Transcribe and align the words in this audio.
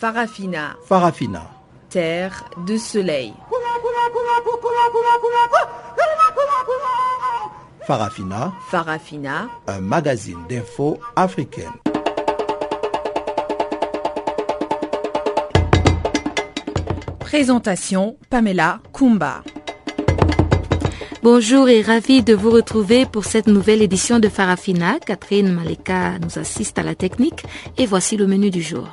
Farafina. 0.00 0.76
Farafina. 0.86 1.42
Terre 1.90 2.44
de 2.68 2.76
soleil. 2.76 3.34
Farafina. 7.84 8.52
Farafina. 8.70 9.48
Un 9.66 9.80
magazine 9.80 10.38
d'infos 10.48 11.00
africaine. 11.16 11.72
Présentation 17.18 18.16
Pamela 18.30 18.78
Kumba. 18.92 19.42
Bonjour 21.24 21.68
et 21.68 21.82
ravi 21.82 22.22
de 22.22 22.34
vous 22.34 22.50
retrouver 22.50 23.04
pour 23.04 23.24
cette 23.24 23.48
nouvelle 23.48 23.82
édition 23.82 24.20
de 24.20 24.28
Farafina. 24.28 25.00
Catherine 25.04 25.52
Maleka 25.52 26.20
nous 26.20 26.38
assiste 26.38 26.78
à 26.78 26.84
la 26.84 26.94
technique 26.94 27.44
et 27.76 27.86
voici 27.86 28.16
le 28.16 28.28
menu 28.28 28.50
du 28.50 28.62
jour. 28.62 28.86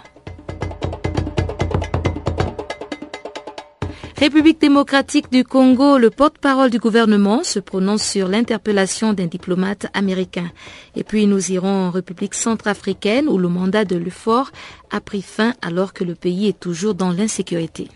République 4.17 4.61
démocratique 4.61 5.29
du 5.29 5.43
Congo, 5.43 5.97
le 5.97 6.09
porte-parole 6.09 6.69
du 6.69 6.79
gouvernement 6.79 7.43
se 7.43 7.59
prononce 7.59 8.01
sur 8.01 8.29
l'interpellation 8.29 9.11
d'un 9.11 9.25
diplomate 9.25 9.87
américain. 9.93 10.49
Et 10.95 11.03
puis 11.03 11.27
nous 11.27 11.51
irons 11.51 11.87
en 11.87 11.89
République 11.91 12.33
centrafricaine 12.33 13.27
où 13.27 13.37
le 13.37 13.49
mandat 13.49 13.83
de 13.83 13.97
l'UFOR 13.97 14.51
a 14.89 15.01
pris 15.01 15.21
fin 15.21 15.53
alors 15.61 15.91
que 15.91 16.05
le 16.05 16.15
pays 16.15 16.47
est 16.47 16.59
toujours 16.59 16.95
dans 16.95 17.11
l'insécurité. 17.11 17.89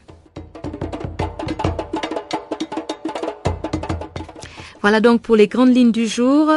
Voilà 4.81 4.99
donc 4.99 5.21
pour 5.21 5.37
les 5.37 5.47
grandes 5.47 5.73
lignes 5.73 5.93
du 5.93 6.05
jour. 6.05 6.51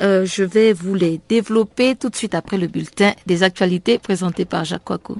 Euh, 0.00 0.24
je 0.24 0.42
vais 0.42 0.72
vous 0.72 0.94
les 0.94 1.20
développer 1.28 1.96
tout 1.96 2.08
de 2.08 2.16
suite 2.16 2.34
après 2.34 2.56
le 2.56 2.66
bulletin 2.66 3.12
des 3.26 3.42
actualités 3.42 3.98
présenté 3.98 4.46
par 4.46 4.64
Jacques 4.64 4.84
Kouakou. 4.84 5.18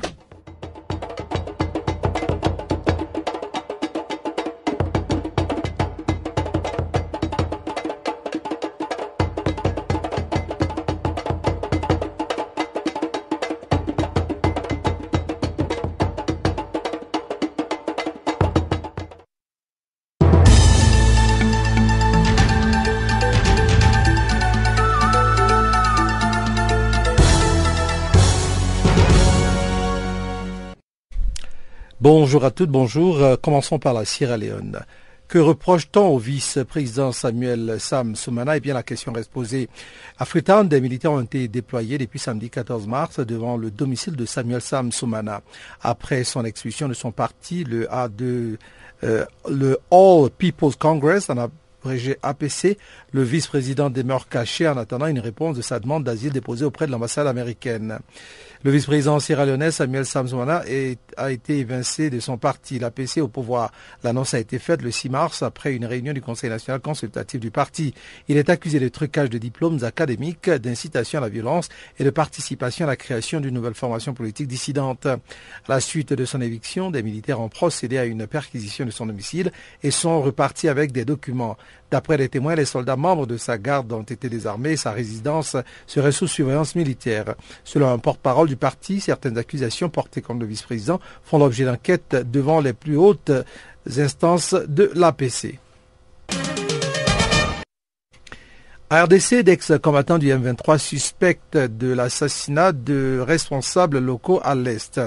Bonjour 32.32 32.46
à 32.46 32.50
toutes, 32.50 32.70
bonjour. 32.70 33.22
Euh, 33.22 33.36
commençons 33.36 33.78
par 33.78 33.92
la 33.92 34.06
Sierra 34.06 34.38
Leone. 34.38 34.80
Que 35.28 35.38
reproche-t-on 35.38 36.06
au 36.06 36.16
vice-président 36.16 37.12
Samuel 37.12 37.76
Sam 37.78 38.16
Soumana 38.16 38.56
Eh 38.56 38.60
bien, 38.60 38.72
la 38.72 38.82
question 38.82 39.12
reste 39.12 39.30
posée. 39.30 39.68
À 40.18 40.24
Freetown, 40.24 40.66
des 40.66 40.80
militaires 40.80 41.12
ont 41.12 41.20
été 41.20 41.46
déployés 41.46 41.98
depuis 41.98 42.18
samedi 42.18 42.48
14 42.48 42.86
mars 42.86 43.20
devant 43.20 43.58
le 43.58 43.70
domicile 43.70 44.16
de 44.16 44.24
Samuel 44.24 44.62
Sam 44.62 44.92
Soumana. 44.92 45.42
Après 45.82 46.24
son 46.24 46.46
expulsion 46.46 46.88
de 46.88 46.94
son 46.94 47.12
parti, 47.12 47.64
le 47.64 47.84
A2, 47.88 48.56
euh, 49.04 49.26
le 49.50 49.78
All 49.90 50.30
People's 50.30 50.76
Congress 50.76 51.28
en 51.28 51.36
a 51.36 51.48
APC, 52.22 52.78
le 53.12 53.22
vice-président 53.22 53.90
demeure 53.90 54.28
caché 54.28 54.68
en 54.68 54.76
attendant 54.76 55.06
une 55.06 55.18
réponse 55.18 55.56
de 55.56 55.62
sa 55.62 55.80
demande 55.80 56.04
d'asile 56.04 56.32
déposée 56.32 56.64
auprès 56.64 56.86
de 56.86 56.92
l'ambassade 56.92 57.26
américaine. 57.26 57.98
Le 58.64 58.70
vice-président 58.70 59.18
sierra-léonais 59.18 59.72
Samuel 59.72 60.06
Samzwana 60.06 60.62
a 61.16 61.32
été 61.32 61.58
évincé 61.58 62.10
de 62.10 62.20
son 62.20 62.38
parti, 62.38 62.78
l'APC, 62.78 63.20
au 63.20 63.26
pouvoir. 63.26 63.72
L'annonce 64.04 64.34
a 64.34 64.38
été 64.38 64.60
faite 64.60 64.82
le 64.82 64.92
6 64.92 65.08
mars 65.08 65.42
après 65.42 65.74
une 65.74 65.84
réunion 65.84 66.12
du 66.12 66.22
Conseil 66.22 66.48
national 66.48 66.80
consultatif 66.80 67.40
du 67.40 67.50
parti. 67.50 67.92
Il 68.28 68.36
est 68.36 68.50
accusé 68.50 68.78
de 68.78 68.86
trucage 68.88 69.30
de 69.30 69.38
diplômes 69.38 69.82
académiques, 69.82 70.48
d'incitation 70.48 71.18
à 71.18 71.22
la 71.22 71.28
violence 71.28 71.70
et 71.98 72.04
de 72.04 72.10
participation 72.10 72.84
à 72.84 72.88
la 72.88 72.94
création 72.94 73.40
d'une 73.40 73.52
nouvelle 73.52 73.74
formation 73.74 74.14
politique 74.14 74.46
dissidente. 74.46 75.06
À 75.06 75.18
la 75.66 75.80
suite 75.80 76.12
de 76.12 76.24
son 76.24 76.40
éviction, 76.40 76.92
des 76.92 77.02
militaires 77.02 77.40
ont 77.40 77.48
procédé 77.48 77.98
à 77.98 78.04
une 78.04 78.28
perquisition 78.28 78.84
de 78.84 78.92
son 78.92 79.06
domicile 79.06 79.50
et 79.82 79.90
sont 79.90 80.22
repartis 80.22 80.68
avec 80.68 80.92
des 80.92 81.04
documents. 81.04 81.56
D'après 81.92 82.16
les 82.16 82.30
témoins, 82.30 82.54
les 82.54 82.64
soldats 82.64 82.96
membres 82.96 83.26
de 83.26 83.36
sa 83.36 83.58
garde 83.58 83.92
ont 83.92 84.00
été 84.00 84.30
désarmés 84.30 84.70
et 84.70 84.76
sa 84.78 84.92
résidence 84.92 85.58
serait 85.86 86.10
sous 86.10 86.26
surveillance 86.26 86.74
militaire. 86.74 87.34
Selon 87.64 87.92
un 87.92 87.98
porte-parole 87.98 88.48
du 88.48 88.56
parti, 88.56 88.98
certaines 88.98 89.36
accusations 89.36 89.90
portées 89.90 90.22
contre 90.22 90.40
le 90.40 90.46
vice-président 90.46 91.00
font 91.22 91.38
l'objet 91.38 91.66
d'enquêtes 91.66 92.16
devant 92.30 92.62
les 92.62 92.72
plus 92.72 92.96
hautes 92.96 93.30
instances 93.98 94.54
de 94.54 94.90
l'APC. 94.94 95.58
RDC, 98.90 99.42
d'ex-combattants 99.42 100.18
du 100.18 100.32
M23 100.32 100.78
suspectent 100.78 101.58
de 101.58 101.92
l'assassinat 101.92 102.72
de 102.72 103.22
responsables 103.22 103.98
locaux 103.98 104.40
à 104.42 104.54
l'Est. 104.54 104.98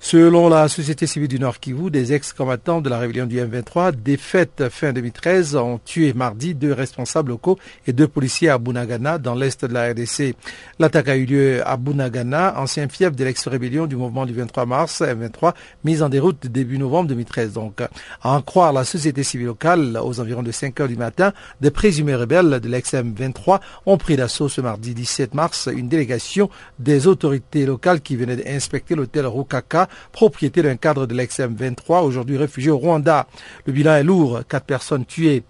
Selon 0.00 0.48
la 0.48 0.68
société 0.68 1.08
civile 1.08 1.28
du 1.28 1.40
Nord 1.40 1.58
Kivu, 1.58 1.90
des 1.90 2.12
ex-combattants 2.12 2.80
de 2.80 2.88
la 2.88 2.98
rébellion 2.98 3.26
du 3.26 3.40
M23, 3.40 3.92
défaite 3.92 4.68
fin 4.70 4.92
2013, 4.92 5.56
ont 5.56 5.80
tué 5.84 6.12
mardi 6.12 6.54
deux 6.54 6.72
responsables 6.72 7.30
locaux 7.30 7.58
et 7.86 7.92
deux 7.92 8.06
policiers 8.06 8.48
à 8.48 8.58
Bunagana, 8.58 9.18
dans 9.18 9.34
l'est 9.34 9.64
de 9.64 9.74
la 9.74 9.90
RDC. 9.90 10.36
L'attaque 10.78 11.08
a 11.08 11.16
eu 11.16 11.26
lieu 11.26 11.68
à 11.68 11.76
Bunagana, 11.76 12.58
ancien 12.60 12.88
fief 12.88 13.16
de 13.16 13.24
l'ex-rébellion 13.24 13.86
du 13.86 13.96
mouvement 13.96 14.24
du 14.24 14.32
23 14.32 14.66
mars 14.66 15.02
M23, 15.02 15.54
mise 15.82 16.02
en 16.02 16.08
déroute 16.08 16.46
début 16.46 16.78
novembre 16.78 17.08
2013. 17.08 17.54
Donc, 17.54 17.80
à 17.80 17.90
en 18.30 18.40
croire 18.40 18.72
la 18.72 18.84
société 18.84 19.24
civile 19.24 19.48
locale, 19.48 19.98
aux 20.02 20.20
environs 20.20 20.44
de 20.44 20.52
5 20.52 20.78
heures 20.80 20.88
du 20.88 20.96
matin, 20.96 21.32
des 21.60 21.72
présumés 21.72 22.14
rebelles 22.14 22.60
de 22.60 22.68
l'ex-M23 22.68 23.60
ont 23.84 23.98
pris 23.98 24.16
d'assaut 24.16 24.48
ce 24.48 24.60
mardi 24.60 24.94
17 24.94 25.34
mars 25.34 25.68
une 25.70 25.88
délégation 25.88 26.48
des 26.78 27.08
autorités 27.08 27.66
locales 27.66 28.00
qui 28.00 28.14
venaient 28.14 28.36
d'inspecter 28.36 28.94
l'hôtel 28.94 29.26
Rukaka 29.26 29.87
propriété 30.12 30.62
d'un 30.62 30.76
cadre 30.76 31.06
de 31.06 31.14
l'ex-M23, 31.14 32.02
aujourd'hui 32.02 32.36
réfugié 32.36 32.70
au 32.70 32.78
Rwanda. 32.78 33.26
Le 33.66 33.72
bilan 33.72 33.96
est 33.96 34.04
lourd, 34.04 34.40
quatre 34.48 34.66
personnes 34.66 35.04
tuées. 35.04 35.44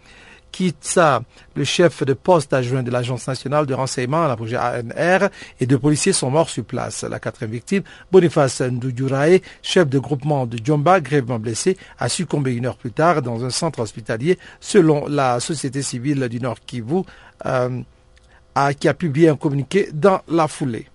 Kitsa, 0.51 1.23
le 1.55 1.65
chef 1.65 2.03
de 2.05 2.15
poste 2.15 2.53
adjoint 2.53 2.83
de 2.83 2.91
l'Agence 2.91 3.27
nationale 3.27 3.67
de 3.67 3.75
renseignement, 3.75 4.27
la 4.27 4.37
projet 4.37 4.57
ANR, 4.57 5.29
et 5.61 5.67
deux 5.67 5.79
policiers 5.79 6.13
sont 6.13 6.31
morts 6.31 6.49
sur 6.49 6.65
place. 6.65 7.05
La 7.05 7.21
quatrième 7.21 7.53
victime, 7.53 7.83
Boniface 8.11 8.61
Ndujurae, 8.63 9.41
chef 9.63 9.89
de 9.89 9.99
groupement 9.99 10.47
de 10.47 10.59
Djomba, 10.63 11.01
grèvement 11.01 11.39
blessé, 11.39 11.77
a 11.99 12.09
succombé 12.09 12.55
une 12.55 12.67
heure 12.67 12.77
plus 12.77 12.93
tard 12.93 13.23
dans 13.23 13.45
un 13.45 13.51
centre 13.51 13.81
hospitalier, 13.81 14.39
selon 14.61 15.07
la 15.07 15.41
société 15.41 15.83
civile 15.83 16.29
du 16.29 16.41
Nord 16.41 16.59
Kivu, 16.67 17.03
euh, 17.47 17.83
qui 18.81 18.89
a 18.89 18.95
publié 18.95 19.29
un 19.29 19.37
communiqué 19.37 19.89
dans 19.93 20.23
la 20.29 20.49
foulée. 20.49 20.87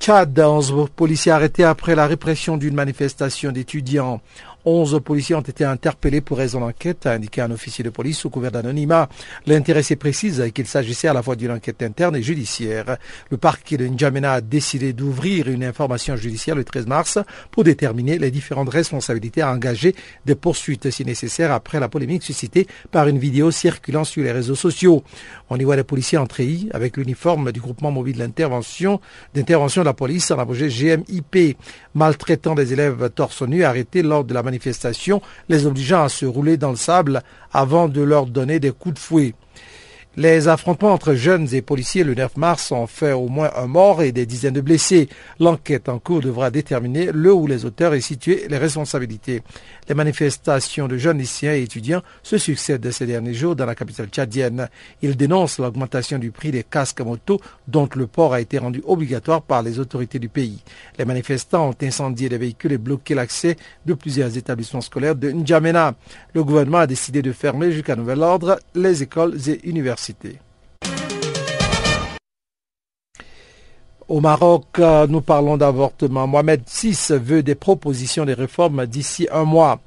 Tchad, 0.00 0.38
11 0.38 0.88
policiers 0.96 1.30
arrêtés 1.30 1.62
après 1.62 1.94
la 1.94 2.06
répression 2.06 2.56
d'une 2.56 2.74
manifestation 2.74 3.52
d'étudiants. 3.52 4.22
Onze 4.64 5.00
policiers 5.02 5.34
ont 5.34 5.40
été 5.40 5.64
interpellés 5.64 6.20
pour 6.20 6.36
raison 6.36 6.60
d'enquête, 6.60 7.06
a 7.06 7.12
indiqué 7.12 7.40
un 7.40 7.50
officier 7.50 7.82
de 7.82 7.88
police 7.88 8.18
sous 8.18 8.28
couvert 8.28 8.52
d'anonymat. 8.52 9.08
L'intéressé 9.46 9.96
précise 9.96 10.44
qu'il 10.54 10.66
s'agissait 10.66 11.08
à 11.08 11.14
la 11.14 11.22
fois 11.22 11.34
d'une 11.34 11.50
enquête 11.50 11.82
interne 11.82 12.16
et 12.16 12.22
judiciaire. 12.22 12.98
Le 13.30 13.38
parquet 13.38 13.78
de 13.78 13.86
N'Djamena 13.86 14.34
a 14.34 14.40
décidé 14.42 14.92
d'ouvrir 14.92 15.48
une 15.48 15.64
information 15.64 16.14
judiciaire 16.16 16.56
le 16.56 16.64
13 16.64 16.86
mars 16.86 17.18
pour 17.50 17.64
déterminer 17.64 18.18
les 18.18 18.30
différentes 18.30 18.68
responsabilités 18.68 19.40
à 19.40 19.50
engager 19.50 19.94
des 20.26 20.34
poursuites 20.34 20.90
si 20.90 21.06
nécessaire 21.06 21.52
après 21.52 21.80
la 21.80 21.88
polémique 21.88 22.22
suscitée 22.22 22.66
par 22.90 23.08
une 23.08 23.18
vidéo 23.18 23.50
circulant 23.50 24.04
sur 24.04 24.22
les 24.22 24.32
réseaux 24.32 24.54
sociaux. 24.54 25.02
On 25.48 25.56
y 25.56 25.64
voit 25.64 25.76
les 25.76 25.84
policiers 25.84 26.18
en 26.18 26.26
treillis 26.26 26.68
avec 26.74 26.98
l'uniforme 26.98 27.50
du 27.50 27.60
groupement 27.60 27.90
mobile 27.90 28.18
d'intervention 28.18 29.00
d'intervention 29.34 29.82
de 29.82 29.86
la 29.86 29.94
police 29.94 30.30
en 30.30 30.38
abrégé 30.38 30.68
GMIP, 30.68 31.56
maltraitant 31.94 32.54
des 32.54 32.72
élèves 32.72 33.10
torse 33.14 33.42
nu 33.42 33.64
arrêtés 33.64 34.02
lors 34.02 34.24
de 34.24 34.34
la 34.34 34.42
manifestation, 34.42 35.20
les 35.48 35.66
obligeant 35.66 36.04
à 36.04 36.08
se 36.08 36.26
rouler 36.26 36.56
dans 36.56 36.70
le 36.70 36.76
sable 36.76 37.22
avant 37.52 37.88
de 37.88 38.00
leur 38.00 38.26
donner 38.26 38.60
des 38.60 38.72
coups 38.72 38.94
de 38.94 38.98
fouet. 38.98 39.34
Les 40.16 40.48
affrontements 40.48 40.92
entre 40.92 41.14
jeunes 41.14 41.46
et 41.54 41.62
policiers 41.62 42.02
le 42.02 42.16
9 42.16 42.36
mars 42.36 42.72
ont 42.72 42.88
fait 42.88 43.12
au 43.12 43.28
moins 43.28 43.52
un 43.54 43.68
mort 43.68 44.02
et 44.02 44.10
des 44.10 44.26
dizaines 44.26 44.54
de 44.54 44.60
blessés. 44.60 45.08
L'enquête 45.38 45.88
en 45.88 46.00
cours 46.00 46.20
devra 46.20 46.50
déterminer 46.50 47.12
le 47.12 47.32
ou 47.32 47.46
les 47.46 47.64
auteurs 47.64 47.94
et 47.94 48.00
situer 48.00 48.48
les 48.48 48.58
responsabilités. 48.58 49.42
Les 49.88 49.94
manifestations 49.94 50.88
de 50.88 50.96
jeunes 50.96 51.18
lycéens 51.18 51.54
et 51.54 51.62
étudiants 51.62 52.02
se 52.24 52.38
succèdent 52.38 52.90
ces 52.90 53.06
derniers 53.06 53.34
jours 53.34 53.54
dans 53.54 53.66
la 53.66 53.76
capitale 53.76 54.08
tchadienne. 54.08 54.68
Ils 55.00 55.16
dénoncent 55.16 55.60
l'augmentation 55.60 56.18
du 56.18 56.32
prix 56.32 56.50
des 56.50 56.64
casques 56.64 57.02
moto 57.02 57.40
dont 57.68 57.88
le 57.94 58.08
port 58.08 58.34
a 58.34 58.40
été 58.40 58.58
rendu 58.58 58.82
obligatoire 58.84 59.42
par 59.42 59.62
les 59.62 59.78
autorités 59.78 60.18
du 60.18 60.28
pays. 60.28 60.64
Les 60.98 61.04
manifestants 61.04 61.68
ont 61.68 61.84
incendié 61.86 62.28
des 62.28 62.38
véhicules 62.38 62.72
et 62.72 62.78
bloqué 62.78 63.14
l'accès 63.14 63.56
de 63.86 63.94
plusieurs 63.94 64.36
établissements 64.36 64.80
scolaires 64.80 65.14
de 65.14 65.30
N'Djamena. 65.30 65.94
Le 66.34 66.42
gouvernement 66.42 66.78
a 66.78 66.88
décidé 66.88 67.22
de 67.22 67.30
fermer 67.30 67.70
jusqu'à 67.70 67.94
nouvel 67.94 68.22
ordre 68.22 68.58
les 68.74 69.04
écoles 69.04 69.36
et 69.46 69.68
universités. 69.68 69.99
Au 74.08 74.20
Maroc, 74.20 74.64
euh, 74.78 75.06
nous 75.06 75.20
parlons 75.20 75.56
d'avortement. 75.56 76.26
Mohamed 76.26 76.62
VI 76.66 76.96
veut 77.10 77.42
des 77.42 77.54
propositions 77.54 78.24
de 78.24 78.32
réformes 78.32 78.86
d'ici 78.86 79.28
un 79.30 79.44
mois. 79.44 79.80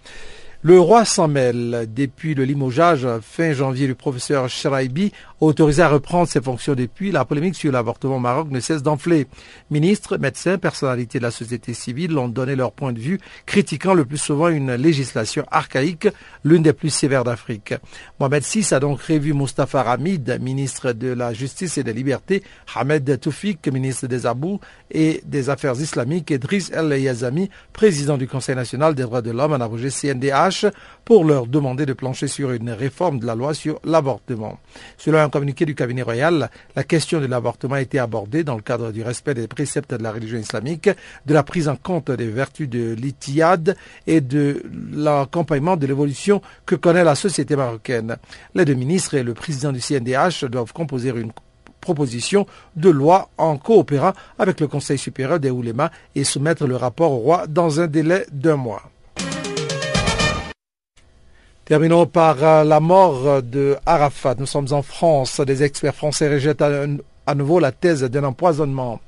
Le 0.66 0.80
roi 0.80 1.04
s'en 1.04 1.28
mêle. 1.28 1.90
Depuis 1.94 2.36
le 2.36 2.46
limogeage 2.46 3.06
fin 3.22 3.52
janvier 3.52 3.86
du 3.86 3.96
professeur 3.96 4.48
Shraibi, 4.48 5.12
autorisé 5.42 5.82
à 5.82 5.90
reprendre 5.90 6.26
ses 6.26 6.40
fonctions 6.40 6.74
depuis, 6.74 7.12
la 7.12 7.26
polémique 7.26 7.56
sur 7.56 7.70
l'avortement 7.70 8.16
au 8.16 8.20
Maroc 8.20 8.48
ne 8.50 8.62
cesse 8.62 8.82
d'enfler. 8.82 9.28
Ministres, 9.72 10.18
médecins, 10.18 10.58
personnalités 10.58 11.18
de 11.18 11.24
la 11.24 11.32
société 11.32 11.74
civile 11.74 12.18
ont 12.18 12.30
donné 12.30 12.56
leur 12.56 12.72
point 12.72 12.94
de 12.94 13.00
vue, 13.00 13.20
critiquant 13.46 13.94
le 13.94 14.06
plus 14.06 14.18
souvent 14.18 14.48
une 14.48 14.74
législation 14.76 15.46
archaïque, 15.52 16.08
l'une 16.46 16.64
des 16.64 16.72
plus 16.72 16.92
sévères 16.92 17.26
d'Afrique. 17.26 17.74
Mohamed 18.22 18.44
VI 18.44 18.74
a 18.74 18.80
donc 18.80 19.02
revu 19.02 19.34
Mustafa 19.34 19.84
Ramid, 19.84 20.40
ministre 20.40 20.94
de 20.94 21.10
la 21.10 21.34
Justice 21.34 21.78
et 21.78 21.84
des 21.84 21.92
Libertés, 21.92 22.42
Ahmed 22.74 23.20
Toufik, 23.20 23.68
ministre 23.68 24.08
des 24.08 24.26
Abous 24.26 24.62
et 24.90 25.22
des 25.26 25.50
Affaires 25.50 25.78
islamiques, 25.78 26.32
et 26.32 26.38
Driss 26.38 26.72
El 26.72 26.98
Yazami, 26.98 27.50
président 27.74 28.16
du 28.16 28.30
Conseil 28.30 28.56
national 28.56 28.96
des 28.96 29.04
droits 29.04 29.22
de 29.22 29.32
l'homme, 29.32 29.52
en 29.52 29.60
abrégé 29.60 29.90
CNDH, 29.90 30.53
pour 31.06 31.26
leur 31.26 31.48
demander 31.48 31.86
de 31.86 31.94
plancher 31.94 32.28
sur 32.28 32.52
une 32.52 32.70
réforme 32.70 33.20
de 33.20 33.26
la 33.26 33.36
loi 33.36 33.54
sur 33.54 33.80
l'avortement. 33.84 34.60
Selon 34.98 35.20
un 35.20 35.30
communiqué 35.30 35.66
du 35.66 35.76
cabinet 35.76 36.02
royal, 36.02 36.50
la 36.76 36.84
question 36.84 37.20
de 37.20 37.26
l'avortement 37.26 37.76
a 37.76 37.82
été 37.82 38.00
abordée 38.00 38.44
dans 38.44 38.56
le 38.56 38.62
cadre 38.62 38.92
du 38.92 39.04
respect 39.04 39.34
des 39.34 39.48
préceptes 39.48 39.94
de 39.94 40.04
la 40.04 40.12
religion 40.12 40.38
islamique, 40.38 40.90
de 41.26 41.34
la 41.34 41.44
prise 41.44 41.68
en 41.68 41.76
compte 41.76 42.12
des 42.12 42.30
vertus 42.30 42.70
de 42.70 42.94
l'itiad 42.94 43.76
et 44.08 44.22
de 44.22 44.64
l'accompagnement 44.92 45.78
de 45.78 45.88
l'évolution 45.88 46.42
que 46.66 46.76
connaît 46.76 47.04
la 47.04 47.16
société 47.16 47.56
marocaine. 47.56 48.18
Les 48.56 48.66
deux 48.66 48.74
ministres 48.74 49.16
et 49.16 49.24
le 49.24 49.34
président 49.34 49.72
du 49.72 49.82
CNDH 49.82 50.46
doivent 50.46 50.74
composer 50.74 51.10
une 51.10 51.32
proposition 51.84 52.48
de 52.76 52.90
loi 52.90 53.30
en 53.38 53.58
coopérant 53.58 54.14
avec 54.40 54.60
le 54.62 54.68
Conseil 54.68 54.98
supérieur 54.98 55.40
des 55.40 55.52
oulémas 55.52 55.92
et 56.16 56.24
soumettre 56.24 56.66
le 56.66 56.78
rapport 56.78 57.12
au 57.12 57.18
roi 57.18 57.46
dans 57.48 57.82
un 57.82 57.88
délai 57.88 58.26
d'un 58.32 58.56
mois. 58.56 58.93
Terminons 61.66 62.08
par 62.08 62.44
euh, 62.44 62.66
la 62.66 62.82
mort 62.82 63.42
de 63.42 63.78
Arafat. 63.86 64.36
Nous 64.38 64.46
sommes 64.46 64.68
en 64.72 64.82
France. 64.82 65.40
Des 65.40 65.64
experts 65.64 65.96
français 65.96 66.28
rejettent 66.28 66.62
à, 66.62 67.36
nouveau 67.36 67.60
la 67.60 67.72
thèse 67.72 68.04
d'un 68.04 68.26
empoisonnement. 68.26 69.00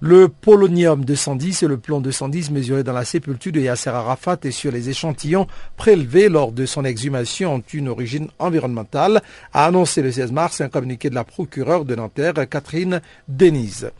Le 0.00 0.28
polonium 0.28 1.04
210 1.04 1.62
et 1.62 1.66
le 1.68 1.78
plomb 1.78 2.00
210 2.00 2.50
mesurés 2.50 2.82
dans 2.82 2.92
la 2.92 3.04
sépulture 3.04 3.52
de 3.52 3.60
Yasser 3.60 3.90
Arafat 3.90 4.38
et 4.42 4.50
sur 4.50 4.72
les 4.72 4.90
échantillons 4.90 5.46
prélevés 5.76 6.28
lors 6.28 6.50
de 6.50 6.66
son 6.66 6.84
exhumation 6.84 7.54
ont 7.54 7.62
une 7.72 7.88
origine 7.88 8.28
environnementale, 8.40 9.22
a 9.54 9.64
annoncé 9.64 10.02
le 10.02 10.10
16 10.10 10.32
mars 10.32 10.60
un 10.60 10.68
communiqué 10.68 11.08
de 11.08 11.14
la 11.14 11.24
procureure 11.24 11.84
de 11.84 11.94
Nanterre, 11.94 12.34
Catherine 12.50 13.00
Denise. 13.28 13.90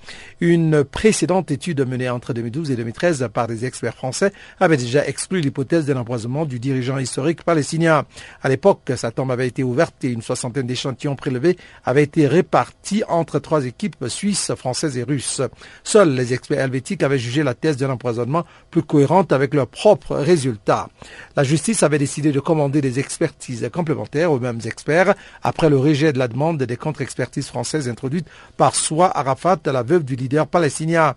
Une 0.41 0.85
précédente 0.85 1.51
étude 1.51 1.81
menée 1.89 2.11
entre 2.11 2.35
2012 2.35 2.71
et 2.71 2.77
2013 2.77 3.29
par 3.33 3.47
des 3.47 3.65
experts 3.65 3.95
français 3.95 4.33
avait 4.61 4.77
déjà 4.77 5.07
exclu 5.07 5.41
l'hypothèse 5.41 5.87
de 5.87 5.95
l'empoisonnement 5.95 6.45
du 6.45 6.59
dirigeant 6.59 6.99
historique 6.99 7.43
palestinien. 7.43 8.05
À 8.43 8.51
l'époque, 8.51 8.93
sa 8.97 9.11
tombe 9.11 9.31
avait 9.31 9.47
été 9.47 9.63
ouverte 9.63 10.05
et 10.05 10.09
une 10.09 10.21
soixantaine 10.21 10.67
d'échantillons 10.67 11.17
prélevés 11.17 11.57
avaient 11.87 12.03
été 12.03 12.27
répartis 12.27 13.03
entre 13.09 13.39
trois 13.39 13.65
équipes 13.65 14.05
suisses, 14.09 14.53
françaises 14.57 14.99
et 14.99 15.05
russes. 15.05 15.41
Seuls 15.85 16.15
les 16.15 16.35
experts 16.35 16.61
helvétiques 16.61 17.03
avaient 17.03 17.19
jugé 17.19 17.43
la 17.43 17.55
thèse 17.55 17.79
de 17.79 17.87
l'empoisonnement 17.87 18.45
plus 18.71 18.83
cohérente 18.83 19.33
avec 19.33 19.55
leurs 19.55 19.69
propres 19.69 20.17
résultats. 20.17 20.91
La 21.35 21.45
justice 21.45 21.83
avait 21.83 21.97
décidé 21.97 22.31
de 22.31 22.41
commander 22.41 22.83
des 22.83 22.99
expertises 22.99 23.67
complémentaires 23.73 24.33
aux 24.33 24.41
mêmes 24.41 24.61
experts 24.67 25.15
après 25.43 25.71
le 25.71 25.79
rejet 25.79 26.13
de 26.13 26.19
la 26.19 26.29
demande 26.29 26.63
des 26.63 26.77
contre-expertises 26.77 27.47
françaises 27.47 27.89
introduites 27.89 28.29
par 28.59 28.75
Soa 28.75 29.17
Arafat, 29.17 29.61
la 29.65 29.83
veuve 29.83 30.05
du 30.05 30.17
leader 30.27 30.47
palestinien. 30.49 31.15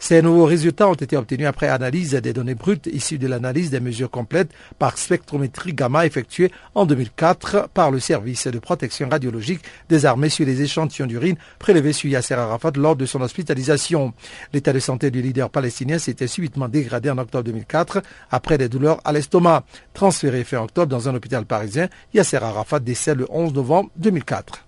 Ces 0.00 0.22
nouveaux 0.22 0.44
résultats 0.44 0.88
ont 0.88 0.94
été 0.94 1.16
obtenus 1.16 1.46
après 1.46 1.68
analyse 1.68 2.12
des 2.12 2.32
données 2.32 2.54
brutes 2.54 2.86
issues 2.86 3.18
de 3.18 3.26
l'analyse 3.26 3.70
des 3.70 3.80
mesures 3.80 4.10
complètes 4.10 4.50
par 4.78 4.96
spectrométrie 4.96 5.72
gamma 5.72 6.06
effectuée 6.06 6.52
en 6.74 6.86
2004 6.86 7.68
par 7.74 7.90
le 7.90 7.98
service 7.98 8.46
de 8.46 8.58
protection 8.58 9.08
radiologique 9.08 9.62
des 9.88 10.06
armées 10.06 10.28
sur 10.28 10.46
les 10.46 10.62
échantillons 10.62 11.06
d'urine 11.06 11.36
prélevés 11.58 11.92
sur 11.92 12.08
Yasser 12.10 12.34
Arafat 12.34 12.72
lors 12.76 12.94
de 12.94 13.06
son 13.06 13.20
hospitalisation. 13.20 14.12
L'état 14.52 14.72
de 14.72 14.78
santé 14.78 15.10
du 15.10 15.20
leader 15.20 15.50
palestinien 15.50 15.98
s'était 15.98 16.28
subitement 16.28 16.68
dégradé 16.68 17.10
en 17.10 17.18
octobre 17.18 17.44
2004 17.44 18.02
après 18.30 18.58
des 18.58 18.68
douleurs 18.68 19.00
à 19.04 19.12
l'estomac. 19.12 19.64
Transféré 19.94 20.44
fin 20.44 20.62
octobre 20.62 20.88
dans 20.88 21.08
un 21.08 21.14
hôpital 21.14 21.44
parisien, 21.44 21.88
Yasser 22.14 22.36
Arafat 22.36 22.80
décède 22.80 23.18
le 23.18 23.26
11 23.30 23.52
novembre 23.52 23.90
2004. 23.96 24.67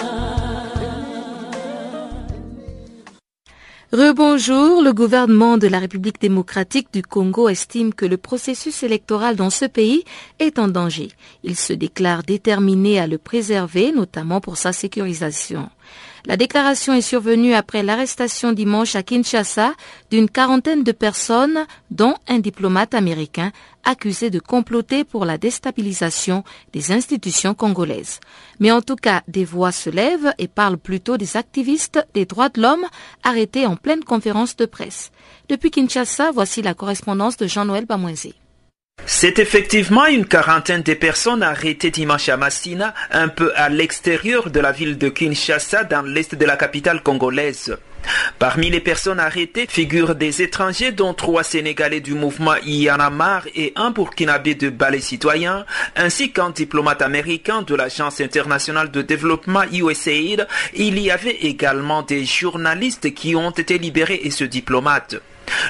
Rebonjour, 3.91 4.81
le 4.81 4.93
gouvernement 4.93 5.57
de 5.57 5.67
la 5.67 5.77
République 5.77 6.21
démocratique 6.21 6.87
du 6.93 7.01
Congo 7.01 7.49
estime 7.49 7.93
que 7.93 8.05
le 8.05 8.15
processus 8.15 8.83
électoral 8.83 9.35
dans 9.35 9.49
ce 9.49 9.65
pays 9.65 10.05
est 10.39 10.59
en 10.59 10.69
danger. 10.69 11.09
Il 11.43 11.57
se 11.57 11.73
déclare 11.73 12.23
déterminé 12.23 13.01
à 13.01 13.07
le 13.07 13.17
préserver, 13.17 13.91
notamment 13.91 14.39
pour 14.39 14.55
sa 14.55 14.71
sécurisation. 14.71 15.69
La 16.25 16.37
déclaration 16.37 16.93
est 16.93 17.01
survenue 17.01 17.53
après 17.53 17.81
l'arrestation 17.81 18.51
dimanche 18.51 18.95
à 18.95 19.01
Kinshasa 19.01 19.73
d'une 20.11 20.29
quarantaine 20.29 20.83
de 20.83 20.91
personnes, 20.91 21.65
dont 21.89 22.13
un 22.27 22.37
diplomate 22.37 22.93
américain 22.93 23.51
accusé 23.83 24.29
de 24.29 24.39
comploter 24.39 25.03
pour 25.03 25.25
la 25.25 25.39
déstabilisation 25.39 26.43
des 26.73 26.91
institutions 26.91 27.55
congolaises. 27.55 28.19
Mais 28.59 28.71
en 28.71 28.81
tout 28.81 28.95
cas, 28.95 29.23
des 29.27 29.45
voix 29.45 29.71
se 29.71 29.89
lèvent 29.89 30.33
et 30.37 30.47
parlent 30.47 30.77
plutôt 30.77 31.17
des 31.17 31.37
activistes 31.37 32.05
des 32.13 32.25
droits 32.25 32.49
de 32.49 32.61
l'homme 32.61 32.85
arrêtés 33.23 33.65
en 33.65 33.75
pleine 33.75 34.03
conférence 34.03 34.55
de 34.55 34.65
presse. 34.65 35.11
Depuis 35.49 35.71
Kinshasa, 35.71 36.31
voici 36.31 36.61
la 36.61 36.75
correspondance 36.75 37.37
de 37.37 37.47
Jean-Noël 37.47 37.85
Bamoisé. 37.85 38.35
C'est 39.05 39.39
effectivement 39.39 40.05
une 40.05 40.25
quarantaine 40.25 40.83
de 40.83 40.93
personnes 40.93 41.43
arrêtées 41.43 41.91
dimanche 41.91 42.29
à 42.29 42.37
Massina, 42.37 42.93
un 43.11 43.27
peu 43.27 43.51
à 43.55 43.67
l'extérieur 43.69 44.49
de 44.49 44.59
la 44.59 44.71
ville 44.71 44.97
de 44.97 45.09
Kinshasa, 45.09 45.83
dans 45.83 46.01
l'est 46.03 46.33
de 46.35 46.45
la 46.45 46.55
capitale 46.55 47.01
congolaise. 47.01 47.75
Parmi 48.39 48.69
les 48.69 48.79
personnes 48.79 49.19
arrêtées 49.19 49.67
figurent 49.67 50.15
des 50.15 50.41
étrangers 50.41 50.91
dont 50.91 51.13
trois 51.13 51.43
Sénégalais 51.43 51.99
du 51.99 52.13
mouvement 52.13 52.55
Yanamar 52.65 53.43
et 53.55 53.73
un 53.75 53.91
Burkinabé 53.91 54.55
de 54.55 54.69
ballet 54.69 55.01
citoyen, 55.01 55.65
ainsi 55.95 56.31
qu'un 56.31 56.49
diplomate 56.49 57.01
américain 57.01 57.61
de 57.61 57.75
l'Agence 57.75 58.21
internationale 58.21 58.91
de 58.91 59.01
développement 59.01 59.63
USAID. 59.71 60.47
Il 60.73 60.99
y 60.99 61.11
avait 61.11 61.37
également 61.41 62.01
des 62.01 62.25
journalistes 62.25 63.13
qui 63.13 63.35
ont 63.35 63.51
été 63.51 63.77
libérés 63.77 64.21
et 64.23 64.31
ce 64.31 64.43
diplomate. 64.45 65.21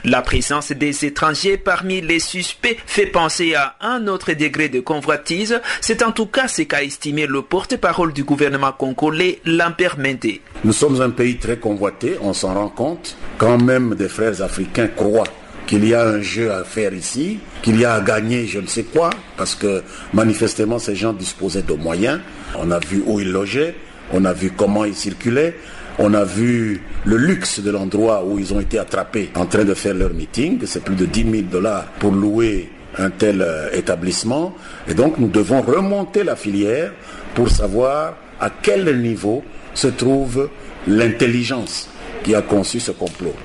La 0.04 0.22
présence 0.22 0.72
des 0.72 1.06
étrangers 1.06 1.58
parmi 1.58 2.02
les 2.02 2.20
suspects 2.20 2.78
fait 2.86 3.06
penser 3.06 3.56
à 3.56 3.76
un 3.82 4.08
autre 4.08 4.34
degré 4.34 4.70
de 4.70 4.80
convoitise. 4.80 5.62
C'est 5.80 6.04
en 6.04 6.12
tout 6.12 6.26
cas 6.26 6.48
ce 6.48 6.64
qu'a 6.64 6.84
estimé 6.84 7.28
le 7.28 7.42
porte-parole 7.42 8.14
du 8.14 8.24
gouvernement 8.24 8.72
congolais, 8.72 9.40
Lambert 9.46 9.98
Mende. 9.98 10.40
Nous 10.64 10.74
sommes 10.74 11.02
un 11.02 11.10
pays 11.10 11.38
très 11.38 11.58
convoité, 11.58 12.18
on 12.22 12.34
s'en 12.34 12.54
rend 12.54 12.70
compte. 12.70 13.16
Quand 13.38 13.58
même 13.58 13.96
des 13.96 14.10
frères 14.10 14.42
africains 14.42 14.88
croient 14.88 15.28
qu'il 15.68 15.88
y 15.88 15.94
a 15.94 16.06
un 16.06 16.22
jeu 16.22 16.52
à 16.52 16.64
faire 16.64 16.94
ici, 16.94 17.40
qu'il 17.62 17.80
y 17.80 17.86
a 17.86 17.94
à 17.94 18.02
gagner 18.02 18.46
je 18.46 18.60
ne 18.60 18.68
sais 18.68 18.84
quoi, 18.84 19.10
parce 19.38 19.56
que 19.56 19.84
manifestement 20.14 20.80
ces 20.80 20.96
gens 20.96 21.14
disposaient 21.14 21.62
de 21.62 21.74
moyens. 21.74 22.20
On 22.58 22.72
a 22.72 22.80
vu 22.80 23.02
où 23.06 23.20
ils 23.20 23.32
logeaient, 23.32 23.76
on 24.12 24.26
a 24.26 24.34
vu 24.34 24.52
comment 24.52 24.84
ils 24.84 24.96
circulaient, 24.96 25.56
On 26.04 26.16
a 26.16 26.24
vu 26.24 26.82
le 27.06 27.16
luxe 27.16 27.60
de 27.60 27.70
l'endroit 27.70 28.26
où 28.26 28.40
ils 28.40 28.52
ont 28.56 28.60
été 28.60 28.80
attrapés 28.80 29.30
en 29.36 29.46
train 29.46 29.64
de 29.64 29.76
faire 29.76 29.94
leur 29.94 30.12
meeting. 30.12 30.60
C'est 30.66 30.84
plus 30.84 30.96
de 30.96 31.06
10 31.06 31.32
000 31.32 31.44
dollars 31.44 31.86
pour 32.00 32.12
louer 32.12 32.72
un 32.98 33.12
tel 33.12 33.44
euh, 33.44 33.70
établissement. 33.72 34.56
Et 34.88 34.96
donc 34.96 35.20
nous 35.20 35.28
devons 35.28 35.62
remonter 35.62 36.24
la 36.24 36.36
filière 36.36 36.92
pour 37.36 37.50
savoir 37.50 38.16
à 38.40 38.50
quel 38.50 39.00
niveau 39.00 39.44
se 39.76 39.90
trouve 39.90 40.50
l'intelligence 40.88 41.88
qui 42.24 42.34
a 42.34 42.42
conçu 42.42 42.80
ce 42.80 42.92
complot. 42.92 43.36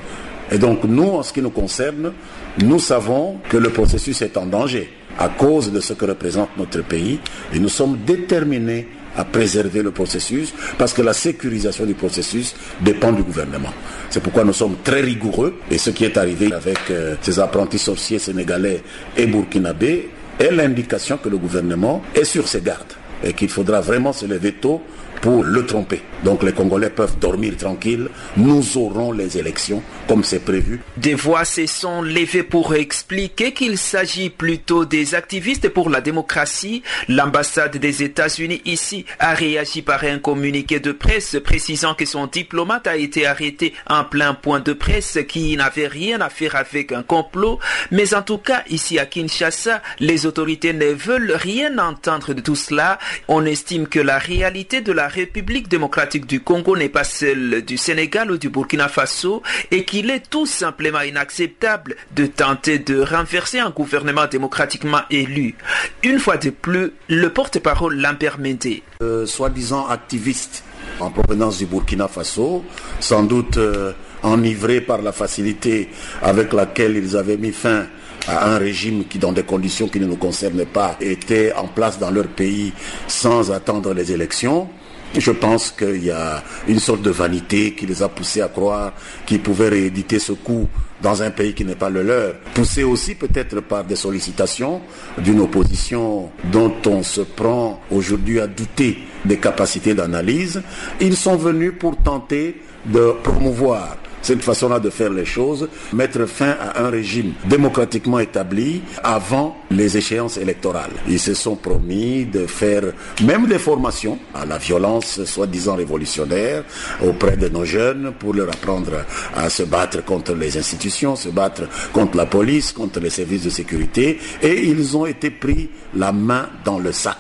Et 0.51 0.57
donc 0.57 0.85
nous, 0.85 1.11
en 1.11 1.23
ce 1.23 1.35
qui 1.35 1.43
nous 1.43 1.51
concerne, 1.51 2.15
nous 2.63 2.79
savons 2.79 3.37
que 3.51 3.59
le 3.59 3.69
processus 3.69 4.23
est 4.23 4.39
en 4.39 4.47
danger 4.47 4.91
à 5.19 5.29
cause 5.29 5.71
de 5.71 5.81
ce 5.81 5.93
que 5.93 6.07
représente 6.07 6.57
notre 6.57 6.83
pays 6.83 7.21
et 7.53 7.59
nous 7.59 7.69
sommes 7.69 7.99
déterminés 8.07 8.89
à 9.17 9.25
préserver 9.25 9.83
le 9.83 9.91
processus 9.91 10.53
parce 10.79 10.93
que 10.93 11.03
la 11.03 11.13
sécurisation 11.13 11.85
du 11.87 11.95
processus 11.95 12.55
dépend 12.81 13.13
du 13.13 13.23
gouvernement. 13.23 13.73
C'est 14.11 14.23
pourquoi 14.23 14.45
nous 14.45 14.53
sommes 14.53 14.77
très 14.85 15.01
rigoureux 15.01 15.59
et 15.71 15.79
ce 15.79 15.91
qui 15.91 16.05
est 16.05 16.17
arrivé 16.17 16.53
avec 16.53 16.79
euh, 16.91 17.17
ces 17.21 17.39
apprentis 17.41 17.79
sorciers 17.79 18.19
sénégalais 18.19 18.83
et 19.17 19.27
burkinabés 19.27 20.11
est 20.39 20.51
l'indication 20.51 21.17
que 21.17 21.29
le 21.29 21.39
gouvernement 21.39 22.03
est 22.15 22.25
sur 22.25 22.47
ses 22.47 22.61
gardes 22.61 22.93
et 23.25 23.33
qu'il 23.33 23.49
faudra 23.49 23.81
vraiment 23.81 24.13
se 24.13 24.27
lever 24.27 24.53
tôt 24.53 24.83
pour 25.23 25.43
le 25.43 25.65
tromper. 25.65 26.03
Donc 26.25 26.43
les 26.43 26.53
Congolais 26.53 26.91
peuvent 26.91 27.19
dormir 27.19 27.57
tranquilles. 27.57 28.09
Nous 28.37 28.77
aurons 28.77 29.13
les 29.13 29.39
élections 29.39 29.83
comme 30.07 30.25
c'est 30.25 30.45
prévu. 30.45 30.81
Des 30.97 31.15
voix 31.15 31.45
se 31.45 31.67
sont 31.67 32.03
levées 32.03 32.43
pour 32.43 32.75
expliquer 32.75 33.53
qu'il 33.53 33.79
s'agit 33.79 34.31
plutôt 34.31 34.85
des 34.85 35.15
activistes 35.15 35.69
pour 35.69 35.91
la 35.91 36.01
démocratie. 36.01 36.83
L'ambassade 37.09 37.77
des 37.77 38.03
États-Unis 38.03 38.63
ici 38.65 39.05
a 39.19 39.35
réagi 39.35 39.83
par 39.83 40.05
un 40.05 40.19
communiqué 40.19 40.81
de 40.81 40.93
presse 40.93 41.37
précisant 41.45 41.95
que 41.95 42.05
son 42.05 42.27
diplomate 42.27 42.87
a 42.87 42.97
été 42.97 43.27
arrêté 43.27 43.75
en 43.89 44.05
plein 44.05 44.35
point 44.35 44.61
de 44.61 44.73
presse 44.73 45.19
qui 45.29 45.57
n'avait 45.57 45.89
rien 45.89 46.21
à 46.21 46.29
faire 46.29 46.57
avec 46.57 46.93
un 46.93 47.03
complot. 47.03 47.59
Mais 47.91 48.15
en 48.15 48.23
tout 48.23 48.39
cas, 48.39 48.63
ici 48.71 48.99
à 48.99 49.07
Kinshasa, 49.07 49.83
les 49.99 50.27
autorités 50.27 50.73
ne 50.73 50.87
veulent 50.87 51.33
rien 51.33 51.79
entendre 51.79 52.33
de 52.35 52.41
tout 52.41 52.57
cela. 52.57 52.99
On 53.29 53.45
estime 53.45 53.87
que 53.87 54.01
la 54.01 54.19
réalité 54.19 54.81
de 54.81 54.93
la 54.93 55.09
République 55.09 55.69
démocratique 55.69 56.27
du 56.27 56.41
Congo 56.41 56.77
n'est 56.77 56.89
pas 56.89 57.05
celle 57.05 57.65
du 57.65 57.77
Sénégal 57.77 58.31
ou 58.31 58.39
du 58.39 58.49
Burkina 58.49 58.89
Faso 58.89 59.43
et 59.71 59.85
qu'il 59.97 60.11
est 60.11 60.29
tout 60.29 60.45
simplement 60.45 61.01
inacceptable 61.01 61.97
de 62.15 62.27
tenter 62.27 62.79
de 62.79 63.01
renverser 63.01 63.61
un 63.61 63.71
gouvernement 63.71 64.27
démocratiquement 64.31 65.01
élu. 65.11 65.55
Une 66.03 66.19
fois 66.19 66.37
de 66.37 66.51
plus, 66.51 66.93
le 67.09 67.29
porte-parole 67.31 67.97
l'impermédé. 67.97 68.83
Euh, 69.01 69.25
Soi-disant 69.25 69.87
activistes 69.87 70.65
en 71.01 71.11
provenance 71.11 71.57
du 71.57 71.65
Burkina 71.65 72.09
Faso, 72.09 72.63
sans 73.01 73.23
doute 73.23 73.57
euh, 73.57 73.93
enivrés 74.23 74.83
par 74.83 75.01
la 75.01 75.13
facilité 75.13 75.89
avec 76.21 76.53
laquelle 76.53 76.99
ils 76.99 77.17
avaient 77.17 77.39
mis 77.39 77.53
fin 77.53 77.87
à 78.29 78.51
un 78.51 78.59
régime 78.59 79.07
qui, 79.07 79.19
dans 79.19 79.33
des 79.33 79.45
conditions 79.45 79.89
qui 79.89 79.99
ne 79.99 80.07
nous 80.07 80.17
concernaient 80.17 80.67
pas, 80.67 80.97
était 81.01 81.55
en 81.55 81.69
place 81.69 81.99
dans 81.99 82.11
leur 82.11 82.27
pays 82.27 82.75
sans 83.09 83.51
attendre 83.51 83.95
les 83.95 84.13
élections. 84.13 84.69
Je 85.19 85.31
pense 85.31 85.71
qu'il 85.71 86.05
y 86.05 86.11
a 86.11 86.43
une 86.69 86.79
sorte 86.79 87.01
de 87.01 87.11
vanité 87.11 87.75
qui 87.75 87.87
les 87.87 88.03
a 88.03 88.09
poussés 88.09 88.43
à 88.43 88.49
croire 88.49 88.93
qu'ils 89.25 89.41
pouvaient 89.41 89.71
rééditer 89.71 90.19
ce 90.19 90.33
coup 90.33 90.69
dans 91.01 91.23
un 91.23 91.31
pays 91.31 91.55
qui 91.55 91.65
n'est 91.65 91.75
pas 91.75 91.89
le 91.89 92.03
leur. 92.03 92.35
Poussés 92.55 92.85
aussi 92.85 93.15
peut-être 93.15 93.61
par 93.61 93.85
des 93.85 93.97
sollicitations 93.97 94.83
d'une 95.19 95.41
opposition 95.41 96.31
dont 96.53 96.75
on 96.87 97.03
se 97.03 97.23
prend 97.23 97.81
aujourd'hui 97.91 98.41
à 98.41 98.47
douter 98.47 98.99
des 99.25 99.39
capacités 99.39 99.95
d'analyse. 99.95 100.63
Ils 101.01 101.17
sont 101.17 101.37
venus 101.37 101.73
pour 101.79 101.97
tenter 101.97 102.61
de 102.85 103.15
promouvoir 103.23 103.97
cette 104.27 104.43
façon-là 104.43 104.81
de 104.81 104.91
faire 104.91 105.11
les 105.11 105.25
choses, 105.25 105.69
mettre 105.93 106.27
fin 106.27 106.57
à 106.61 106.83
un 106.83 106.91
régime 106.91 107.33
démocratiquement 107.45 108.19
établi 108.19 108.83
avant 109.05 109.57
les 109.71 109.97
échéances 109.97 110.37
électorales. 110.37 110.91
Ils 111.09 111.21
se 111.21 111.33
sont 111.33 111.55
promis 111.55 112.25
de 112.25 112.49
faire 112.49 112.83
même 113.23 113.47
des 113.47 113.61
formations 113.61 114.19
à 114.35 114.45
la 114.45 114.59
violence 114.59 115.23
soi-disant 115.25 115.77
révolutionnaire 115.77 116.65
auprès 117.05 117.37
de 117.37 117.49
nos 117.49 117.65
jeunes 117.65 118.13
pour 118.19 118.35
leur 118.35 118.49
apprendre 118.49 119.05
à 119.37 119.49
se 119.49 119.63
battre 119.63 120.05
contre 120.05 120.35
les 120.35 120.59
institutions, 120.59 121.15
se 121.15 121.29
battre 121.29 121.69
contre 121.93 122.17
la 122.17 122.27
police, 122.27 122.73
contre 122.73 122.99
les 122.99 123.11
services 123.11 123.45
de 123.45 123.51
sécurité 123.51 124.19
et 124.43 124.65
ils 124.65 124.97
ont 124.97 125.07
été 125.07 125.31
pris 125.31 125.71
la 125.95 126.11
main 126.11 126.49
dans 126.65 126.81
le 126.81 126.91
sac 126.91 127.17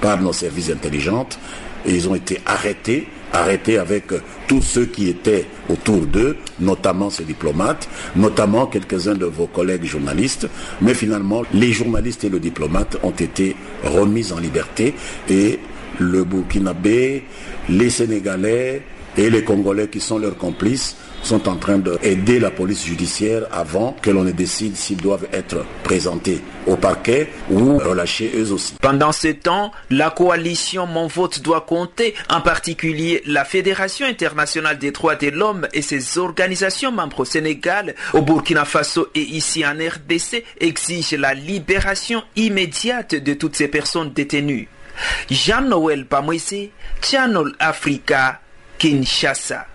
par 0.00 0.22
nos 0.22 0.32
services 0.32 0.70
intelligents 0.70 1.26
et 1.84 1.92
ils 1.92 2.08
ont 2.08 2.14
été 2.14 2.40
arrêtés 2.46 3.08
arrêtés 3.32 3.78
avec 3.78 4.04
tous 4.46 4.62
ceux 4.62 4.86
qui 4.86 5.08
étaient 5.08 5.46
autour 5.68 6.06
d'eux, 6.06 6.36
notamment 6.60 7.10
ces 7.10 7.24
diplomates, 7.24 7.88
notamment 8.14 8.66
quelques-uns 8.66 9.14
de 9.14 9.26
vos 9.26 9.46
collègues 9.46 9.84
journalistes, 9.84 10.48
mais 10.80 10.94
finalement 10.94 11.42
les 11.52 11.72
journalistes 11.72 12.24
et 12.24 12.28
le 12.28 12.38
diplomate 12.40 12.96
ont 13.02 13.10
été 13.10 13.56
remis 13.84 14.32
en 14.32 14.38
liberté 14.38 14.94
et 15.28 15.58
le 15.98 16.24
Burkinabé, 16.24 17.24
les 17.68 17.90
Sénégalais 17.90 18.82
et 19.16 19.30
les 19.30 19.44
Congolais 19.44 19.88
qui 19.88 20.00
sont 20.00 20.18
leurs 20.18 20.36
complices 20.36 20.96
sont 21.26 21.48
en 21.48 21.56
train 21.56 21.78
d'aider 21.78 22.38
la 22.38 22.52
police 22.52 22.84
judiciaire 22.86 23.42
avant 23.52 23.96
que 24.00 24.10
l'on 24.10 24.22
ne 24.22 24.30
décide 24.30 24.76
s'ils 24.76 24.96
doivent 24.96 25.26
être 25.32 25.64
présentés 25.82 26.40
au 26.68 26.76
parquet 26.76 27.28
ou 27.50 27.78
relâchés 27.78 28.30
eux 28.36 28.52
aussi. 28.52 28.74
Pendant 28.80 29.10
ce 29.10 29.28
temps, 29.28 29.72
la 29.90 30.10
coalition 30.10 30.86
Mon 30.86 31.08
vote 31.08 31.42
doit 31.42 31.62
compter, 31.62 32.14
en 32.30 32.40
particulier 32.40 33.22
la 33.26 33.44
Fédération 33.44 34.06
internationale 34.06 34.78
des 34.78 34.92
droits 34.92 35.16
de 35.16 35.28
l'homme 35.30 35.66
et 35.72 35.82
ses 35.82 36.16
organisations 36.18 36.92
membres 36.92 37.20
au 37.20 37.24
Sénégal, 37.24 37.96
au 38.12 38.22
Burkina 38.22 38.64
Faso 38.64 39.08
et 39.16 39.20
ici 39.20 39.66
en 39.66 39.72
RDC, 39.74 40.44
exigent 40.60 41.16
la 41.18 41.34
libération 41.34 42.22
immédiate 42.36 43.16
de 43.16 43.34
toutes 43.34 43.56
ces 43.56 43.68
personnes 43.68 44.12
détenues. 44.12 44.68
Jean-Noël 45.28 46.06
Pamoissé, 46.06 46.70
Channel 47.02 47.52
Africa, 47.58 48.40
Kinshasa. 48.78 49.66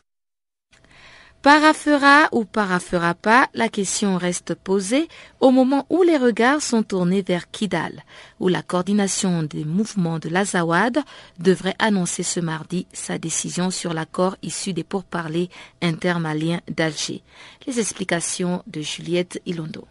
Parafera 1.42 2.30
ou 2.34 2.46
parafera 2.46 3.16
pas, 3.16 3.50
la 3.56 3.68
question 3.68 4.16
reste 4.16 4.54
posée 4.54 5.08
au 5.40 5.50
moment 5.50 5.88
où 5.90 6.04
les 6.04 6.18
regards 6.18 6.62
sont 6.62 6.84
tournés 6.84 7.24
vers 7.24 7.50
Kidal, 7.50 8.04
où 8.40 8.48
la 8.48 8.62
coordination 8.62 9.42
des 9.42 9.66
mouvements 9.66 10.20
de 10.20 10.30
l'Azawad 10.30 11.00
devrait 11.40 11.74
annoncer 11.80 12.22
ce 12.22 12.40
mardi 12.40 12.86
sa 12.94 13.18
décision 13.18 13.72
sur 13.72 13.96
l'accord 13.96 14.36
issu 14.44 14.74
des 14.74 14.84
pourparlers 14.84 15.50
intermaliens 15.82 16.62
d'Alger. 16.70 17.24
Les 17.66 17.80
explications 17.80 18.62
de 18.68 18.82
Juliette 18.82 19.42
Ilondo. 19.48 19.88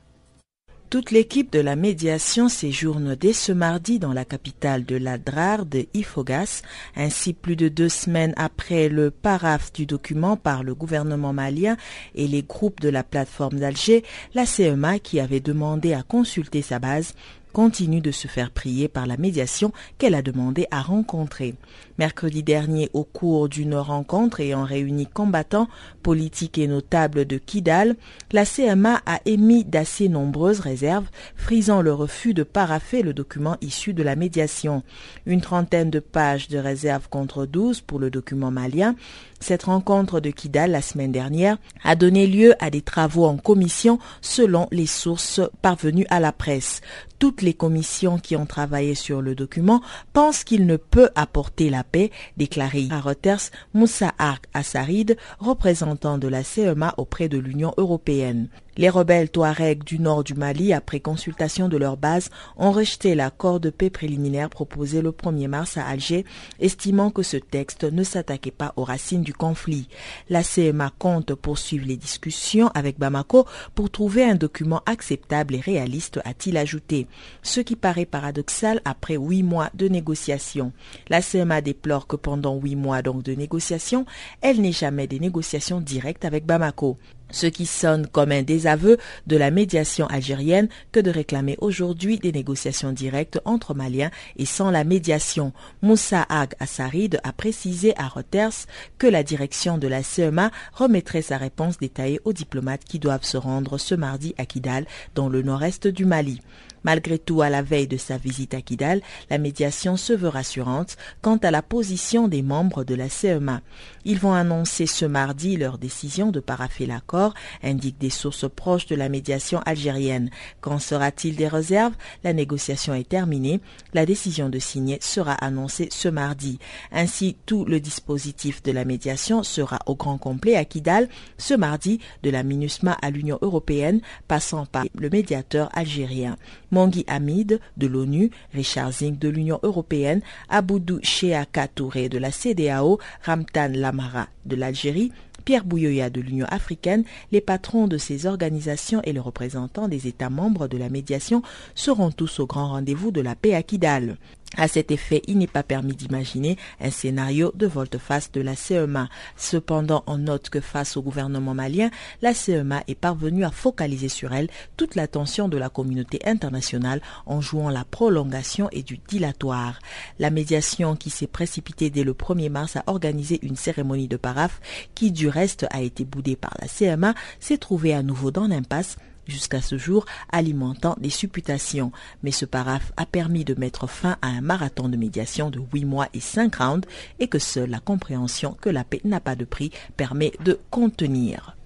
Toute 0.90 1.12
l'équipe 1.12 1.52
de 1.52 1.60
la 1.60 1.76
médiation 1.76 2.48
séjourne 2.48 3.14
dès 3.14 3.32
ce 3.32 3.52
mardi 3.52 4.00
dans 4.00 4.12
la 4.12 4.24
capitale 4.24 4.84
de 4.84 4.96
la 4.96 5.18
DRAR 5.18 5.64
de 5.64 5.86
Ifogas, 5.94 6.62
ainsi 6.96 7.32
plus 7.32 7.54
de 7.54 7.68
deux 7.68 7.88
semaines 7.88 8.34
après 8.36 8.88
le 8.88 9.12
paraphe 9.12 9.72
du 9.72 9.86
document 9.86 10.36
par 10.36 10.64
le 10.64 10.74
gouvernement 10.74 11.32
malien 11.32 11.76
et 12.16 12.26
les 12.26 12.42
groupes 12.42 12.80
de 12.80 12.88
la 12.88 13.04
plateforme 13.04 13.60
d'Alger, 13.60 14.02
la 14.34 14.46
CMA 14.46 14.98
qui 14.98 15.20
avait 15.20 15.38
demandé 15.38 15.94
à 15.94 16.02
consulter 16.02 16.60
sa 16.60 16.80
base 16.80 17.14
continue 17.52 18.00
de 18.00 18.10
se 18.10 18.28
faire 18.28 18.50
prier 18.50 18.88
par 18.88 19.06
la 19.06 19.16
médiation 19.16 19.72
qu'elle 19.98 20.14
a 20.14 20.22
demandé 20.22 20.66
à 20.70 20.80
rencontrer. 20.82 21.54
Mercredi 21.98 22.42
dernier, 22.42 22.88
au 22.94 23.04
cours 23.04 23.48
d'une 23.48 23.74
rencontre 23.74 24.40
ayant 24.40 24.64
réuni 24.64 25.06
combattants, 25.06 25.68
politiques 26.02 26.58
et 26.58 26.66
notables 26.66 27.26
de 27.26 27.36
Kidal, 27.36 27.96
la 28.32 28.46
CMA 28.46 29.02
a 29.04 29.20
émis 29.26 29.64
d'assez 29.64 30.08
nombreuses 30.08 30.60
réserves, 30.60 31.10
frisant 31.36 31.82
le 31.82 31.92
refus 31.92 32.32
de 32.32 32.42
paraffer 32.42 33.02
le 33.02 33.12
document 33.12 33.56
issu 33.60 33.92
de 33.92 34.02
la 34.02 34.16
médiation. 34.16 34.82
Une 35.26 35.40
trentaine 35.40 35.90
de 35.90 36.00
pages 36.00 36.48
de 36.48 36.58
réserves 36.58 37.08
contre 37.08 37.46
douze 37.46 37.80
pour 37.80 37.98
le 37.98 38.10
document 38.10 38.50
malien, 38.50 38.94
cette 39.40 39.64
rencontre 39.64 40.20
de 40.20 40.30
Kidal 40.30 40.70
la 40.70 40.82
semaine 40.82 41.12
dernière 41.12 41.56
a 41.82 41.96
donné 41.96 42.26
lieu 42.26 42.54
à 42.62 42.70
des 42.70 42.82
travaux 42.82 43.24
en 43.24 43.38
commission 43.38 43.98
selon 44.20 44.68
les 44.70 44.86
sources 44.86 45.40
parvenues 45.62 46.06
à 46.10 46.20
la 46.20 46.30
presse. 46.32 46.82
Toutes 47.18 47.42
les 47.42 47.54
commissions 47.54 48.18
qui 48.18 48.36
ont 48.36 48.46
travaillé 48.46 48.94
sur 48.94 49.20
le 49.22 49.34
document 49.34 49.82
pensent 50.12 50.44
qu'il 50.44 50.66
ne 50.66 50.76
peut 50.76 51.10
apporter 51.14 51.68
la 51.70 51.84
paix, 51.84 52.10
déclaré 52.36 52.88
à 52.90 53.00
Reuters 53.00 53.50
Moussa 53.74 54.12
Ark 54.18 54.44
Assarid, 54.54 55.16
représentant 55.38 56.18
de 56.18 56.28
la 56.28 56.44
CEMA 56.44 56.94
auprès 56.96 57.28
de 57.28 57.38
l'Union 57.38 57.74
européenne. 57.76 58.48
Les 58.80 58.88
rebelles 58.88 59.28
touaregs 59.28 59.84
du 59.84 59.98
nord 59.98 60.24
du 60.24 60.32
Mali, 60.32 60.72
après 60.72 61.00
consultation 61.00 61.68
de 61.68 61.76
leur 61.76 61.98
base, 61.98 62.30
ont 62.56 62.72
rejeté 62.72 63.14
l'accord 63.14 63.60
de 63.60 63.68
paix 63.68 63.90
préliminaire 63.90 64.48
proposé 64.48 65.02
le 65.02 65.10
1er 65.10 65.48
mars 65.48 65.76
à 65.76 65.84
Alger, 65.84 66.24
estimant 66.60 67.10
que 67.10 67.22
ce 67.22 67.36
texte 67.36 67.84
ne 67.84 68.02
s'attaquait 68.02 68.50
pas 68.50 68.72
aux 68.76 68.84
racines 68.84 69.22
du 69.22 69.34
conflit. 69.34 69.86
La 70.30 70.42
CMA 70.42 70.92
compte 70.98 71.34
poursuivre 71.34 71.86
les 71.86 71.98
discussions 71.98 72.68
avec 72.68 72.98
Bamako 72.98 73.44
pour 73.74 73.90
trouver 73.90 74.24
un 74.24 74.34
document 74.34 74.80
acceptable 74.86 75.56
et 75.56 75.60
réaliste, 75.60 76.18
a-t-il 76.24 76.56
ajouté, 76.56 77.06
ce 77.42 77.60
qui 77.60 77.76
paraît 77.76 78.06
paradoxal 78.06 78.80
après 78.86 79.16
huit 79.16 79.42
mois 79.42 79.68
de 79.74 79.88
négociations. 79.88 80.72
La 81.10 81.20
CMA 81.20 81.60
déplore 81.60 82.06
que 82.06 82.16
pendant 82.16 82.56
huit 82.56 82.76
mois 82.76 83.02
donc 83.02 83.24
de 83.24 83.34
négociations, 83.34 84.06
elle 84.40 84.62
n'ait 84.62 84.72
jamais 84.72 85.06
des 85.06 85.20
négociations 85.20 85.82
directes 85.82 86.24
avec 86.24 86.46
Bamako 86.46 86.96
ce 87.30 87.46
qui 87.46 87.66
sonne 87.66 88.06
comme 88.06 88.32
un 88.32 88.42
désaveu 88.42 88.98
de 89.26 89.36
la 89.36 89.50
médiation 89.50 90.06
algérienne 90.06 90.68
que 90.92 91.00
de 91.00 91.10
réclamer 91.10 91.56
aujourd'hui 91.60 92.18
des 92.18 92.32
négociations 92.32 92.92
directes 92.92 93.40
entre 93.44 93.74
Maliens 93.74 94.10
et 94.36 94.46
sans 94.46 94.70
la 94.70 94.84
médiation. 94.84 95.52
Moussa 95.82 96.26
Ag 96.28 96.54
Assarid 96.60 97.20
a 97.24 97.32
précisé 97.32 97.94
à 97.96 98.08
Reuters 98.08 98.66
que 98.98 99.06
la 99.06 99.22
direction 99.22 99.78
de 99.78 99.88
la 99.88 100.02
CEMA 100.02 100.50
remettrait 100.72 101.22
sa 101.22 101.36
réponse 101.36 101.78
détaillée 101.78 102.20
aux 102.24 102.32
diplomates 102.32 102.84
qui 102.84 102.98
doivent 102.98 103.24
se 103.24 103.36
rendre 103.36 103.78
ce 103.78 103.94
mardi 103.94 104.34
à 104.38 104.46
Kidal, 104.46 104.86
dans 105.14 105.28
le 105.28 105.42
nord-est 105.42 105.86
du 105.86 106.04
Mali. 106.04 106.40
Malgré 106.84 107.18
tout, 107.18 107.42
à 107.42 107.50
la 107.50 107.62
veille 107.62 107.88
de 107.88 107.96
sa 107.96 108.16
visite 108.16 108.54
à 108.54 108.62
Kidal, 108.62 109.00
la 109.28 109.38
médiation 109.38 109.96
se 109.96 110.12
veut 110.12 110.28
rassurante 110.28 110.96
quant 111.22 111.36
à 111.36 111.50
la 111.50 111.62
position 111.62 112.28
des 112.28 112.42
membres 112.42 112.84
de 112.84 112.94
la 112.94 113.08
CEMA. 113.08 113.60
Ils 114.04 114.18
vont 114.18 114.32
annoncer 114.32 114.86
ce 114.86 115.04
mardi 115.04 115.56
leur 115.56 115.78
décision 115.78 116.30
de 116.30 116.40
paraffer 116.40 116.86
l'accord, 116.86 117.34
indiquent 117.62 118.00
des 118.00 118.10
sources 118.10 118.48
proches 118.48 118.86
de 118.86 118.96
la 118.96 119.08
médiation 119.08 119.60
algérienne. 119.66 120.30
Quand 120.60 120.78
sera-t-il 120.78 121.36
des 121.36 121.48
réserves? 121.48 121.94
La 122.24 122.32
négociation 122.32 122.94
est 122.94 123.08
terminée. 123.08 123.60
La 123.92 124.06
décision 124.06 124.48
de 124.48 124.58
signer 124.58 124.98
sera 125.00 125.32
annoncée 125.32 125.88
ce 125.90 126.08
mardi. 126.08 126.58
Ainsi, 126.92 127.36
tout 127.46 127.64
le 127.64 127.80
dispositif 127.80 128.62
de 128.62 128.72
la 128.72 128.84
médiation 128.84 129.42
sera 129.42 129.78
au 129.86 129.94
grand 129.94 130.18
complet 130.18 130.56
à 130.56 130.64
Kidal 130.64 131.08
ce 131.38 131.54
mardi, 131.54 132.00
de 132.22 132.30
la 132.30 132.42
MINUSMA 132.42 132.96
à 133.00 133.10
l'Union 133.10 133.38
européenne, 133.42 134.00
passant 134.28 134.66
par 134.66 134.84
le 134.98 135.10
médiateur 135.10 135.68
algérien. 135.72 136.36
Mangui 136.70 137.04
Hamid 137.06 137.60
de 137.76 137.86
l'ONU, 137.86 138.30
Richard 138.52 138.92
Zing 138.92 139.18
de 139.18 139.28
l'Union 139.28 139.60
européenne, 139.62 140.20
Aboudou 140.48 141.00
Cheaka 141.02 141.68
Touré 141.68 142.08
de 142.08 142.18
la 142.18 142.30
CDAO, 142.30 142.98
Ramtan 143.24 143.72
Lamara 143.74 144.28
de 144.46 144.56
l'Algérie, 144.56 145.12
Pierre 145.44 145.64
Bouyoya 145.64 146.10
de 146.10 146.20
l'Union 146.20 146.46
africaine, 146.48 147.04
les 147.32 147.40
patrons 147.40 147.88
de 147.88 147.98
ces 147.98 148.26
organisations 148.26 149.00
et 149.04 149.12
les 149.12 149.20
représentants 149.20 149.88
des 149.88 150.06
États 150.06 150.30
membres 150.30 150.68
de 150.68 150.76
la 150.76 150.88
médiation 150.88 151.42
seront 151.74 152.10
tous 152.10 152.40
au 152.40 152.46
grand 152.46 152.68
rendez-vous 152.68 153.10
de 153.10 153.20
la 153.20 153.34
paix 153.34 153.54
à 153.54 153.62
Kidal. 153.62 154.16
À 154.56 154.66
cet 154.66 154.90
effet, 154.90 155.22
il 155.28 155.38
n'est 155.38 155.46
pas 155.46 155.62
permis 155.62 155.94
d'imaginer 155.94 156.56
un 156.80 156.90
scénario 156.90 157.52
de 157.54 157.68
volte-face 157.68 158.32
de 158.32 158.40
la 158.40 158.56
CEMA. 158.56 159.08
Cependant, 159.36 160.02
on 160.08 160.18
note 160.18 160.50
que 160.50 160.60
face 160.60 160.96
au 160.96 161.02
gouvernement 161.02 161.54
malien, 161.54 161.90
la 162.20 162.34
CEMA 162.34 162.82
est 162.88 162.96
parvenue 162.96 163.44
à 163.44 163.52
focaliser 163.52 164.08
sur 164.08 164.32
elle 164.32 164.48
toute 164.76 164.96
l'attention 164.96 165.48
de 165.48 165.56
la 165.56 165.68
communauté 165.68 166.18
internationale 166.24 167.00
en 167.26 167.40
jouant 167.40 167.70
la 167.70 167.84
prolongation 167.84 168.68
et 168.72 168.82
du 168.82 168.98
dilatoire. 168.98 169.78
La 170.18 170.30
médiation 170.30 170.96
qui 170.96 171.10
s'est 171.10 171.28
précipitée 171.28 171.88
dès 171.90 172.04
le 172.04 172.12
1er 172.12 172.50
mars 172.50 172.74
à 172.76 172.82
organiser 172.88 173.38
une 173.42 173.56
cérémonie 173.56 174.08
de 174.08 174.16
paraphe 174.16 174.60
qui 174.96 175.12
du 175.12 175.28
reste 175.28 175.66
a 175.70 175.80
été 175.80 176.04
boudée 176.04 176.36
par 176.36 176.56
la 176.60 176.66
CMA 176.66 177.14
s'est 177.38 177.58
trouvée 177.58 177.94
à 177.94 178.02
nouveau 178.02 178.32
dans 178.32 178.48
l'impasse 178.48 178.96
jusqu'à 179.30 179.62
ce 179.62 179.78
jour 179.78 180.04
alimentant 180.30 180.96
des 181.00 181.10
supputations. 181.10 181.92
Mais 182.22 182.32
ce 182.32 182.44
paraphe 182.44 182.92
a 182.96 183.06
permis 183.06 183.44
de 183.44 183.54
mettre 183.54 183.86
fin 183.86 184.16
à 184.22 184.28
un 184.28 184.40
marathon 184.40 184.88
de 184.88 184.96
médiation 184.96 185.50
de 185.50 185.60
8 185.72 185.84
mois 185.84 186.08
et 186.12 186.20
5 186.20 186.54
rounds 186.56 186.88
et 187.18 187.28
que 187.28 187.38
seule 187.38 187.70
la 187.70 187.80
compréhension 187.80 188.56
que 188.60 188.68
la 188.68 188.84
paix 188.84 189.00
n'a 189.04 189.20
pas 189.20 189.36
de 189.36 189.44
prix 189.44 189.70
permet 189.96 190.32
de 190.44 190.58
contenir. 190.70 191.56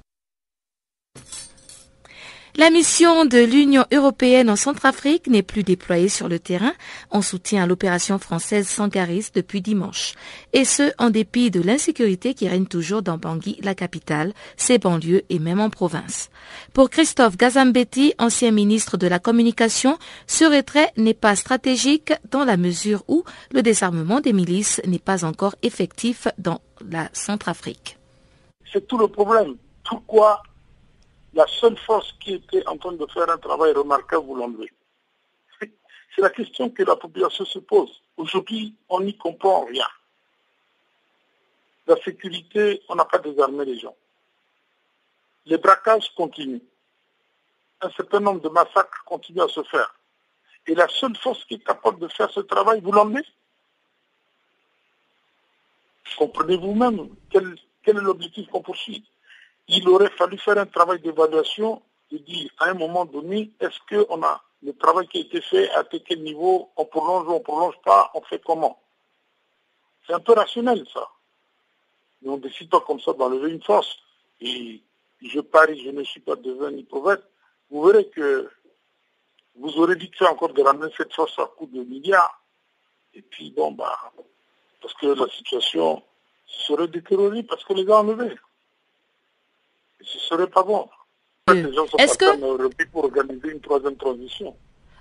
La 2.56 2.70
mission 2.70 3.24
de 3.24 3.38
l'Union 3.38 3.84
européenne 3.92 4.48
en 4.48 4.54
Centrafrique 4.54 5.26
n'est 5.26 5.42
plus 5.42 5.64
déployée 5.64 6.08
sur 6.08 6.28
le 6.28 6.38
terrain 6.38 6.72
en 7.10 7.20
soutien 7.20 7.64
à 7.64 7.66
l'opération 7.66 8.20
française 8.20 8.68
Sangaris 8.68 9.30
depuis 9.34 9.60
dimanche. 9.60 10.14
Et 10.52 10.64
ce, 10.64 10.92
en 10.98 11.10
dépit 11.10 11.50
de 11.50 11.60
l'insécurité 11.60 12.32
qui 12.32 12.48
règne 12.48 12.66
toujours 12.66 13.02
dans 13.02 13.18
Bangui, 13.18 13.58
la 13.64 13.74
capitale, 13.74 14.32
ses 14.56 14.78
banlieues 14.78 15.24
et 15.30 15.40
même 15.40 15.58
en 15.58 15.68
province. 15.68 16.30
Pour 16.72 16.90
Christophe 16.90 17.36
Gazambetti, 17.36 18.14
ancien 18.20 18.52
ministre 18.52 18.96
de 18.98 19.08
la 19.08 19.18
Communication, 19.18 19.98
ce 20.28 20.44
retrait 20.44 20.92
n'est 20.96 21.12
pas 21.12 21.34
stratégique 21.34 22.12
dans 22.30 22.44
la 22.44 22.56
mesure 22.56 23.02
où 23.08 23.24
le 23.50 23.62
désarmement 23.62 24.20
des 24.20 24.32
milices 24.32 24.80
n'est 24.86 25.00
pas 25.00 25.24
encore 25.24 25.56
effectif 25.62 26.28
dans 26.38 26.60
la 26.88 27.08
Centrafrique. 27.14 27.98
C'est 28.72 28.86
tout 28.86 28.98
le 28.98 29.08
problème. 29.08 29.56
Pourquoi 29.82 30.40
la 31.34 31.46
seule 31.48 31.76
force 31.76 32.12
qui 32.20 32.34
était 32.34 32.66
en 32.66 32.76
train 32.78 32.92
de 32.92 33.06
faire 33.06 33.28
un 33.28 33.38
travail 33.38 33.72
remarquable, 33.72 34.24
vous 34.24 34.36
l'enlevez. 34.36 34.72
C'est 35.60 36.22
la 36.22 36.30
question 36.30 36.70
que 36.70 36.82
la 36.84 36.96
population 36.96 37.44
se 37.44 37.58
pose. 37.58 38.02
Aujourd'hui, 38.16 38.74
on 38.88 39.00
n'y 39.00 39.16
comprend 39.16 39.64
rien. 39.64 39.86
La 41.86 41.96
sécurité, 41.96 42.82
on 42.88 42.94
n'a 42.94 43.04
pas 43.04 43.18
désarmé 43.18 43.64
les 43.64 43.78
gens. 43.78 43.96
Les 45.46 45.58
braquages 45.58 46.14
continuent. 46.14 46.62
Un 47.80 47.90
certain 47.90 48.20
nombre 48.20 48.40
de 48.40 48.48
massacres 48.48 49.04
continuent 49.04 49.42
à 49.42 49.48
se 49.48 49.62
faire. 49.64 49.94
Et 50.66 50.74
la 50.74 50.88
seule 50.88 51.16
force 51.16 51.44
qui 51.44 51.54
est 51.54 51.64
capable 51.64 51.98
de 51.98 52.08
faire 52.08 52.30
ce 52.30 52.40
travail, 52.40 52.80
vous 52.80 52.92
l'enlevez 52.92 53.24
Comprenez 56.16 56.56
vous-même 56.56 57.08
quel 57.30 57.56
est 57.86 57.92
l'objectif 57.92 58.48
qu'on 58.48 58.62
poursuit? 58.62 59.04
Il 59.68 59.88
aurait 59.88 60.10
fallu 60.10 60.38
faire 60.38 60.58
un 60.58 60.66
travail 60.66 61.00
d'évaluation 61.00 61.82
de 62.10 62.18
dire 62.18 62.50
à 62.58 62.66
un 62.66 62.74
moment 62.74 63.04
donné, 63.04 63.50
est-ce 63.60 63.78
qu'on 63.88 64.22
a 64.22 64.42
le 64.62 64.72
travail 64.74 65.06
qui 65.08 65.18
a 65.18 65.20
été 65.20 65.40
fait, 65.40 65.70
à 65.70 65.84
quel 65.84 66.22
niveau, 66.22 66.70
on 66.76 66.84
prolonge 66.86 67.26
ou 67.28 67.32
on 67.32 67.38
ne 67.38 67.44
prolonge 67.44 67.78
pas, 67.84 68.10
on 68.14 68.22
fait 68.22 68.42
comment? 68.44 68.80
C'est 70.06 70.14
un 70.14 70.20
peu 70.20 70.32
rationnel 70.32 70.84
ça. 70.92 71.08
Mais 72.22 72.30
on 72.30 72.36
ne 72.36 72.42
décide 72.42 72.70
pas 72.70 72.80
comme 72.80 73.00
ça 73.00 73.12
d'enlever 73.12 73.50
une 73.50 73.62
force. 73.62 73.98
Et 74.40 74.82
je 75.22 75.40
parie, 75.40 75.82
je 75.82 75.90
ne 75.90 76.02
suis 76.04 76.20
pas 76.20 76.36
devin 76.36 76.70
ni 76.70 76.86
vous 77.70 77.82
verrez 77.82 78.08
que 78.08 78.50
vous 79.56 79.78
aurez 79.78 79.94
vite 79.96 80.16
fait 80.16 80.26
encore 80.26 80.52
de 80.52 80.62
ramener 80.62 80.92
cette 80.96 81.12
force 81.12 81.38
à 81.38 81.46
coup 81.46 81.66
de 81.66 81.82
milliards. 81.82 82.40
Et 83.14 83.22
puis 83.22 83.50
bon, 83.50 83.72
bah, 83.72 84.12
parce 84.80 84.94
que 84.94 85.06
la 85.06 85.26
situation 85.28 86.02
serait 86.46 86.88
détériorée 86.88 87.42
parce 87.42 87.64
que 87.64 87.72
les 87.72 87.84
gars 87.84 87.98
enlevés 87.98 88.36
ce 90.04 90.18
serait 90.18 90.46
pas 90.46 90.62
bon. 90.62 90.86
Est-ce 91.98 92.16
que 92.16 92.84
pour 92.86 93.04
organiser 93.04 93.50
une 93.50 93.60
troisième 93.60 93.96
transition. 93.96 94.54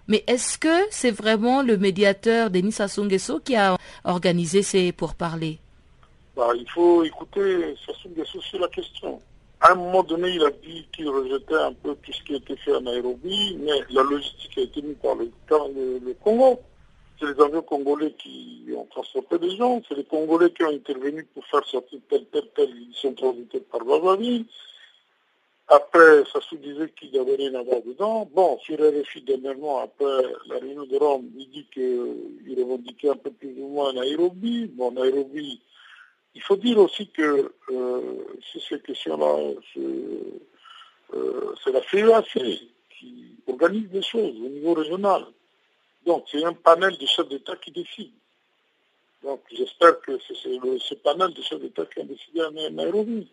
Mais 0.07 0.23
est-ce 0.27 0.57
que 0.57 0.89
c'est 0.89 1.11
vraiment 1.11 1.61
le 1.61 1.77
médiateur 1.77 2.49
Denis 2.49 2.73
Sassou 2.73 3.05
Nguesso 3.05 3.39
qui 3.39 3.55
a 3.55 3.77
organisé 4.03 4.61
ces 4.61 4.91
pourparlers? 4.91 5.59
Bah, 6.35 6.49
Il 6.55 6.69
faut 6.69 7.03
écouter 7.03 7.75
Sassou 7.85 8.09
Nguesso 8.09 8.41
sur 8.41 8.59
la 8.59 8.67
question. 8.67 9.21
À 9.61 9.71
un 9.71 9.75
moment 9.75 10.03
donné, 10.03 10.31
il 10.31 10.43
a 10.43 10.51
dit 10.51 10.85
qu'il 10.91 11.07
rejetait 11.07 11.55
un 11.55 11.71
peu 11.71 11.95
tout 11.95 12.11
ce 12.11 12.21
qui 12.23 12.33
a 12.33 12.37
été 12.37 12.57
fait 12.57 12.75
à 12.75 12.81
Nairobi, 12.81 13.57
mais 13.61 13.79
la 13.91 14.03
logistique 14.03 14.57
a 14.57 14.61
été 14.61 14.81
mise 14.81 14.97
par 15.01 15.15
le, 15.15 15.99
le 16.05 16.13
Congo. 16.21 16.59
C'est 17.17 17.27
les 17.27 17.41
avions 17.41 17.61
congolais 17.61 18.11
qui 18.21 18.65
ont 18.75 18.85
transporté 18.91 19.39
des 19.39 19.55
gens, 19.55 19.81
c'est 19.87 19.95
les 19.95 20.03
Congolais 20.03 20.51
qui 20.51 20.63
ont 20.63 20.73
intervenu 20.73 21.23
pour 21.33 21.45
faire 21.45 21.65
sortir 21.65 21.99
tel, 22.09 22.25
tel, 22.25 22.43
tel, 22.53 22.69
ils 22.69 22.93
sont 22.95 23.13
transités 23.13 23.61
par 23.61 23.85
Bavaville. 23.85 24.45
Après, 25.75 26.23
ça 26.31 26.39
se 26.39 26.53
disait 26.53 26.89
qu'il 26.91 27.09
n'y 27.09 27.17
avait 27.17 27.35
rien 27.35 27.55
à 27.55 27.63
voir 27.63 27.81
dedans. 27.81 28.29
Bon, 28.31 28.59
sur 28.59 28.77
RFI, 28.77 29.23
dernièrement, 29.23 29.79
après 29.79 30.21
la 30.45 30.59
réunion 30.59 30.85
de 30.85 30.95
Rome, 30.97 31.31
il 31.35 31.49
dit 31.49 31.65
qu'il 31.73 32.59
revendiquait 32.59 33.09
un 33.09 33.15
peu 33.15 33.31
plus 33.31 33.55
ou 33.57 33.69
moins 33.69 33.91
Nairobi. 33.91 34.67
Bon, 34.67 34.91
Nairobi, 34.91 35.59
il 36.35 36.41
faut 36.43 36.57
dire 36.57 36.77
aussi 36.77 37.07
que 37.07 37.53
euh, 37.71 38.01
ces 38.69 38.79
questions-là, 38.81 39.53
euh, 39.77 41.55
c'est 41.63 41.71
la 41.71 41.81
FEAC 41.81 42.69
qui 42.99 43.37
organise 43.47 43.89
des 43.89 44.03
choses 44.03 44.35
au 44.45 44.49
niveau 44.49 44.75
régional. 44.75 45.25
Donc, 46.05 46.25
c'est 46.31 46.43
un 46.43 46.53
panel 46.53 46.95
de 46.99 47.05
chefs 47.07 47.29
d'État 47.29 47.55
qui 47.55 47.71
décide. 47.71 48.11
Donc, 49.23 49.41
j'espère 49.51 49.99
que 50.01 50.19
c'est 50.27 50.35
ce 50.35 50.93
panel 50.93 51.33
de 51.33 51.41
chefs 51.41 51.59
d'État 51.59 51.87
qui 51.87 51.99
a 51.99 52.03
décidé 52.03 52.41
à 52.41 52.51
Nairobi. 52.69 53.27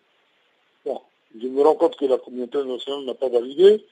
Bon, 0.87 1.03
je 1.38 1.47
me 1.47 1.62
rends 1.62 1.75
compte 1.75 1.97
que 1.97 2.07
la 2.07 2.19
communauté 2.19 2.59
internationale 2.59 3.05
n'a 3.05 3.14
pas 3.14 3.29
validé. 3.29 3.85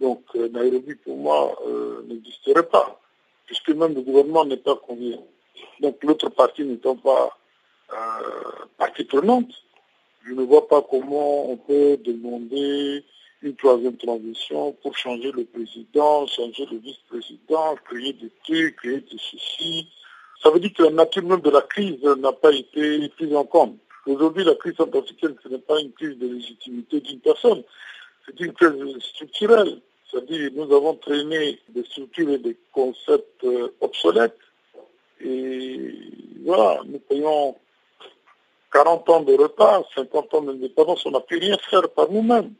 Donc 0.00 0.22
euh, 0.34 0.48
Nairobi, 0.48 0.94
pour 0.96 1.16
moi, 1.16 1.58
euh, 1.66 2.02
n'existerait 2.06 2.68
pas, 2.68 3.00
puisque 3.46 3.70
même 3.70 3.94
le 3.94 4.02
gouvernement 4.02 4.44
n'est 4.44 4.58
pas 4.58 4.76
convié. 4.76 5.18
Donc 5.80 6.02
l'autre 6.02 6.28
partie 6.28 6.64
n'étant 6.64 6.96
pas 6.96 7.36
euh, 7.92 8.66
partie 8.76 9.04
prenante, 9.04 9.50
je 10.24 10.32
ne 10.34 10.42
vois 10.42 10.66
pas 10.68 10.82
comment 10.82 11.50
on 11.50 11.56
peut 11.56 11.96
demander 12.04 13.04
une 13.42 13.54
troisième 13.54 13.96
transition 13.96 14.72
pour 14.82 14.96
changer 14.96 15.30
le 15.32 15.44
président, 15.44 16.26
changer 16.26 16.66
le 16.70 16.78
vice-président, 16.78 17.76
créer 17.88 18.12
des 18.12 18.30
trucs, 18.44 18.76
créer 18.76 19.00
des 19.00 19.18
soucis. 19.18 19.88
Ça 20.42 20.50
veut 20.50 20.60
dire 20.60 20.72
que 20.74 20.82
la 20.82 20.90
nature 20.90 21.22
même 21.22 21.40
de 21.40 21.50
la 21.50 21.62
crise 21.62 22.02
n'a 22.02 22.32
pas 22.32 22.52
été 22.52 23.08
prise 23.10 23.34
en 23.34 23.44
compte. 23.44 23.78
Aujourd'hui, 24.06 24.44
la 24.44 24.54
crise 24.54 24.76
centrafricaine, 24.76 25.34
ce 25.42 25.48
n'est 25.48 25.58
pas 25.58 25.80
une 25.80 25.92
crise 25.92 26.16
de 26.18 26.28
légitimité 26.28 27.00
d'une 27.00 27.20
personne, 27.20 27.62
c'est 28.24 28.38
une 28.40 28.52
crise 28.52 28.72
structurelle. 29.00 29.80
C'est-à-dire 30.10 30.50
nous 30.54 30.72
avons 30.72 30.94
traîné 30.94 31.58
des 31.68 31.82
structures 31.84 32.30
et 32.30 32.38
des 32.38 32.56
concepts 32.72 33.44
euh, 33.44 33.74
obsolètes. 33.80 34.38
Et 35.20 35.92
voilà, 36.44 36.80
nous 36.86 37.00
payons 37.00 37.56
40 38.72 39.08
ans 39.08 39.22
de 39.22 39.34
retard, 39.34 39.82
50 39.94 40.34
ans 40.34 40.42
d'indépendance, 40.42 41.04
on 41.06 41.10
n'a 41.10 41.20
pu 41.20 41.38
rien 41.38 41.56
faire 41.58 41.88
par 41.90 42.10
nous-mêmes. 42.10 42.52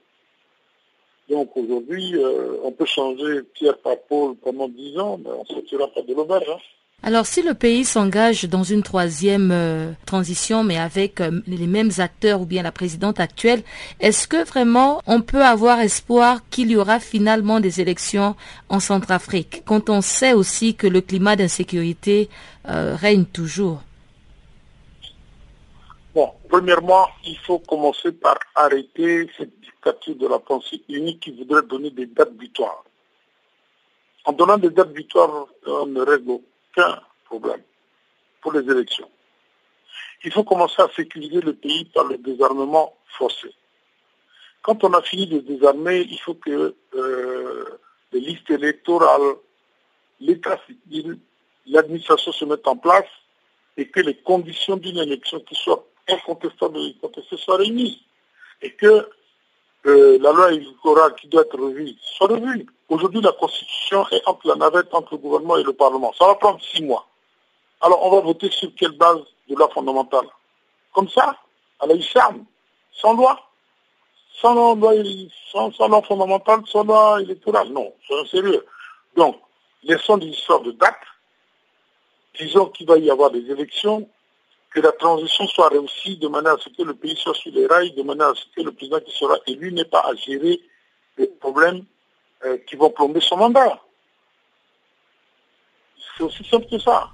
Donc 1.28 1.56
aujourd'hui, 1.56 2.16
euh, 2.16 2.58
on 2.62 2.72
peut 2.72 2.86
changer 2.86 3.42
Pierre 3.54 3.78
par 3.78 3.98
Paul 4.08 4.36
pendant 4.36 4.68
10 4.68 4.98
ans, 4.98 5.20
mais 5.22 5.30
on 5.30 5.42
ne 5.42 5.46
sortira 5.46 5.88
pas 5.88 6.02
de 6.02 6.14
l'auberge. 6.14 6.48
Hein. 6.48 6.58
Alors 7.02 7.26
si 7.26 7.42
le 7.42 7.54
pays 7.54 7.84
s'engage 7.84 8.44
dans 8.46 8.64
une 8.64 8.82
troisième 8.82 9.50
euh, 9.52 9.92
transition, 10.06 10.64
mais 10.64 10.76
avec 10.76 11.20
euh, 11.20 11.40
les 11.46 11.66
mêmes 11.66 11.92
acteurs 11.98 12.40
ou 12.40 12.46
bien 12.46 12.62
la 12.62 12.72
présidente 12.72 13.20
actuelle, 13.20 13.62
est-ce 14.00 14.26
que 14.26 14.44
vraiment 14.44 15.02
on 15.06 15.20
peut 15.20 15.44
avoir 15.44 15.78
espoir 15.78 16.40
qu'il 16.50 16.70
y 16.70 16.76
aura 16.76 16.98
finalement 16.98 17.60
des 17.60 17.80
élections 17.80 18.34
en 18.70 18.80
Centrafrique, 18.80 19.62
quand 19.64 19.88
on 19.88 20.00
sait 20.00 20.32
aussi 20.32 20.74
que 20.74 20.88
le 20.88 21.00
climat 21.00 21.36
d'insécurité 21.36 22.28
euh, 22.68 22.96
règne 22.96 23.24
toujours? 23.26 23.82
Bon, 26.12 26.32
premièrement, 26.48 27.06
il 27.24 27.36
faut 27.38 27.60
commencer 27.60 28.10
par 28.10 28.38
arrêter 28.54 29.30
cette 29.36 29.60
dictature 29.60 30.16
de 30.16 30.26
la 30.26 30.38
pensée 30.38 30.82
unique 30.88 31.20
qui 31.20 31.30
voudrait 31.30 31.62
donner 31.62 31.90
des 31.90 32.06
dates 32.06 32.34
butoirs. 32.34 32.82
En 34.24 34.32
donnant 34.32 34.58
des 34.58 34.70
dates 34.70 34.92
butoirs, 34.92 35.46
on 35.66 35.86
ne 35.86 36.00
règle 36.00 36.40
problème 37.24 37.62
pour 38.40 38.52
les 38.52 38.60
élections. 38.70 39.10
Il 40.24 40.32
faut 40.32 40.44
commencer 40.44 40.82
à 40.82 40.88
sécuriser 40.94 41.40
le 41.40 41.54
pays 41.54 41.84
par 41.86 42.04
le 42.04 42.18
désarmement 42.18 42.94
forcé. 43.06 43.48
Quand 44.62 44.82
on 44.84 44.92
a 44.94 45.02
fini 45.02 45.26
de 45.26 45.38
désarmer, 45.38 46.00
il 46.00 46.18
faut 46.18 46.34
que 46.34 46.74
euh, 46.94 47.78
les 48.12 48.20
listes 48.20 48.50
électorales, 48.50 49.36
l'état 50.20 50.58
civil, 50.66 51.18
l'administration 51.66 52.32
se 52.32 52.44
mettent 52.44 52.66
en 52.66 52.76
place 52.76 53.08
et 53.76 53.88
que 53.88 54.00
les 54.00 54.16
conditions 54.16 54.76
d'une 54.76 54.98
élection 54.98 55.40
qui 55.40 55.54
soit 55.54 55.84
incontestable 56.08 56.78
et 56.78 56.96
incontestée 56.96 57.36
soient 57.36 57.58
réunies. 57.58 58.02
Et 58.62 58.72
que 58.72 59.08
euh, 59.86 60.18
la 60.20 60.32
loi 60.32 60.52
électorale 60.52 61.14
qui 61.14 61.28
doit 61.28 61.42
être 61.42 61.58
revue 61.58 61.94
soit 62.00 62.28
revue. 62.28 62.66
Aujourd'hui, 62.88 63.20
la 63.20 63.32
Constitution 63.32 64.06
est 64.10 64.26
entre 64.26 64.48
la 64.48 64.56
navette 64.56 64.92
entre 64.92 65.14
le 65.14 65.18
gouvernement 65.18 65.56
et 65.56 65.62
le 65.62 65.72
Parlement. 65.72 66.12
Ça 66.18 66.26
va 66.26 66.34
prendre 66.36 66.60
six 66.62 66.82
mois. 66.82 67.06
Alors, 67.80 68.04
on 68.04 68.10
va 68.10 68.20
voter 68.20 68.50
sur 68.50 68.70
quelle 68.74 68.96
base 68.96 69.20
de 69.48 69.54
loi 69.54 69.68
fondamentale? 69.72 70.26
Comme 70.92 71.08
ça, 71.08 71.36
à 71.80 71.86
la 71.86 71.94
ISAM, 71.94 72.44
sans 72.92 73.14
loi? 73.14 73.40
Sans 74.40 74.54
loi, 74.54 74.94
sans, 75.50 75.72
sans 75.72 75.88
loi 75.88 76.02
fondamentale, 76.02 76.60
sans 76.66 76.84
loi 76.84 77.20
électorale? 77.22 77.68
Non, 77.68 77.92
c'est 78.06 78.26
sérieux. 78.28 78.64
Donc, 79.16 79.36
laissons 79.82 80.18
des 80.18 80.26
histoires 80.26 80.60
de 80.60 80.72
date. 80.72 80.94
Disons 82.38 82.66
qu'il 82.66 82.86
va 82.86 82.98
y 82.98 83.10
avoir 83.10 83.30
des 83.30 83.50
élections, 83.50 84.08
que 84.70 84.80
la 84.80 84.92
transition 84.92 85.46
soit 85.46 85.68
réussie 85.68 86.16
de 86.18 86.28
manière 86.28 86.54
à 86.54 86.58
ce 86.58 86.68
que 86.68 86.82
le 86.82 86.94
pays 86.94 87.16
soit 87.16 87.34
sur 87.34 87.52
les 87.52 87.66
rails, 87.66 87.92
de 87.92 88.02
manière 88.02 88.28
à 88.28 88.34
ce 88.34 88.44
que 88.54 88.62
le 88.62 88.72
président 88.72 89.00
qui 89.00 89.16
sera 89.16 89.36
élu 89.46 89.72
n'ait 89.72 89.84
pas 89.84 90.00
à 90.00 90.14
gérer 90.14 90.60
les 91.16 91.26
problèmes 91.26 91.84
euh, 92.44 92.58
qui 92.66 92.76
vont 92.76 92.90
plomber 92.90 93.20
son 93.20 93.36
mandat. 93.36 93.80
C'est 96.16 96.24
aussi 96.24 96.44
simple 96.44 96.66
que 96.70 96.78
ça. 96.78 97.10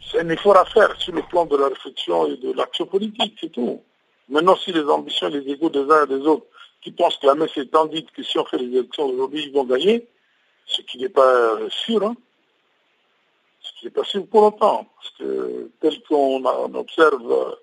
C'est 0.00 0.20
un 0.20 0.28
effort 0.28 0.56
à 0.56 0.64
faire 0.64 0.94
sur 1.00 1.14
le 1.14 1.22
plan 1.22 1.46
de 1.46 1.56
la 1.56 1.68
réflexion 1.68 2.26
et 2.26 2.36
de 2.36 2.52
l'action 2.52 2.86
politique, 2.86 3.36
c'est 3.40 3.52
tout. 3.52 3.80
Maintenant, 4.28 4.56
si 4.56 4.72
les 4.72 4.84
ambitions 4.84 5.28
et 5.28 5.40
les 5.40 5.52
égaux 5.52 5.70
des 5.70 5.80
uns 5.90 6.04
et 6.04 6.08
des 6.08 6.26
autres 6.26 6.46
qui 6.80 6.90
pensent 6.90 7.16
que 7.18 7.26
la 7.26 7.34
messe 7.34 7.56
est 7.56 7.70
tendue, 7.70 8.02
que 8.14 8.22
si 8.22 8.38
on 8.38 8.44
fait 8.44 8.58
les 8.58 8.76
élections 8.78 9.04
aujourd'hui, 9.04 9.44
ils 9.46 9.52
vont 9.52 9.64
gagner, 9.64 10.06
ce 10.66 10.82
qui 10.82 10.98
n'est 10.98 11.08
pas 11.08 11.56
sûr, 11.70 12.04
hein. 12.04 12.16
Qui 13.82 13.88
n'est 13.88 13.92
pas 13.92 14.04
sûr 14.04 14.24
pour 14.28 14.42
longtemps, 14.42 14.86
parce 14.94 15.10
que 15.18 15.70
tel 15.80 16.00
qu'on 16.04 16.44
observe 16.74 17.56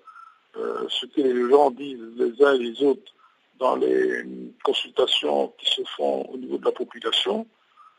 euh, 0.58 0.86
ce 0.90 1.06
que 1.06 1.22
les 1.22 1.50
gens 1.50 1.70
disent 1.70 1.98
les 2.16 2.44
uns 2.44 2.54
et 2.54 2.58
les 2.58 2.82
autres 2.82 3.10
dans 3.58 3.76
les 3.76 4.24
consultations 4.62 5.50
qui 5.58 5.70
se 5.70 5.82
font 5.96 6.26
au 6.30 6.36
niveau 6.36 6.58
de 6.58 6.64
la 6.66 6.72
population, 6.72 7.46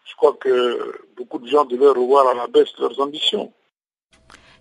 je 0.05 0.15
crois 0.15 0.33
que 0.33 1.01
beaucoup 1.17 1.39
de 1.39 1.47
gens 1.47 1.65
devaient 1.65 1.87
revoir 1.87 2.27
à 2.27 2.35
la 2.35 2.45
baisse 2.45 2.69
leurs 2.77 2.99
ambitions. 2.99 3.51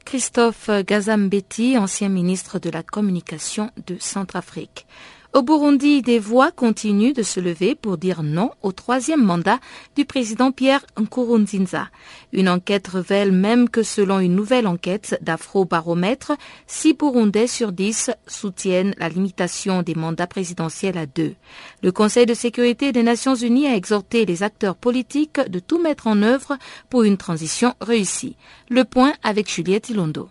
Christophe 0.06 0.70
Gazambetti, 0.86 1.76
ancien 1.76 2.08
ministre 2.08 2.58
de 2.58 2.70
la 2.70 2.82
Communication 2.82 3.70
de 3.86 3.98
Centrafrique. 3.98 4.86
Au 5.32 5.42
Burundi, 5.42 6.02
des 6.02 6.18
voix 6.18 6.50
continuent 6.50 7.12
de 7.12 7.22
se 7.22 7.38
lever 7.38 7.76
pour 7.76 7.98
dire 7.98 8.24
non 8.24 8.50
au 8.62 8.72
troisième 8.72 9.22
mandat 9.22 9.60
du 9.94 10.04
président 10.04 10.50
Pierre 10.50 10.84
Nkurunziza. 10.98 11.88
Une 12.32 12.48
enquête 12.48 12.88
révèle 12.88 13.30
même 13.30 13.70
que 13.70 13.84
selon 13.84 14.18
une 14.18 14.34
nouvelle 14.34 14.66
enquête 14.66 15.16
d'Afrobaromètre, 15.22 16.32
6 16.66 16.94
Burundais 16.94 17.46
sur 17.46 17.70
10 17.70 18.10
soutiennent 18.26 18.92
la 18.98 19.08
limitation 19.08 19.82
des 19.82 19.94
mandats 19.94 20.26
présidentiels 20.26 20.98
à 20.98 21.06
deux. 21.06 21.36
Le 21.84 21.92
Conseil 21.92 22.26
de 22.26 22.34
sécurité 22.34 22.90
des 22.90 23.04
Nations 23.04 23.36
Unies 23.36 23.68
a 23.68 23.76
exhorté 23.76 24.26
les 24.26 24.42
acteurs 24.42 24.74
politiques 24.74 25.38
de 25.48 25.60
tout 25.60 25.80
mettre 25.80 26.08
en 26.08 26.22
œuvre 26.22 26.58
pour 26.88 27.04
une 27.04 27.18
transition 27.18 27.74
réussie. 27.80 28.36
Le 28.68 28.82
point 28.82 29.12
avec 29.22 29.48
Juliette 29.48 29.90
Ilondo. 29.90 30.28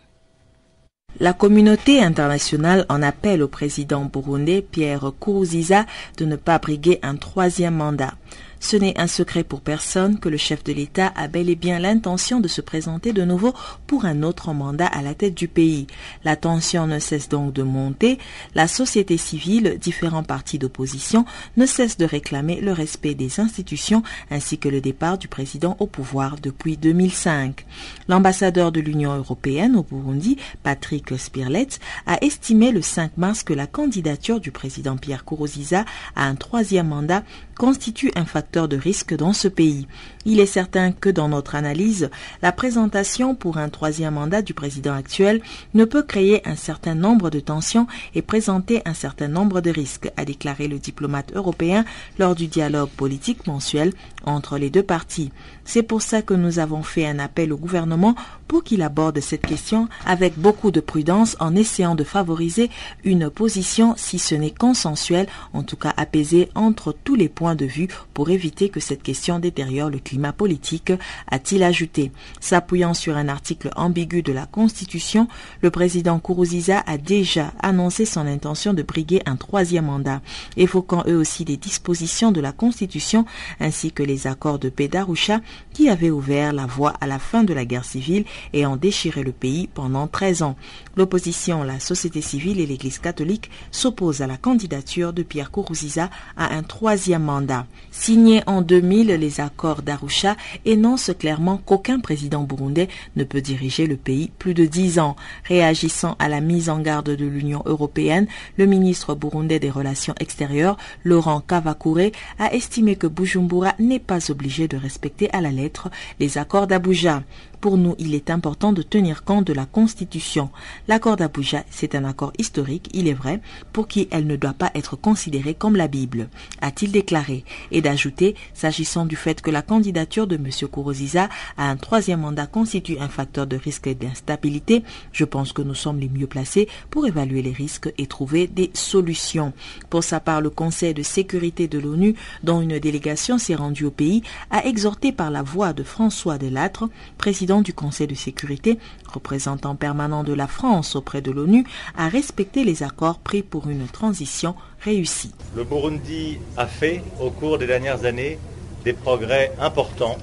La 1.18 1.34
communauté 1.34 2.02
internationale 2.02 2.86
en 2.88 3.02
appelle 3.02 3.42
au 3.42 3.48
président 3.48 4.06
burundais 4.06 4.62
Pierre 4.62 5.12
Kourouziza 5.20 5.86
de 6.18 6.26
ne 6.26 6.36
pas 6.36 6.60
briguer 6.60 7.00
un 7.02 7.16
troisième 7.16 7.76
mandat. 7.76 8.14
Ce 8.60 8.76
n'est 8.76 9.00
un 9.00 9.08
secret 9.08 9.44
pour 9.44 9.62
personne 9.62 10.20
que 10.20 10.30
le 10.30 10.38
chef 10.38 10.64
de 10.64 10.74
l'État 10.74 11.14
a 11.16 11.28
bel 11.28 11.50
et 11.50 11.56
bien 11.56 11.80
l'intention 11.80 12.40
de 12.40 12.48
se 12.48 12.62
présenter 12.62 13.14
de 13.14 13.24
nouveau 13.24 13.54
pour 13.88 14.06
un 14.06 14.22
autre 14.22 14.54
mandat 14.54 14.88
à 14.88 15.02
la 15.02 15.14
tête 15.14 15.34
du 15.34 15.48
pays. 15.48 15.88
La 16.24 16.36
tension 16.36 16.86
ne 16.86 17.00
cesse 17.00 17.30
donc 17.30 17.54
de 17.54 17.64
monter. 17.64 18.20
La 18.56 18.68
société 18.68 19.18
civile, 19.18 19.78
différents 19.80 20.24
partis 20.24 20.60
d'opposition, 20.60 21.26
ne 21.58 21.66
cessent 21.66 21.98
de 21.98 22.06
réclamer 22.06 22.60
le 22.60 22.74
respect 22.74 23.16
des 23.16 23.40
institutions 23.40 24.04
ainsi 24.30 24.58
que 24.58 24.70
le 24.70 24.82
départ 24.82 25.18
du 25.18 25.28
président 25.28 25.78
au 25.80 25.88
pouvoir 25.88 26.36
depuis 26.42 26.76
2005. 26.76 27.66
L'ambassadeur 28.08 28.72
de 28.72 28.82
l'Union 28.82 29.16
européenne 29.16 29.76
au 29.76 29.84
Burundi, 29.84 30.38
Patrick 30.64 31.18
Spirletz, 31.18 31.80
a 32.06 32.18
estimé 32.24 32.72
le 32.72 32.82
5 32.82 33.18
mars 33.18 33.44
que 33.44 33.54
la 33.54 33.68
candidature 33.68 34.40
du 34.42 34.52
président 34.52 34.98
Pierre 34.98 35.24
Kourouziza 35.24 35.86
à 36.16 36.26
un 36.26 36.36
troisième 36.36 36.90
mandat 36.90 37.24
constitue 37.60 38.12
un 38.16 38.24
facteur 38.24 38.70
de 38.70 38.78
risque 38.78 39.14
dans 39.14 39.34
ce 39.34 39.50
pays. 39.50 39.86
Il 40.26 40.42
est 40.42 40.46
certain 40.46 40.92
que 40.92 41.10
dans 41.10 41.30
notre 41.30 41.56
analyse, 41.56 42.10
la 42.42 42.52
présentation 42.52 43.36
pour 43.36 43.58
un 43.58 43.70
troisième 43.70 44.16
mandat 44.16 44.42
du 44.42 44.54
président 44.54 44.94
actuel 44.94 45.42
ne 45.74 45.86
peut 45.86 46.04
créer 46.04 46.46
un 46.46 46.58
certain 46.58 46.94
nombre 46.94 47.30
de 47.30 47.40
tensions 47.40 47.88
et 48.16 48.22
présenter 48.22 48.82
un 48.86 48.94
certain 48.94 49.30
nombre 49.30 49.62
de 49.62 49.70
risques, 49.70 50.12
a 50.18 50.26
déclaré 50.26 50.68
le 50.68 50.78
diplomate 50.78 51.32
européen 51.34 51.86
lors 52.18 52.36
du 52.36 52.48
dialogue 52.48 52.90
politique 52.90 53.48
mensuel 53.48 53.94
entre 54.26 54.58
les 54.58 54.70
deux 54.70 54.84
parties. 54.84 55.32
C'est 55.64 55.84
pour 55.84 56.02
ça 56.02 56.22
que 56.22 56.34
nous 56.34 56.60
avons 56.60 56.84
fait 56.84 57.06
un 57.06 57.20
appel 57.20 57.54
au 57.54 57.58
gouvernement 57.58 58.16
pour 58.48 58.64
qu'il 58.64 58.82
aborde 58.82 59.20
cette 59.22 59.46
question 59.46 59.88
avec 60.06 60.38
beaucoup 60.38 60.72
de 60.72 60.80
prudence 60.82 61.38
en 61.40 61.56
essayant 61.56 61.96
de 61.96 62.04
favoriser 62.04 62.70
une 63.04 63.30
position, 63.30 63.94
si 63.96 64.20
ce 64.20 64.36
n'est 64.36 64.50
consensuelle, 64.52 65.28
en 65.54 65.64
tout 65.64 65.78
cas 65.78 65.94
apaisée 65.96 66.50
entre 66.56 66.94
tous 67.04 67.16
les 67.16 67.30
points 67.30 67.56
de 67.56 67.66
vue 67.66 67.88
pour 68.14 68.32
éviter 68.32 68.70
que 68.70 68.80
cette 68.80 69.04
question 69.04 69.40
détériore 69.40 69.90
le 69.90 70.00
politique, 70.38 70.94
a-t-il 71.28 71.64
ajouté. 71.64 72.12
S'appuyant 72.40 72.94
sur 72.94 73.18
un 73.18 73.28
article 73.28 73.70
ambigu 73.76 74.22
de 74.22 74.34
la 74.34 74.46
Constitution, 74.46 75.28
le 75.62 75.70
président 75.72 76.20
Kourouziza 76.20 76.84
a 76.86 76.98
déjà 76.98 77.54
annoncé 77.62 78.06
son 78.06 78.26
intention 78.28 78.74
de 78.74 78.84
briguer 78.84 79.22
un 79.26 79.36
troisième 79.36 79.86
mandat, 79.86 80.22
évoquant 80.58 81.04
eux 81.08 81.18
aussi 81.18 81.46
des 81.46 81.58
dispositions 81.58 82.32
de 82.32 82.42
la 82.42 82.52
Constitution 82.52 83.26
ainsi 83.60 83.92
que 83.92 84.04
les 84.04 84.28
accords 84.28 84.60
de 84.60 84.70
Pédarusha 84.70 85.42
qui 85.74 85.90
avaient 85.90 86.10
ouvert 86.10 86.54
la 86.54 86.66
voie 86.66 86.94
à 87.02 87.08
la 87.08 87.20
fin 87.20 87.44
de 87.44 87.54
la 87.54 87.66
guerre 87.66 87.86
civile 87.86 88.26
et 88.54 88.66
ont 88.66 88.76
déchiré 88.76 89.24
le 89.24 89.32
pays 89.32 89.68
pendant 89.68 90.08
13 90.08 90.44
ans. 90.44 90.56
L'opposition, 90.96 91.64
la 91.64 91.80
société 91.80 92.22
civile 92.22 92.60
et 92.60 92.66
l'Église 92.66 93.00
catholique 93.00 93.50
s'opposent 93.72 94.22
à 94.22 94.28
la 94.28 94.38
candidature 94.38 95.14
de 95.14 95.24
Pierre 95.24 95.52
Kourouziza 95.52 96.10
à 96.38 96.54
un 96.56 96.64
troisième 96.64 97.24
mandat. 97.24 97.66
Signés 97.92 98.44
en 98.48 98.62
2000, 98.62 99.08
les 99.08 99.42
accords 99.42 99.82
d'Arusha 100.00 100.38
énonce 100.66 101.12
clairement 101.18 101.58
qu'aucun 101.58 102.00
président 102.00 102.44
burundais 102.44 102.88
ne 103.16 103.24
peut 103.24 103.42
diriger 103.42 103.86
le 103.86 103.98
pays 103.98 104.32
plus 104.40 104.54
de 104.54 104.66
dix 104.66 105.00
ans. 105.00 105.16
Réagissant 105.46 106.16
à 106.20 106.30
la 106.30 106.40
mise 106.40 106.70
en 106.70 106.80
garde 106.80 107.10
de 107.10 107.26
l'Union 107.26 107.62
européenne, 107.66 108.28
le 108.58 108.66
ministre 108.66 109.16
burundais 109.16 109.60
des 109.60 109.70
Relations 109.70 110.16
extérieures, 110.20 110.78
Laurent 111.04 111.42
Kavakure, 111.42 112.12
a 112.38 112.54
estimé 112.54 112.96
que 112.96 113.08
Bujumbura 113.08 113.74
n'est 113.80 114.00
pas 114.00 114.32
obligé 114.32 114.68
de 114.68 114.78
respecter 114.78 115.30
à 115.34 115.42
la 115.42 115.52
lettre 115.52 115.90
les 116.20 116.38
accords 116.38 116.68
d'Abuja. 116.68 117.24
Pour 117.62 117.78
nous, 117.78 117.96
il 118.00 118.16
est 118.16 118.30
important 118.30 118.72
de 118.72 118.82
tenir 118.82 119.26
compte 119.26 119.46
de 119.46 119.52
la 119.52 119.66
Constitution. 119.66 120.50
L'accord 120.88 121.18
d'Abuja, 121.18 121.66
c'est 121.70 121.94
un 121.94 122.06
accord 122.06 122.32
historique, 122.38 122.90
il 122.94 123.10
est 123.10 123.14
vrai, 123.14 123.42
pour 123.74 123.90
qui 123.90 124.08
elle 124.12 124.28
ne 124.28 124.38
doit 124.38 124.54
pas 124.54 124.72
être 124.76 124.96
considérée 124.96 125.56
comme 125.56 125.76
la 125.76 125.90
Bible, 125.90 126.30
a-t-il 126.62 126.94
déclaré, 126.94 127.44
et 127.72 127.82
d'ajouter, 127.82 128.36
s'agissant 128.54 129.06
du 129.06 129.18
fait 129.18 129.42
que 129.42 129.52
la 129.52 129.62
candidature 129.62 130.26
de 130.26 130.36
M. 130.36 130.48
Kourouziza 130.72 131.28
à 131.58 131.70
un 131.70 131.76
troisième 131.76 132.22
mandat 132.22 132.48
constitue 132.48 132.98
un 132.98 133.10
facteur 133.10 133.46
de 133.46 133.58
risque 133.58 133.88
et 133.88 133.96
d'instabilité, 133.96 134.84
je 135.12 135.26
pense 135.26 135.52
que 135.52 135.62
nous 135.62 135.76
sommes 135.76 136.00
les 136.00 136.08
mieux 136.08 136.28
placés 136.28 136.70
pour 136.90 137.08
évaluer 137.08 137.42
les 137.42 137.52
risques 137.52 137.92
et 137.98 138.08
trouver 138.08 138.48
des 138.48 138.72
solutions. 138.74 139.52
Pour 139.90 140.06
sa 140.06 140.22
part, 140.22 140.40
le 140.40 140.50
Conseil 140.50 140.94
de 140.94 141.04
sécurité 141.04 141.68
de 141.68 141.80
l'ONU, 141.80 142.16
dont 142.42 142.62
une 142.62 142.80
délégation 142.80 143.38
s'est 143.38 143.56
rendue 143.56 143.86
au 143.86 143.92
pays, 143.92 144.24
a 144.50 144.66
exhorté 144.66 145.12
par 145.12 145.30
la 145.30 145.44
voix 145.44 145.74
de 145.74 145.84
François 145.84 146.38
Delattre, 146.38 146.88
président 147.18 147.49
du 147.58 147.74
Conseil 147.74 148.08
de 148.08 148.16
sécurité, 148.16 148.78
représentant 149.12 149.76
permanent 149.76 150.24
de 150.24 150.34
la 150.34 150.48
France 150.48 150.96
auprès 150.96 151.22
de 151.22 151.32
l'ONU, 151.32 151.66
à 151.98 152.08
respecter 152.08 152.64
les 152.64 152.84
accords 152.84 153.20
pris 153.20 153.42
pour 153.42 153.68
une 153.68 153.88
transition 153.88 154.56
réussie. 154.82 155.32
Le 155.56 155.64
Burundi 155.64 156.38
a 156.58 156.68
fait 156.68 157.04
au 157.20 157.32
cours 157.32 157.58
des 157.58 157.66
dernières 157.66 158.06
années 158.06 158.38
des 158.86 158.94
progrès 158.94 159.52
importants 159.60 160.18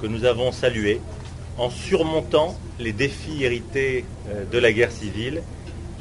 que 0.00 0.06
nous 0.06 0.24
avons 0.24 0.50
salués 0.50 1.00
en 1.58 1.70
surmontant 1.70 2.56
les 2.78 2.92
défis 2.92 3.44
hérités 3.44 4.04
euh, 4.28 4.44
de 4.50 4.58
la 4.58 4.72
guerre 4.72 4.92
civile, 4.92 5.42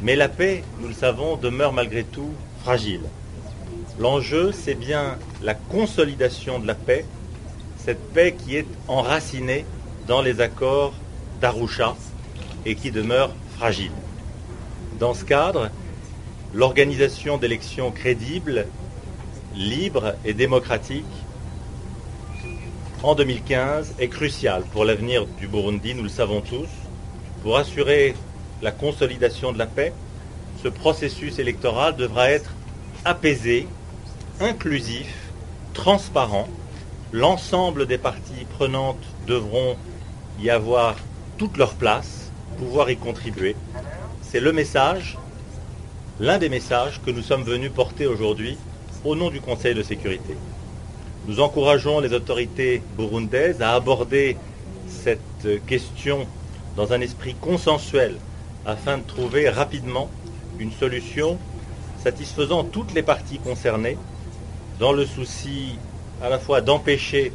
mais 0.02 0.15
la 0.15 0.30
paix, 0.30 0.63
nous 0.82 0.88
le 0.88 0.94
savons, 0.94 1.36
demeure 1.36 1.74
malgré 1.74 2.04
tout 2.04 2.32
fragile. 2.62 3.02
L'enjeu, 4.00 4.52
c'est 4.52 4.76
bien 4.76 5.18
la 5.41 5.54
consolidation 5.54 6.60
de 6.60 6.68
la 6.68 6.76
paix, 6.76 7.06
cette 7.78 8.13
paix 8.13 8.36
qui 8.38 8.56
est 8.56 8.68
enracinée 8.88 9.65
dans 10.08 10.22
les 10.22 10.41
accords 10.41 10.94
d'Arusha 11.41 11.96
et 12.65 12.76
qui 12.76 12.91
demeure 12.91 13.32
fragile. 13.58 13.91
Dans 15.00 15.13
ce 15.13 15.26
cadre, 15.26 15.70
l'organisation 16.54 17.38
d'élections 17.38 17.91
crédibles, 17.91 18.68
libres 19.56 20.15
et 20.26 20.34
démocratiques 20.34 21.06
en 23.04 23.13
2015 23.13 23.96
est 24.00 24.08
cruciale 24.08 24.63
pour 24.72 24.84
l'avenir 24.84 25.28
du 25.39 25.48
Burundi, 25.48 25.94
nous 25.94 26.04
le 26.04 26.10
savons 26.10 26.41
tous. 26.41 26.68
Pour 27.44 27.58
assurer 27.58 28.15
la 28.62 28.72
consolidation 28.72 29.52
de 29.52 29.60
la 29.60 29.68
paix, 29.68 29.94
ce 30.63 30.70
processus 30.70 31.38
électoral 31.38 31.96
devra 31.96 32.32
être 32.32 32.52
apaisé, 33.04 33.68
inclusif, 34.39 35.13
transparent. 35.74 36.48
L'ensemble 37.12 37.86
des 37.86 38.00
parties 38.00 38.46
prenantes 38.58 39.06
devront 39.28 39.78
y 40.39 40.50
avoir 40.50 40.95
toute 41.38 41.58
leur 41.58 41.74
place, 41.74 42.32
pouvoir 42.58 42.89
y 42.89 42.98
contribuer. 42.98 43.56
C'est 44.21 44.39
le 44.39 44.52
message, 44.52 45.17
l'un 46.19 46.38
des 46.38 46.50
messages 46.50 47.02
que 47.06 47.12
nous 47.12 47.21
sommes 47.21 47.43
venus 47.43 47.71
porter 47.71 48.08
aujourd'hui 48.08 48.58
au 49.04 49.15
nom 49.15 49.30
du 49.30 49.41
Conseil 49.41 49.76
de 49.76 49.84
sécurité. 49.84 50.36
Nous 51.28 51.39
encourageons 51.39 52.00
les 52.00 52.13
autorités 52.13 52.82
burundaises 52.98 53.62
à 53.62 53.74
aborder 53.74 54.38
cette 54.88 55.65
question 55.65 56.28
dans 56.76 56.93
un 56.93 57.02
esprit 57.02 57.36
consensuel 57.36 58.15
afin 58.65 58.98
de 58.98 59.04
trouver 59.04 59.50
rapidement 59.50 60.10
une 60.60 60.71
solution 60.71 61.38
satisfaisant 62.04 62.63
toutes 62.63 62.93
les 62.93 63.02
parties 63.04 63.39
concernées 63.39 63.98
dans 64.80 64.91
le 64.91 65.06
souci 65.06 65.78
à 66.21 66.30
la 66.30 66.39
fois 66.39 66.62
d'empêcher 66.62 67.32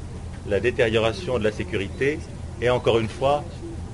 la 0.48 0.60
détérioration 0.60 1.38
de 1.38 1.44
la 1.44 1.52
sécurité 1.52 2.18
et 2.60 2.70
encore 2.70 2.98
une 2.98 3.08
fois 3.08 3.44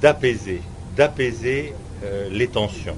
d'apaiser, 0.00 0.61
d'apaiser 0.96 1.74
euh, 2.05 2.29
les 2.31 2.48
tensions. 2.48 2.96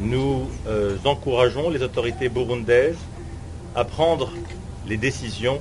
Nous 0.00 0.48
euh, 0.66 0.96
encourageons 1.04 1.70
les 1.70 1.82
autorités 1.82 2.28
burundaises 2.28 2.96
à 3.74 3.84
prendre 3.84 4.32
les 4.86 4.96
décisions 4.96 5.60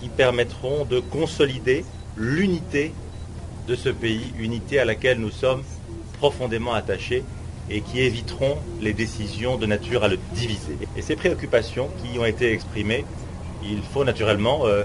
qui 0.00 0.08
permettront 0.08 0.84
de 0.84 1.00
consolider 1.00 1.84
l'unité 2.16 2.92
de 3.68 3.74
ce 3.74 3.88
pays, 3.88 4.32
unité 4.38 4.78
à 4.78 4.84
laquelle 4.84 5.18
nous 5.18 5.30
sommes 5.30 5.62
profondément 6.18 6.72
attachés 6.72 7.22
et 7.70 7.82
qui 7.82 8.00
éviteront 8.00 8.56
les 8.80 8.92
décisions 8.92 9.56
de 9.56 9.66
nature 9.66 10.02
à 10.02 10.08
le 10.08 10.18
diviser. 10.34 10.76
Et 10.96 11.02
ces 11.02 11.14
préoccupations 11.14 11.88
qui 12.02 12.18
ont 12.18 12.24
été 12.24 12.52
exprimées, 12.52 13.04
il 13.62 13.80
faut 13.92 14.04
naturellement 14.04 14.66
euh, 14.66 14.82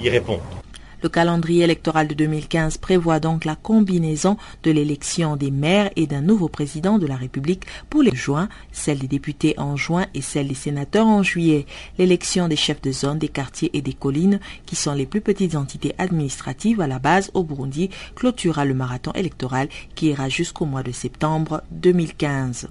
y 0.00 0.08
répondre. 0.08 0.57
Le 1.00 1.08
calendrier 1.08 1.62
électoral 1.62 2.08
de 2.08 2.14
2015 2.14 2.78
prévoit 2.78 3.20
donc 3.20 3.44
la 3.44 3.54
combinaison 3.54 4.36
de 4.64 4.72
l'élection 4.72 5.36
des 5.36 5.52
maires 5.52 5.90
et 5.94 6.08
d'un 6.08 6.22
nouveau 6.22 6.48
président 6.48 6.98
de 6.98 7.06
la 7.06 7.14
République 7.14 7.66
pour 7.88 8.02
les 8.02 8.16
juin, 8.16 8.48
celle 8.72 8.98
des 8.98 9.06
députés 9.06 9.54
en 9.58 9.76
juin 9.76 10.06
et 10.14 10.22
celle 10.22 10.48
des 10.48 10.54
sénateurs 10.54 11.06
en 11.06 11.22
juillet. 11.22 11.66
L'élection 11.98 12.48
des 12.48 12.56
chefs 12.56 12.82
de 12.82 12.90
zone, 12.90 13.18
des 13.18 13.28
quartiers 13.28 13.70
et 13.74 13.82
des 13.82 13.92
collines, 13.92 14.40
qui 14.66 14.74
sont 14.74 14.94
les 14.94 15.06
plus 15.06 15.20
petites 15.20 15.54
entités 15.54 15.94
administratives 15.98 16.80
à 16.80 16.88
la 16.88 16.98
base 16.98 17.30
au 17.34 17.44
Burundi, 17.44 17.90
clôturera 18.16 18.64
le 18.64 18.74
marathon 18.74 19.12
électoral 19.12 19.68
qui 19.94 20.08
ira 20.08 20.28
jusqu'au 20.28 20.64
mois 20.64 20.82
de 20.82 20.92
septembre 20.92 21.62
2015. 21.70 22.68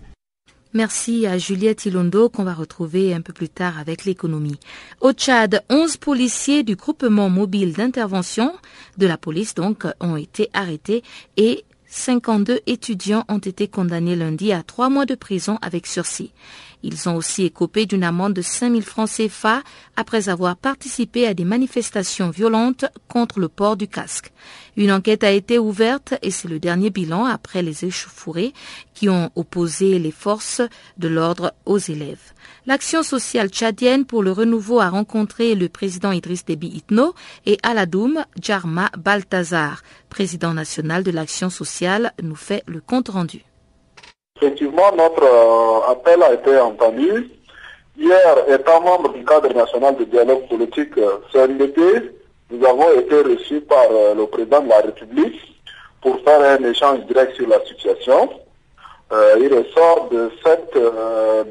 Merci 0.78 1.26
à 1.26 1.40
Juliette 1.40 1.88
Ilondo 1.88 2.30
qu'on 2.30 2.44
va 2.44 2.54
retrouver 2.54 3.12
un 3.12 3.22
peu 3.22 3.34
plus 3.34 3.50
tard 3.50 3.80
avec 3.80 4.06
l'économie. 4.06 4.60
Au 5.02 5.12
Tchad, 5.12 5.64
11 5.72 5.98
policiers 5.98 6.62
du 6.62 6.76
groupement 6.76 7.32
mobile 7.32 7.74
d'intervention 7.74 8.54
de 9.00 9.08
la 9.08 9.18
police 9.18 9.56
donc 9.56 9.88
ont 10.00 10.18
été 10.18 10.52
arrêtés 10.54 11.02
et 11.36 11.66
52 11.88 12.60
étudiants 12.68 13.24
ont 13.28 13.40
été 13.40 13.68
condamnés 13.68 14.16
lundi 14.16 14.52
à 14.52 14.62
trois 14.62 14.90
mois 14.90 15.08
de 15.08 15.16
prison 15.16 15.58
avec 15.64 15.88
sursis. 15.88 16.32
Ils 16.84 17.10
ont 17.10 17.16
aussi 17.16 17.44
écopé 17.44 17.86
d'une 17.86 18.04
amende 18.04 18.34
de 18.34 18.42
5000 18.42 18.84
francs 18.84 19.10
CFA 19.10 19.64
après 19.96 20.30
avoir 20.30 20.56
participé 20.56 21.26
à 21.26 21.34
des 21.34 21.46
manifestations 21.46 22.30
violentes 22.30 22.86
contre 23.08 23.40
le 23.40 23.48
port 23.48 23.78
du 23.78 23.88
casque. 23.88 24.32
Une 24.76 24.92
enquête 24.92 25.24
a 25.24 25.32
été 25.32 25.58
ouverte 25.58 26.14
et 26.22 26.30
c'est 26.30 26.48
le 26.48 26.60
dernier 26.60 26.92
bilan 26.92 27.26
après 27.26 27.64
les 27.64 27.84
échauffourées 27.84 28.54
qui 28.94 29.10
ont 29.10 29.32
opposé 29.36 29.98
les 29.98 30.12
forces 30.12 30.62
de 31.00 31.08
l'ordre 31.08 31.54
aux 31.66 31.80
élèves. 31.80 32.34
L'action 32.68 33.02
sociale 33.02 33.50
tchadienne 33.50 34.06
pour 34.06 34.22
le 34.22 34.32
renouveau 34.32 34.80
a 34.80 34.90
rencontré 34.90 35.56
le 35.56 35.70
président 35.70 36.12
Idriss 36.12 36.46
Déby 36.46 36.68
Itno 36.68 37.16
et 37.48 37.58
Aladoum 37.64 38.24
Djarma 38.40 38.92
Baltazar, 38.98 39.82
président 40.10 40.54
national 40.54 41.04
de 41.04 41.12
l'action 41.12 41.50
sociale, 41.50 42.14
nous 42.22 42.36
fait 42.36 42.64
le 42.68 42.82
compte 42.82 43.10
rendu. 43.10 43.47
Effectivement, 44.40 44.92
notre 44.96 45.24
euh, 45.24 45.92
appel 45.92 46.22
a 46.22 46.34
été 46.34 46.60
entendu. 46.60 47.32
Hier, 47.98 48.36
étant 48.48 48.82
membre 48.82 49.12
du 49.14 49.26
cadre 49.26 49.52
national 49.52 49.96
de 49.96 50.04
dialogue 50.04 50.48
politique 50.48 50.96
euh, 51.00 51.18
CNDP, 51.34 52.14
nous 52.52 52.64
avons 52.64 52.92
été 53.00 53.20
reçus 53.22 53.62
par 53.62 53.86
euh, 53.92 54.14
le 54.14 54.28
président 54.28 54.62
de 54.62 54.70
la 54.70 54.82
République 54.82 55.42
pour 56.02 56.20
faire 56.20 56.40
un 56.40 56.64
échange 56.66 57.00
direct 57.08 57.36
sur 57.36 57.48
la 57.48 57.60
situation. 57.66 58.30
il 59.40 59.52
ressort 59.52 60.10
de 60.12 60.30
cette 60.44 60.78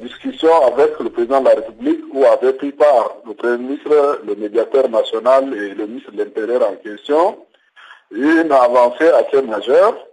discussion 0.00 0.54
avec 0.66 1.00
le 1.00 1.10
président 1.10 1.40
de 1.40 1.46
la 1.46 1.54
République 1.56 2.02
où 2.12 2.24
avait 2.24 2.52
pris 2.52 2.70
part 2.70 3.16
le 3.26 3.34
Premier 3.34 3.58
ministre, 3.58 4.20
le 4.24 4.34
médiateur 4.36 4.88
national 4.88 5.52
et 5.54 5.74
le 5.74 5.86
ministre 5.86 6.12
de 6.12 6.18
l'Intérieur 6.18 6.62
en 6.70 6.76
question, 6.76 7.38
une 8.12 8.52
avancée 8.52 9.08
assez 9.08 9.42
majeure 9.42 10.05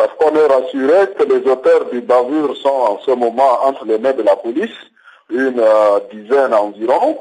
parce 0.00 0.14
qu'on 0.16 0.34
est 0.34 0.46
rassuré 0.46 1.12
que 1.18 1.24
les 1.24 1.46
auteurs 1.50 1.84
du 1.92 2.00
bavure 2.00 2.56
sont 2.56 2.68
en 2.68 2.98
ce 3.00 3.10
moment 3.10 3.58
entre 3.64 3.84
les 3.84 3.98
mains 3.98 4.14
de 4.14 4.22
la 4.22 4.34
police, 4.34 4.78
une 5.28 5.60
euh, 5.60 6.00
dizaine 6.10 6.54
environ, 6.54 7.18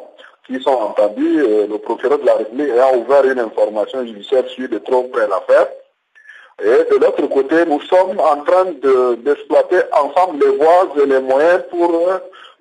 qui 0.47 0.61
sont 0.61 0.71
entendus, 0.71 1.43
le 1.69 1.77
procureur 1.77 2.19
de 2.19 2.25
la 2.25 2.35
République 2.35 2.69
ayant 2.69 2.95
ouvert 2.95 3.25
une 3.25 3.39
information 3.39 4.05
judiciaire 4.05 4.47
sur 4.47 4.69
de 4.69 4.77
trop 4.77 5.03
près 5.03 5.27
l'affaire. 5.27 5.67
Et 6.63 6.89
de 6.89 6.95
l'autre 7.01 7.27
côté, 7.27 7.65
nous 7.65 7.81
sommes 7.81 8.17
en 8.17 8.37
train 8.43 8.65
d'exploiter 9.25 9.81
ensemble 9.91 10.39
les 10.45 10.55
voies 10.55 10.87
et 11.03 11.05
les 11.05 11.19
moyens 11.19 11.63
pour 11.69 11.91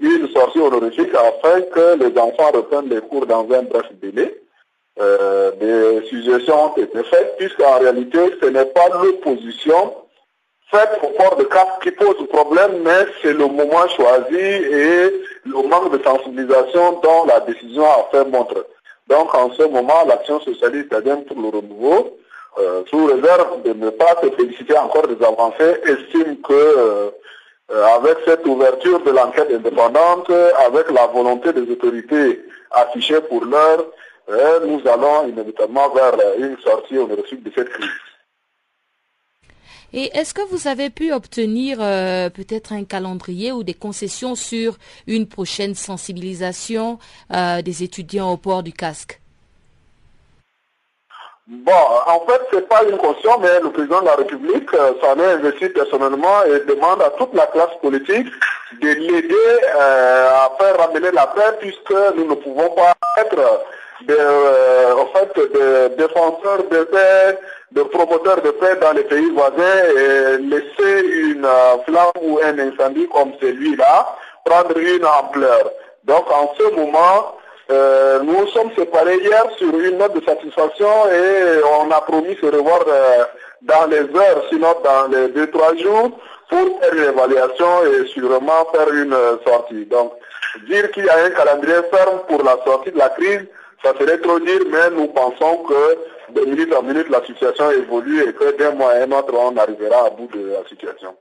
une 0.00 0.28
sortie 0.30 0.58
honorifique 0.58 1.14
afin 1.14 1.60
que 1.62 1.96
les 1.96 2.18
enfants 2.18 2.50
reprennent 2.52 2.88
les 2.88 3.00
cours 3.02 3.26
dans 3.26 3.46
un 3.52 3.62
bref 3.62 3.86
délai. 4.02 4.36
Euh, 5.00 5.52
des 5.52 6.08
suggestions 6.08 6.72
ont 6.72 6.76
été 6.76 7.04
faites, 7.04 7.36
puisqu'en 7.38 7.78
réalité, 7.78 8.18
ce 8.42 8.46
n'est 8.46 8.66
pas 8.66 8.88
l'opposition 9.00 9.94
faite 10.70 10.98
au 11.02 11.08
port 11.08 11.36
de 11.36 11.44
casque 11.44 11.82
qui 11.82 11.90
pose 11.92 12.16
problème, 12.28 12.82
mais 12.84 13.06
c'est 13.22 13.32
le 13.32 13.46
moment 13.46 13.88
choisi 13.96 14.36
et 14.36 15.12
le 15.44 15.68
manque 15.68 15.96
de 15.96 16.02
sensibilisation 16.02 17.00
dont 17.02 17.24
la 17.26 17.40
décision 17.40 17.84
a 17.84 18.08
fait 18.10 18.24
montre. 18.24 18.66
Donc 19.08 19.34
en 19.34 19.50
ce 19.52 19.62
moment, 19.62 20.04
l'action 20.06 20.40
socialiste 20.40 20.94
bien 21.02 21.16
pour 21.16 21.40
le 21.40 21.48
renouveau, 21.48 22.18
euh, 22.58 22.82
sous 22.90 23.06
réserve 23.06 23.62
de 23.62 23.72
ne 23.72 23.90
pas 23.90 24.16
se 24.22 24.30
féliciter 24.30 24.76
encore 24.76 25.06
des 25.06 25.24
avancées, 25.24 25.80
estime 25.84 26.36
que 26.42 26.52
euh, 26.52 27.10
avec 27.96 28.18
cette 28.26 28.46
ouverture 28.46 29.00
de 29.00 29.10
l'enquête 29.10 29.50
indépendante, 29.52 30.30
avec 30.66 30.90
la 30.90 31.06
volonté 31.06 31.52
des 31.52 31.70
autorités 31.70 32.42
affichée 32.70 33.20
pour 33.20 33.44
l'heure, 33.44 33.84
nous 34.66 34.80
allons 34.86 35.28
inévitablement 35.28 35.88
vers 35.90 36.14
une 36.38 36.58
sortie 36.58 36.98
honorifique 36.98 37.42
de 37.42 37.50
cette 37.54 37.70
crise. 37.70 38.07
Et 39.92 40.10
est-ce 40.14 40.34
que 40.34 40.42
vous 40.50 40.68
avez 40.68 40.90
pu 40.90 41.12
obtenir 41.12 41.78
euh, 41.80 42.28
peut-être 42.28 42.72
un 42.72 42.84
calendrier 42.84 43.52
ou 43.52 43.62
des 43.62 43.72
concessions 43.72 44.34
sur 44.34 44.76
une 45.06 45.26
prochaine 45.26 45.74
sensibilisation 45.74 46.98
euh, 47.34 47.62
des 47.62 47.82
étudiants 47.82 48.30
au 48.30 48.36
port 48.36 48.62
du 48.62 48.72
casque? 48.72 49.20
Bon, 51.46 51.72
en 52.06 52.20
fait, 52.26 52.42
c'est 52.52 52.68
pas 52.68 52.82
une 52.84 52.98
concession, 52.98 53.38
mais 53.40 53.60
le 53.60 53.70
président 53.70 54.02
de 54.02 54.04
la 54.04 54.16
République 54.16 54.68
euh, 54.74 54.92
s'en 55.00 55.18
est 55.18 55.32
investi 55.32 55.70
personnellement 55.70 56.44
et 56.44 56.60
demande 56.66 57.00
à 57.00 57.08
toute 57.16 57.32
la 57.32 57.46
classe 57.46 57.74
politique 57.80 58.28
de 58.82 58.88
l'aider 58.88 59.66
à 59.80 60.50
faire 60.60 60.76
ramener 60.76 61.10
la 61.10 61.26
paix 61.28 61.56
puisque 61.58 61.94
nous 62.16 62.26
ne 62.26 62.34
pouvons 62.34 62.68
pas 62.74 62.92
être 63.16 63.62
en 64.10 65.06
fait, 65.06 65.32
des 65.34 65.96
défenseurs 65.96 66.64
de 66.70 66.84
paix 66.84 67.38
de 67.72 67.82
promoteurs 67.82 68.40
de 68.42 68.50
paix 68.50 68.76
dans 68.80 68.92
les 68.92 69.04
pays 69.04 69.30
voisins 69.30 69.82
et 69.96 70.38
laisser 70.38 71.06
une 71.06 71.44
euh, 71.44 71.78
flamme 71.86 72.12
ou 72.22 72.38
un 72.42 72.58
incendie 72.58 73.08
comme 73.08 73.32
celui-là 73.40 74.16
prendre 74.44 74.78
une 74.78 75.04
ampleur. 75.04 75.70
Donc 76.04 76.30
en 76.32 76.54
ce 76.58 76.74
moment, 76.74 77.36
euh, 77.70 78.20
nous 78.22 78.46
sommes 78.48 78.70
séparés 78.76 79.18
hier 79.18 79.44
sur 79.58 79.78
une 79.78 79.98
note 79.98 80.14
de 80.14 80.24
satisfaction 80.24 80.88
et 81.10 81.60
on 81.80 81.90
a 81.90 82.00
promis 82.00 82.36
se 82.40 82.46
revoir 82.46 82.84
euh, 82.88 83.24
dans 83.62 83.86
les 83.86 84.00
heures, 84.00 84.44
sinon 84.48 84.74
dans 84.82 85.08
les 85.08 85.28
deux, 85.28 85.50
trois 85.50 85.76
jours, 85.76 86.10
pour 86.48 86.80
faire 86.80 86.94
une 86.94 87.12
évaluation 87.12 87.84
et 87.84 88.06
sûrement 88.06 88.66
faire 88.72 88.90
une 88.90 89.16
sortie. 89.46 89.84
Donc, 89.84 90.12
dire 90.66 90.90
qu'il 90.92 91.04
y 91.04 91.10
a 91.10 91.24
un 91.24 91.30
calendrier 91.30 91.82
ferme 91.92 92.20
pour 92.26 92.42
la 92.42 92.56
sortie 92.64 92.92
de 92.92 92.98
la 92.98 93.10
crise, 93.10 93.44
ça 93.84 93.92
serait 93.98 94.18
trop 94.18 94.40
dire, 94.40 94.60
mais 94.70 94.90
nous 94.96 95.08
pensons 95.08 95.56
que 95.68 95.98
de 96.34 96.40
minute 96.44 96.74
en 96.74 96.82
minute, 96.82 97.08
la 97.08 97.24
situation 97.24 97.70
évolue 97.70 98.22
et 98.28 98.32
que 98.32 98.56
d'un 98.56 98.72
mois 98.72 98.92
à 98.92 99.04
un 99.04 99.12
autre, 99.12 99.34
on 99.34 99.56
arrivera 99.56 100.06
à 100.06 100.10
bout 100.10 100.28
de 100.34 100.52
la 100.52 100.68
situation. 100.68 101.14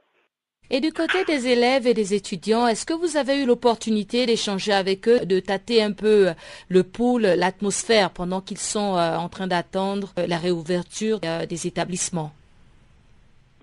Et 0.69 0.81
du 0.81 0.91
côté 0.91 1.23
des 1.23 1.47
élèves 1.47 1.87
et 1.87 1.93
des 1.93 2.13
étudiants, 2.13 2.67
est-ce 2.67 2.85
que 2.85 2.93
vous 2.93 3.15
avez 3.15 3.41
eu 3.41 3.45
l'opportunité 3.45 4.25
d'échanger 4.25 4.73
avec 4.73 5.07
eux, 5.07 5.19
de 5.21 5.39
tâter 5.39 5.81
un 5.81 5.93
peu 5.93 6.27
le 6.67 6.83
pouls, 6.83 7.19
l'atmosphère 7.19 8.09
pendant 8.09 8.41
qu'ils 8.41 8.57
sont 8.57 8.97
euh, 8.97 9.15
en 9.15 9.29
train 9.29 9.47
d'attendre 9.47 10.09
euh, 10.19 10.27
la 10.27 10.35
réouverture 10.35 11.19
euh, 11.23 11.45
des 11.45 11.67
établissements? 11.67 12.31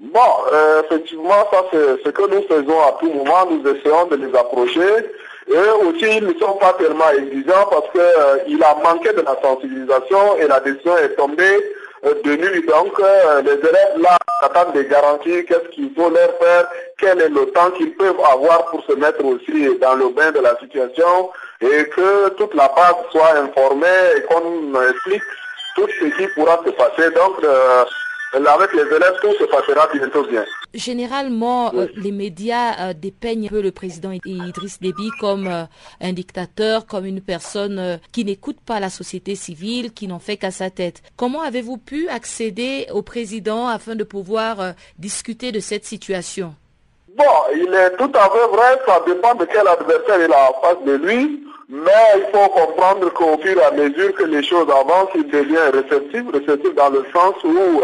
Bon, 0.01 0.21
effectivement, 0.85 1.47
ça 1.53 1.65
c'est 1.71 2.05
ce 2.05 2.09
que 2.09 2.31
nous 2.31 2.43
faisons 2.49 2.81
à 2.81 2.97
tout 2.99 3.13
moment. 3.13 3.51
Nous 3.51 3.71
essayons 3.71 4.07
de 4.07 4.17
les 4.17 4.35
approcher 4.35 4.89
et 5.47 5.87
aussi, 5.87 6.17
ils 6.17 6.27
ne 6.27 6.33
sont 6.39 6.55
pas 6.55 6.73
tellement 6.79 7.11
exigeants 7.11 7.67
parce 7.71 7.91
qu'il 7.91 8.01
euh, 8.01 8.67
a 8.67 8.83
manqué 8.83 9.13
de 9.13 9.21
la 9.21 9.37
sensibilisation 9.43 10.39
et 10.39 10.47
la 10.47 10.61
décision 10.61 10.97
est 10.97 11.15
tombée 11.17 11.63
euh, 12.07 12.15
de 12.25 12.37
nuit. 12.37 12.67
Donc, 12.67 12.99
euh, 12.99 13.43
les 13.43 13.53
élèves 13.53 13.99
là 13.99 14.17
attendent 14.41 14.73
des 14.73 14.87
garanties, 14.87 15.45
qu'est-ce 15.45 15.69
qu'il 15.69 15.91
faut 15.95 16.09
leur 16.09 16.31
faire, 16.41 16.67
quel 16.99 17.21
est 17.21 17.29
le 17.29 17.47
temps 17.51 17.71
qu'ils 17.73 17.95
peuvent 17.95 18.21
avoir 18.33 18.67
pour 18.67 18.83
se 18.85 18.95
mettre 18.95 19.23
aussi 19.25 19.79
dans 19.81 19.95
le 19.95 20.09
bain 20.09 20.33
de 20.33 20.41
la 20.41 20.57
situation? 20.59 21.31
Et 21.61 21.85
que 21.89 22.31
toute 22.31 22.55
la 22.55 22.69
base 22.69 22.95
soit 23.11 23.39
informée 23.39 23.87
et 24.17 24.23
qu'on 24.23 24.75
explique 24.89 25.23
tout 25.77 25.89
ce 26.01 26.05
qui 26.07 26.27
pourra 26.35 26.61
se 26.65 26.71
passer. 26.71 27.11
Donc, 27.11 27.41
avec 28.35 28.73
les 28.73 28.83
élèves, 28.83 29.14
tout 29.20 29.33
se 29.38 29.44
passera 29.44 29.88
bientôt 29.92 30.25
bien. 30.25 30.44
Généralement, 30.75 31.73
euh, 31.75 31.87
les 31.97 32.11
médias 32.11 32.90
euh, 32.90 32.92
dépeignent 32.92 33.47
un 33.47 33.49
peu 33.49 33.62
le 33.62 33.70
président 33.70 34.11
Idriss 34.11 34.81
Déby 34.81 35.11
comme 35.20 35.47
euh, 35.47 35.64
un 36.01 36.12
dictateur, 36.12 36.87
comme 36.87 37.07
une 37.07 37.20
personne 37.20 38.01
qui 38.12 38.25
n'écoute 38.25 38.59
pas 38.64 38.81
la 38.81 38.90
société 38.90 39.37
civile, 39.37 39.92
qui 39.92 40.09
n'en 40.09 40.18
fait 40.18 40.37
qu'à 40.37 40.51
sa 40.51 40.70
tête. 40.70 41.03
Comment 41.16 41.42
avez-vous 41.42 41.77
pu 41.77 42.09
accéder 42.09 42.87
au 42.92 43.03
président 43.03 43.68
afin 43.68 43.94
de 43.94 44.05
pouvoir 44.05 44.75
discuter 44.99 45.53
de 45.53 45.61
cette 45.61 45.85
situation? 45.85 46.55
Bon, 47.16 47.25
il 47.55 47.73
est 47.73 47.97
tout 47.97 48.11
à 48.14 48.29
fait 48.31 48.49
vrai, 48.49 48.81
ça 48.87 49.01
dépend 49.07 49.35
de 49.37 49.44
quel 49.44 49.68
adversaire 49.68 50.18
il 50.25 50.33
a 50.33 50.51
en 50.51 50.61
face 50.61 50.85
de 50.85 50.92
lui. 50.94 51.40
Mais 51.68 51.90
il 52.16 52.27
faut 52.33 52.49
comprendre 52.51 53.11
qu'au 53.14 53.38
fur 53.38 53.59
et 53.59 53.64
à 53.64 53.70
mesure 53.70 54.14
que 54.14 54.25
les 54.25 54.42
choses 54.42 54.68
avancent, 54.68 55.11
il 55.14 55.27
devient 55.29 55.70
réceptif, 55.73 56.23
réceptif 56.33 56.75
dans 56.75 56.90
le 56.90 57.05
sens 57.12 57.35
où 57.42 57.81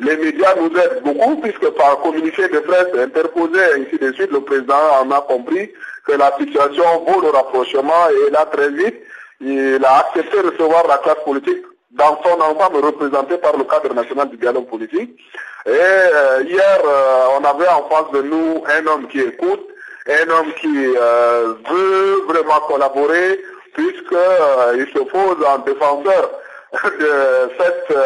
les 0.00 0.16
médias 0.16 0.54
nous 0.56 0.76
aident 0.76 1.02
beaucoup 1.04 1.36
puisque 1.40 1.68
par 1.70 2.00
communiqué 2.00 2.48
de 2.48 2.58
presse 2.60 2.88
interposé 2.98 3.60
ainsi 3.76 3.98
de 3.98 4.12
suite, 4.12 4.30
le 4.32 4.40
président 4.40 4.74
en 5.00 5.10
a 5.10 5.20
compris 5.22 5.70
que 6.06 6.12
la 6.12 6.32
situation 6.38 7.04
vaut 7.06 7.20
le 7.20 7.30
rapprochement 7.30 8.08
et 8.10 8.30
là 8.30 8.46
très 8.46 8.70
vite, 8.70 8.96
il 9.40 9.84
a 9.84 9.98
accepté 9.98 10.42
de 10.42 10.50
recevoir 10.50 10.86
la 10.86 10.98
classe 10.98 11.22
politique 11.24 11.64
dans 11.92 12.20
son 12.22 12.40
ensemble 12.40 12.84
représenté 12.84 13.36
par 13.38 13.56
le 13.56 13.64
cadre 13.64 13.94
national 13.94 14.28
du 14.28 14.36
dialogue 14.36 14.66
politique. 14.66 15.18
Et 15.66 15.70
euh, 15.70 16.42
hier, 16.42 16.80
euh, 16.84 17.38
on 17.38 17.44
avait 17.44 17.68
en 17.68 17.88
face 17.88 18.10
de 18.12 18.22
nous 18.22 18.64
un 18.66 18.86
homme 18.86 19.08
qui 19.08 19.20
écoute, 19.20 19.66
un 20.06 20.30
homme 20.30 20.52
qui 20.60 20.94
euh, 21.00 21.54
veut 21.70 22.24
vraiment 22.28 22.60
collaborer 22.68 23.40
puisqu'il 23.72 24.86
se 24.92 24.98
pose 24.98 25.44
en 25.46 25.58
défenseur 25.58 26.30
de 27.00 27.50
cette 27.58 27.96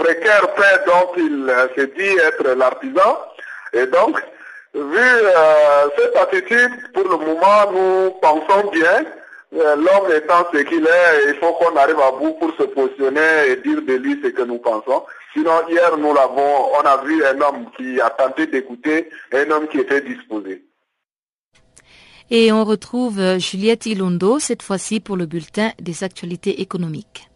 précaire 0.00 0.54
paix 0.54 0.76
dont 0.86 1.12
il 1.16 1.48
euh, 1.48 1.68
se 1.76 1.82
dit 1.82 2.16
être 2.28 2.54
l'artisan. 2.56 3.18
Et 3.72 3.86
donc, 3.86 4.16
vu 4.74 4.98
euh, 4.98 5.88
cette 5.96 6.16
attitude, 6.16 6.72
pour 6.94 7.04
le 7.04 7.16
moment, 7.16 7.70
nous 7.72 8.10
pensons 8.20 8.70
bien. 8.70 9.04
Euh, 9.52 9.76
l'homme 9.76 10.10
étant 10.14 10.46
ce 10.52 10.58
qu'il 10.58 10.86
est, 10.86 11.28
il 11.28 11.34
faut 11.40 11.52
qu'on 11.54 11.76
arrive 11.76 12.00
à 12.00 12.12
bout 12.12 12.32
pour 12.34 12.52
se 12.56 12.62
positionner 12.64 13.48
et 13.48 13.56
dire 13.56 13.82
de 13.82 13.94
lui 13.94 14.18
ce 14.22 14.28
que 14.28 14.42
nous 14.42 14.58
pensons. 14.58 15.02
Sinon, 15.32 15.68
hier, 15.68 15.96
nous 15.96 16.14
l'avons, 16.14 16.72
on 16.78 16.80
a 16.80 16.96
vu 17.04 17.24
un 17.24 17.40
homme 17.40 17.66
qui 17.76 18.00
a 18.00 18.10
tenté 18.10 18.46
d'écouter, 18.46 19.10
un 19.32 19.50
homme 19.50 19.68
qui 19.68 19.78
était 19.78 20.00
disposé. 20.00 20.64
Et 22.30 22.52
on 22.52 22.64
retrouve 22.64 23.38
Juliette 23.38 23.86
Ilondo, 23.86 24.38
cette 24.38 24.62
fois-ci 24.62 25.00
pour 25.00 25.16
le 25.16 25.26
bulletin 25.26 25.72
des 25.80 26.04
actualités 26.04 26.60
économiques. 26.60 27.28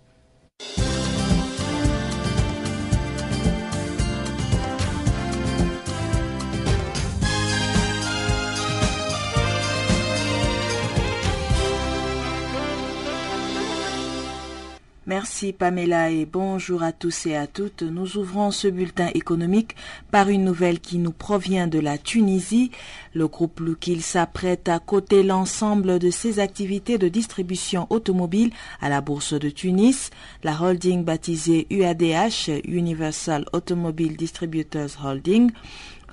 Merci 15.16 15.53
Pamela 15.53 16.11
et 16.11 16.27
bonjour 16.27 16.83
à 16.83 16.90
tous 16.90 17.27
et 17.27 17.37
à 17.37 17.46
toutes. 17.46 17.83
Nous 17.83 18.16
ouvrons 18.16 18.50
ce 18.50 18.66
bulletin 18.66 19.11
économique 19.14 19.77
par 20.11 20.29
une 20.29 20.44
nouvelle 20.44 20.81
qui 20.81 20.98
nous 20.98 21.12
provient 21.12 21.68
de 21.68 21.79
la 21.79 21.98
Tunisie. 21.98 22.72
Le 23.12 23.29
groupe 23.29 23.61
Loukil 23.61 24.03
s'apprête 24.03 24.68
à 24.68 24.81
coter 24.81 25.22
l'ensemble 25.22 26.00
de 26.00 26.11
ses 26.11 26.40
activités 26.40 26.98
de 26.98 27.07
distribution 27.07 27.87
automobile 27.90 28.50
à 28.81 28.88
la 28.88 29.00
bourse 29.00 29.35
de 29.35 29.50
Tunis. 29.50 30.11
La 30.42 30.61
holding 30.61 31.05
baptisée 31.05 31.68
UADH, 31.70 32.50
Universal 32.64 33.44
Automobile 33.53 34.16
Distributors 34.16 34.98
Holding, 35.00 35.53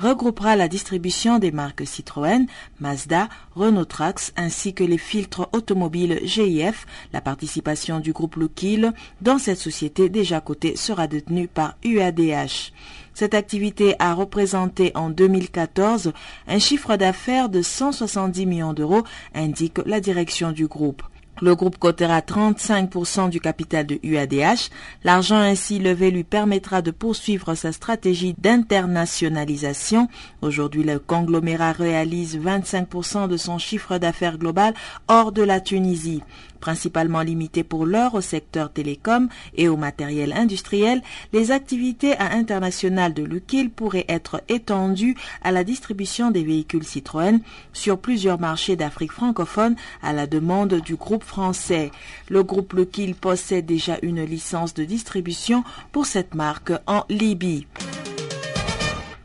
regroupera 0.02 0.56
la 0.56 0.68
distribution 0.68 1.38
des 1.38 1.52
marques 1.52 1.86
Citroën, 1.86 2.48
Mazda, 2.80 3.30
Renault 3.56 3.86
Trax 3.86 4.34
ainsi 4.36 4.74
que 4.74 4.84
les 4.84 4.98
filtres 4.98 5.48
automobiles 5.54 6.20
GIF. 6.24 6.88
La 7.14 7.22
participation 7.22 8.00
du 8.00 8.12
groupe 8.12 8.36
Loukil 8.36 8.94
dans 9.22 9.38
cette 9.38 9.60
société 9.60 10.10
déjà 10.10 10.42
cotée 10.42 10.76
sera 10.76 11.06
détenue 11.06 11.48
par 11.48 11.76
UADH. 11.86 12.74
Cette 13.14 13.36
activité 13.36 13.96
a 14.00 14.16
représenté 14.16 14.92
en 14.96 15.12
2014 15.12 16.14
un 16.48 16.60
chiffre 16.60 16.96
d'affaires 16.96 17.50
de 17.50 17.62
170 17.62 18.46
millions 18.48 18.74
d'euros, 18.74 19.04
indique 19.36 19.80
la 19.86 20.00
direction 20.00 20.52
du 20.52 20.66
groupe. 20.66 21.04
Le 21.40 21.56
groupe 21.56 21.80
cotera 21.80 22.20
35% 22.20 23.30
du 23.30 23.40
capital 23.40 23.88
de 23.88 24.00
UADH. 24.04 24.70
L'argent 25.04 25.38
ainsi 25.38 25.80
levé 25.80 26.12
lui 26.12 26.24
permettra 26.24 26.82
de 26.82 26.92
poursuivre 26.92 27.56
sa 27.56 27.72
stratégie 27.72 28.36
d'internationalisation. 28.38 30.08
Aujourd'hui, 30.42 30.84
le 30.84 31.00
conglomérat 31.00 31.72
réalise 31.72 32.38
25% 32.38 33.28
de 33.28 33.38
son 33.38 33.58
chiffre 33.58 33.98
d'affaires 33.98 34.38
global 34.38 34.74
hors 35.08 35.32
de 35.32 35.42
la 35.42 35.60
Tunisie. 35.60 36.22
Principalement 36.62 37.22
limitées 37.22 37.64
pour 37.64 37.86
l'heure 37.86 38.16
au 38.16 38.22
secteur 38.22 38.72
télécom 38.72 39.28
et 39.58 39.68
au 39.68 39.76
matériel 39.76 40.32
industriel, 40.32 41.02
les 41.34 41.52
activités 41.52 42.14
à 42.14 42.30
de 42.42 43.24
Luquil 43.24 43.70
pourraient 43.70 44.06
être 44.08 44.42
étendues 44.48 45.16
à 45.42 45.52
la 45.52 45.64
distribution 45.64 46.32
des 46.32 46.44
véhicules 46.44 46.84
Citroën 46.84 47.40
sur 47.74 47.98
plusieurs 47.98 48.40
marchés 48.40 48.76
d'Afrique 48.76 49.12
francophone 49.12 49.76
à 50.02 50.14
la 50.14 50.28
demande 50.28 50.76
du 50.76 50.96
groupe 50.96 51.24
français. 51.24 51.92
Le 52.30 52.44
groupe 52.44 52.74
Luquil 52.74 53.16
possède 53.16 53.66
déjà 53.66 53.98
une 54.02 54.24
licence 54.24 54.74
de 54.74 54.84
distribution 54.84 55.64
pour 55.92 56.06
cette 56.06 56.36
marque 56.36 56.74
en 56.88 57.04
Libye. 57.10 57.66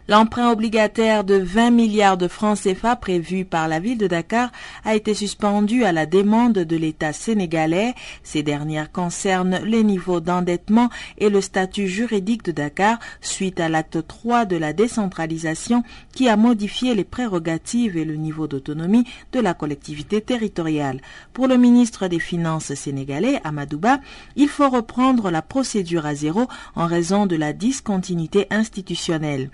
L'emprunt 0.09 0.53
obligataire 0.53 1.25
de 1.25 1.35
20 1.35 1.71
milliards 1.73 2.17
de 2.17 2.29
francs 2.29 2.61
CFA 2.63 2.95
prévu 2.95 3.45
par 3.45 3.67
la 3.67 3.81
ville 3.81 3.99
de 3.99 4.07
Dakar 4.07 4.53
a 4.85 4.95
été 4.95 5.15
suspendu 5.15 5.83
à 5.85 5.91
la 5.91 6.07
demande 6.07 6.53
de 6.61 6.77
l'État 6.77 7.13
sénégalais. 7.13 7.93
Ces 8.23 8.45
dernières 8.45 8.93
concernent 8.93 9.59
les 9.65 9.83
niveaux 9.83 10.21
d'endettement 10.21 10.91
et 11.19 11.29
le 11.29 11.41
statut 11.41 11.89
juridique 11.89 12.45
de 12.45 12.53
Dakar 12.53 13.01
suite 13.21 13.59
à 13.59 13.69
l'acte 13.69 14.07
3 14.07 14.45
de 14.45 14.57
la 14.57 14.73
décentralisation 14.73 15.83
qui 16.13 16.29
a 16.29 16.37
modifié 16.37 16.95
les 16.95 17.03
prérogatives 17.05 17.97
et 17.97 18.05
le 18.05 18.15
niveau 18.15 18.47
d'autonomie 18.47 19.07
de 19.33 19.41
la 19.41 19.55
collectivité 19.55 20.21
territoriale. 20.21 21.01
Pour 21.33 21.49
le 21.49 21.57
ministre 21.57 22.07
des 22.07 22.21
Finances 22.21 22.73
sénégalais, 22.75 23.41
Amadouba, 23.43 23.99
il 24.37 24.49
faut 24.49 24.71
reprendre 24.71 25.33
la 25.33 25.43
procédure 25.43 26.07
à 26.07 26.15
zéro 26.15 26.47
en 26.77 26.87
raison 26.87 27.27
de 27.27 27.35
la 27.35 27.53
discontinuité 27.53 28.47
institutionnelle. 28.51 29.51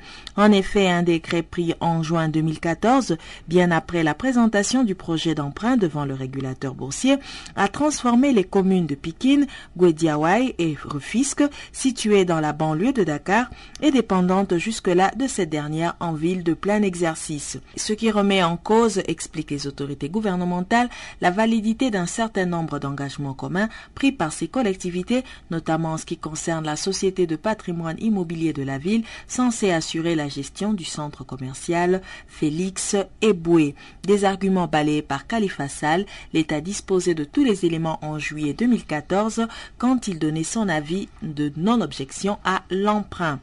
Effet, 0.50 0.88
un 0.88 1.02
décret 1.02 1.42
pris 1.42 1.74
en 1.78 2.02
juin 2.02 2.28
2014, 2.28 3.16
bien 3.46 3.70
après 3.70 4.02
la 4.02 4.14
présentation 4.14 4.82
du 4.82 4.94
projet 4.94 5.34
d'emprunt 5.36 5.76
devant 5.76 6.04
le 6.04 6.14
régulateur 6.14 6.74
boursier, 6.74 7.18
a 7.54 7.68
transformé 7.68 8.32
les 8.32 8.42
communes 8.42 8.86
de 8.86 8.94
Pikine, 8.94 9.46
Guédiawaye 9.78 10.54
et 10.58 10.76
Rufisque, 10.82 11.44
situées 11.70 12.24
dans 12.24 12.40
la 12.40 12.52
banlieue 12.52 12.92
de 12.92 13.04
Dakar 13.04 13.50
et 13.80 13.90
dépendantes 13.90 14.56
jusque-là 14.56 15.12
de 15.16 15.26
cette 15.26 15.50
dernière 15.50 15.94
en 16.00 16.14
ville 16.14 16.42
de 16.42 16.54
plein 16.54 16.82
exercice. 16.82 17.58
Ce 17.76 17.92
qui 17.92 18.10
remet 18.10 18.42
en 18.42 18.56
cause, 18.56 19.02
expliquent 19.06 19.50
les 19.50 19.66
autorités 19.66 20.08
gouvernementales, 20.08 20.88
la 21.20 21.30
validité 21.30 21.90
d'un 21.90 22.06
certain 22.06 22.46
nombre 22.46 22.78
d'engagements 22.78 23.34
communs 23.34 23.68
pris 23.94 24.12
par 24.12 24.32
ces 24.32 24.48
collectivités, 24.48 25.24
notamment 25.50 25.92
en 25.92 25.98
ce 25.98 26.06
qui 26.06 26.16
concerne 26.16 26.64
la 26.64 26.76
société 26.76 27.26
de 27.26 27.36
patrimoine 27.36 27.96
immobilier 28.00 28.52
de 28.52 28.62
la 28.62 28.78
ville, 28.78 29.04
censée 29.28 29.70
assurer 29.70 30.14
la 30.14 30.28
gestion 30.32 30.72
du 30.72 30.84
centre 30.84 31.24
commercial 31.24 32.02
Félix 32.26 32.96
Eboué. 33.20 33.74
Des 34.04 34.24
arguments 34.24 34.66
balayés 34.66 35.02
par 35.02 35.26
Khalifa 35.26 35.68
Sall, 35.68 36.06
l'État 36.32 36.60
disposait 36.60 37.14
de 37.14 37.24
tous 37.24 37.44
les 37.44 37.64
éléments 37.64 37.98
en 38.02 38.18
juillet 38.18 38.54
2014 38.54 39.46
quand 39.78 40.08
il 40.08 40.18
donnait 40.18 40.44
son 40.44 40.68
avis 40.68 41.08
de 41.22 41.52
non-objection 41.56 42.38
à 42.44 42.62
l'emprunt. 42.70 43.40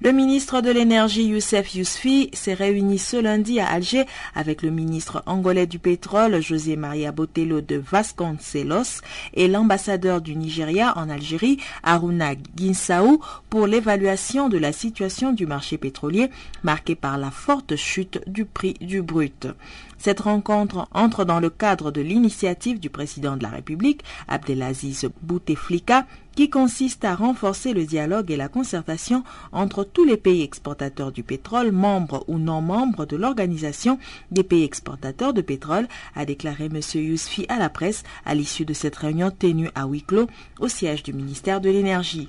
Le 0.00 0.12
ministre 0.12 0.60
de 0.60 0.70
l'Énergie 0.70 1.24
Youssef 1.24 1.74
Yousfi 1.74 2.30
s'est 2.32 2.54
réuni 2.54 3.00
ce 3.00 3.16
lundi 3.16 3.58
à 3.58 3.66
Alger 3.66 4.04
avec 4.36 4.62
le 4.62 4.70
ministre 4.70 5.24
angolais 5.26 5.66
du 5.66 5.80
pétrole 5.80 6.40
José 6.40 6.76
Maria 6.76 7.10
Botelho 7.10 7.60
de 7.62 7.82
Vasconcelos 7.84 9.02
et 9.34 9.48
l'ambassadeur 9.48 10.20
du 10.20 10.36
Nigeria 10.36 10.96
en 10.96 11.10
Algérie 11.10 11.58
Aruna 11.82 12.34
Ginsaou 12.56 13.20
pour 13.50 13.66
l'évaluation 13.66 14.48
de 14.48 14.56
la 14.56 14.70
situation 14.70 15.32
du 15.32 15.46
marché 15.46 15.78
pétrolier 15.78 16.30
marqué 16.62 16.94
par 16.94 17.18
la 17.18 17.32
forte 17.32 17.74
chute 17.74 18.20
du 18.28 18.44
prix 18.44 18.74
du 18.80 19.02
brut. 19.02 19.48
Cette 19.98 20.20
rencontre 20.20 20.86
entre 20.94 21.24
dans 21.24 21.40
le 21.40 21.50
cadre 21.50 21.90
de 21.90 22.00
l'initiative 22.00 22.78
du 22.78 22.88
président 22.88 23.36
de 23.36 23.42
la 23.42 23.48
République, 23.48 24.04
Abdelaziz 24.28 25.08
Bouteflika, 25.22 26.06
qui 26.38 26.50
consiste 26.50 27.04
à 27.04 27.16
renforcer 27.16 27.72
le 27.72 27.84
dialogue 27.84 28.30
et 28.30 28.36
la 28.36 28.46
concertation 28.46 29.24
entre 29.50 29.82
tous 29.82 30.04
les 30.04 30.16
pays 30.16 30.44
exportateurs 30.44 31.10
du 31.10 31.24
pétrole, 31.24 31.72
membres 31.72 32.22
ou 32.28 32.38
non 32.38 32.60
membres 32.62 33.06
de 33.06 33.16
l'Organisation 33.16 33.98
des 34.30 34.44
pays 34.44 34.62
exportateurs 34.62 35.32
de 35.32 35.40
pétrole, 35.40 35.88
a 36.14 36.24
déclaré 36.24 36.66
M. 36.66 36.78
Yousfi 36.94 37.44
à 37.48 37.58
la 37.58 37.68
presse 37.68 38.04
à 38.24 38.36
l'issue 38.36 38.64
de 38.64 38.72
cette 38.72 38.94
réunion 38.94 39.32
tenue 39.32 39.70
à 39.74 39.86
huis 39.86 40.02
clos 40.02 40.28
au 40.60 40.68
siège 40.68 41.02
du 41.02 41.12
ministère 41.12 41.60
de 41.60 41.70
l'Énergie. 41.70 42.28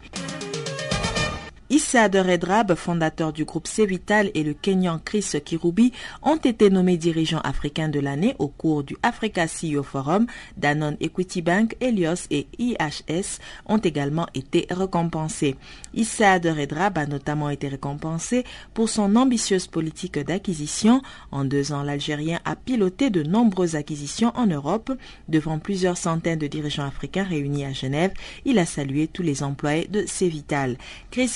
Issa 1.72 2.08
Redrab, 2.08 2.74
fondateur 2.74 3.32
du 3.32 3.46
groupe 3.46 3.68
Cevital, 3.68 4.32
et 4.34 4.42
le 4.42 4.56
Kenyan 4.56 4.98
Chris 4.98 5.34
Kirubi 5.46 5.92
ont 6.24 6.38
été 6.38 6.72
nommés 6.72 6.98
dirigeants 6.98 7.42
africains 7.42 7.90
de 7.90 8.00
l'année 8.00 8.36
au 8.40 8.48
cours 8.48 8.84
du 8.84 8.98
Africa 9.04 9.46
CEO 9.46 9.84
Forum. 9.84 10.26
Danone 10.58 10.98
Equity 11.00 11.44
Bank, 11.44 11.76
Helios 11.80 12.26
et 12.32 12.48
IHS 12.58 13.38
ont 13.68 13.78
également 13.78 14.26
été 14.34 14.66
récompensés. 14.72 15.58
Issa 15.94 16.40
Redrab 16.40 16.98
a 16.98 17.06
notamment 17.06 17.52
été 17.52 17.68
récompensé 17.68 18.46
pour 18.74 18.90
son 18.90 19.16
ambitieuse 19.16 19.68
politique 19.68 20.18
d'acquisition. 20.18 21.04
En 21.32 21.46
deux 21.46 21.72
ans, 21.72 21.84
l'Algérien 21.84 22.40
a 22.46 22.56
piloté 22.56 23.12
de 23.12 23.22
nombreuses 23.22 23.76
acquisitions 23.76 24.32
en 24.36 24.48
Europe. 24.48 24.92
Devant 25.28 25.60
plusieurs 25.60 25.98
centaines 25.98 26.40
de 26.40 26.48
dirigeants 26.48 26.88
africains 26.88 27.26
réunis 27.26 27.66
à 27.66 27.74
Genève, 27.74 28.12
il 28.44 28.58
a 28.58 28.66
salué 28.66 29.06
tous 29.06 29.22
les 29.22 29.44
employés 29.44 29.88
de 29.88 30.06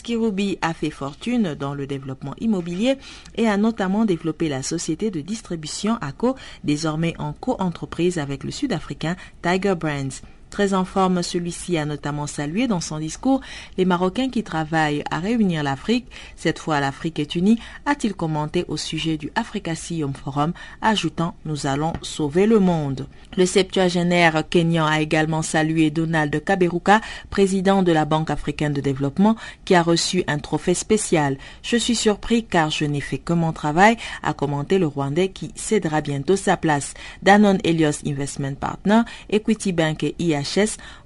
Kirubi 0.04 0.22
a 0.61 0.74
fait 0.74 0.89
fortune 0.89 1.55
dans 1.55 1.74
le 1.74 1.88
développement 1.88 2.36
immobilier 2.39 2.97
et 3.36 3.47
a 3.47 3.57
notamment 3.57 4.05
développé 4.05 4.49
la 4.49 4.63
société 4.63 5.11
de 5.11 5.21
distribution 5.21 5.97
ACO, 6.01 6.36
désormais 6.63 7.15
en 7.19 7.34
co-entreprise 7.34 8.17
avec 8.17 8.43
le 8.43 8.51
Sud-Africain 8.51 9.15
Tiger 9.41 9.76
Brands. 9.76 10.21
Très 10.54 10.76
en 10.76 10.86
forme, 10.86 11.24
celui-ci 11.24 11.80
a 11.80 11.86
notamment 11.86 12.28
salué 12.28 12.68
dans 12.68 12.80
son 12.80 12.99
discours 12.99 13.41
les 13.80 13.86
Marocains 13.86 14.30
qui 14.30 14.43
travaillent 14.43 15.04
à 15.10 15.18
réunir 15.18 15.64
l'Afrique. 15.64 16.06
Cette 16.36 16.60
fois, 16.60 16.80
l'Afrique 16.80 17.18
est 17.18 17.34
unie, 17.34 17.58
a-t-il 17.88 18.14
commenté 18.14 18.64
au 18.68 18.78
sujet 18.78 19.18
du 19.18 19.32
Africa 19.34 19.74
Sium 19.74 20.14
Forum, 20.14 20.54
ajoutant 20.80 21.34
Nous 21.45 21.66
allons 21.66 21.93
sauver 22.04 22.45
le 22.45 22.60
monde. 22.60 23.08
Le 23.36 23.47
septuagénaire 23.47 24.47
kenyan 24.47 24.86
a 24.86 25.01
également 25.01 25.41
salué 25.41 25.89
Donald 25.89 26.43
Kaberuka, 26.43 27.01
président 27.32 27.82
de 27.82 27.91
la 27.91 28.06
Banque 28.06 28.30
africaine 28.30 28.74
de 28.74 28.82
développement, 28.82 29.36
qui 29.66 29.74
a 29.74 29.82
reçu 29.82 30.24
un 30.28 30.38
trophée 30.38 30.76
spécial. 30.76 31.39
Je 31.64 31.78
suis 31.78 31.95
surpris 31.95 32.43
car 32.43 32.70
je 32.70 32.86
n'ai 32.86 33.01
fait 33.01 33.18
que 33.18 33.34
mon 33.34 33.54
travail, 33.54 33.97
a 34.22 34.36
commenté 34.36 34.78
le 34.78 34.86
Rwandais 34.86 35.30
qui 35.30 35.51
cédera 35.56 36.01
bientôt 36.01 36.36
sa 36.36 36.58
place. 36.58 36.93
Danone 37.24 37.58
Helios 37.64 38.06
Investment 38.06 38.54
Partner, 38.54 39.01
Equity 39.32 39.72
Bank 39.72 40.04
et 40.04 40.16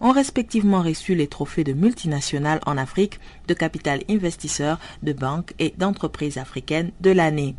Ont 0.01 0.11
respectivement 0.11 0.81
reçu 0.81 1.15
les 1.15 1.27
trophées 1.27 1.63
de 1.63 1.73
multinationales 1.73 2.59
en 2.65 2.77
Afrique, 2.77 3.19
de 3.47 3.53
capital 3.53 4.01
investisseur, 4.09 4.79
de 5.03 5.13
banques 5.13 5.53
et 5.59 5.73
d'entreprises 5.77 6.37
africaines 6.37 6.91
de 7.01 7.11
l'année. 7.11 7.55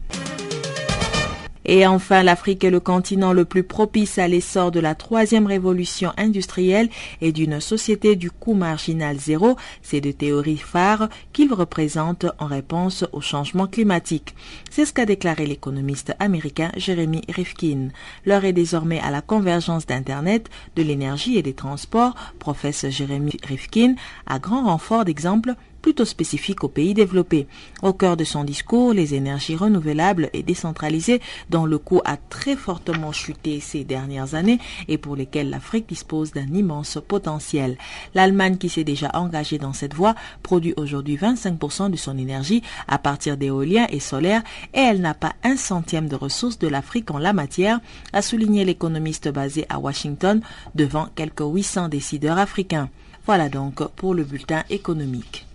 Et 1.70 1.86
enfin, 1.86 2.22
l'Afrique 2.22 2.64
est 2.64 2.70
le 2.70 2.80
continent 2.80 3.34
le 3.34 3.44
plus 3.44 3.62
propice 3.62 4.16
à 4.16 4.26
l'essor 4.26 4.70
de 4.70 4.80
la 4.80 4.94
troisième 4.94 5.46
révolution 5.46 6.14
industrielle 6.16 6.88
et 7.20 7.30
d'une 7.30 7.60
société 7.60 8.16
du 8.16 8.30
coût 8.30 8.54
marginal 8.54 9.18
zéro. 9.18 9.54
C'est 9.82 10.00
de 10.00 10.10
théories 10.10 10.56
phares 10.56 11.10
qu'il 11.34 11.52
représente 11.52 12.24
en 12.38 12.46
réponse 12.46 13.04
au 13.12 13.20
changement 13.20 13.66
climatique. 13.66 14.34
C'est 14.70 14.86
ce 14.86 14.94
qu'a 14.94 15.04
déclaré 15.04 15.44
l'économiste 15.44 16.14
américain 16.20 16.72
Jeremy 16.74 17.20
Rifkin. 17.28 17.88
L'heure 18.24 18.46
est 18.46 18.54
désormais 18.54 19.00
à 19.00 19.10
la 19.10 19.20
convergence 19.20 19.84
d'Internet, 19.84 20.48
de 20.74 20.82
l'énergie 20.82 21.36
et 21.36 21.42
des 21.42 21.52
transports, 21.52 22.14
professe 22.38 22.88
Jeremy 22.88 23.36
Rifkin, 23.46 23.94
à 24.26 24.38
grand 24.38 24.64
renfort 24.64 25.04
d'exemples 25.04 25.54
plutôt 25.88 26.04
spécifique 26.04 26.64
aux 26.64 26.68
pays 26.68 26.92
développés. 26.92 27.46
Au 27.80 27.94
cœur 27.94 28.18
de 28.18 28.24
son 28.24 28.44
discours, 28.44 28.92
les 28.92 29.14
énergies 29.14 29.56
renouvelables 29.56 30.28
et 30.34 30.42
décentralisées 30.42 31.22
dont 31.48 31.64
le 31.64 31.78
coût 31.78 32.02
a 32.04 32.18
très 32.18 32.56
fortement 32.56 33.10
chuté 33.10 33.58
ces 33.58 33.84
dernières 33.84 34.34
années 34.34 34.58
et 34.86 34.98
pour 34.98 35.16
lesquelles 35.16 35.48
l'Afrique 35.48 35.88
dispose 35.88 36.32
d'un 36.32 36.52
immense 36.52 36.98
potentiel. 37.08 37.78
L'Allemagne 38.14 38.58
qui 38.58 38.68
s'est 38.68 38.84
déjà 38.84 39.10
engagée 39.14 39.56
dans 39.56 39.72
cette 39.72 39.94
voie 39.94 40.14
produit 40.42 40.74
aujourd'hui 40.76 41.16
25% 41.16 41.90
de 41.90 41.96
son 41.96 42.18
énergie 42.18 42.62
à 42.86 42.98
partir 42.98 43.38
d'éolien 43.38 43.86
et 43.88 43.98
solaire 43.98 44.42
et 44.74 44.80
elle 44.80 45.00
n'a 45.00 45.14
pas 45.14 45.36
un 45.42 45.56
centième 45.56 46.08
de 46.08 46.16
ressources 46.16 46.58
de 46.58 46.68
l'Afrique 46.68 47.10
en 47.10 47.16
la 47.16 47.32
matière, 47.32 47.80
a 48.12 48.20
souligné 48.20 48.66
l'économiste 48.66 49.30
basé 49.30 49.64
à 49.70 49.78
Washington 49.78 50.42
devant 50.74 51.08
quelques 51.14 51.40
800 51.40 51.88
décideurs 51.88 52.36
africains. 52.36 52.90
Voilà 53.24 53.48
donc 53.48 53.82
pour 53.96 54.12
le 54.12 54.24
bulletin 54.24 54.64
économique. 54.68 55.47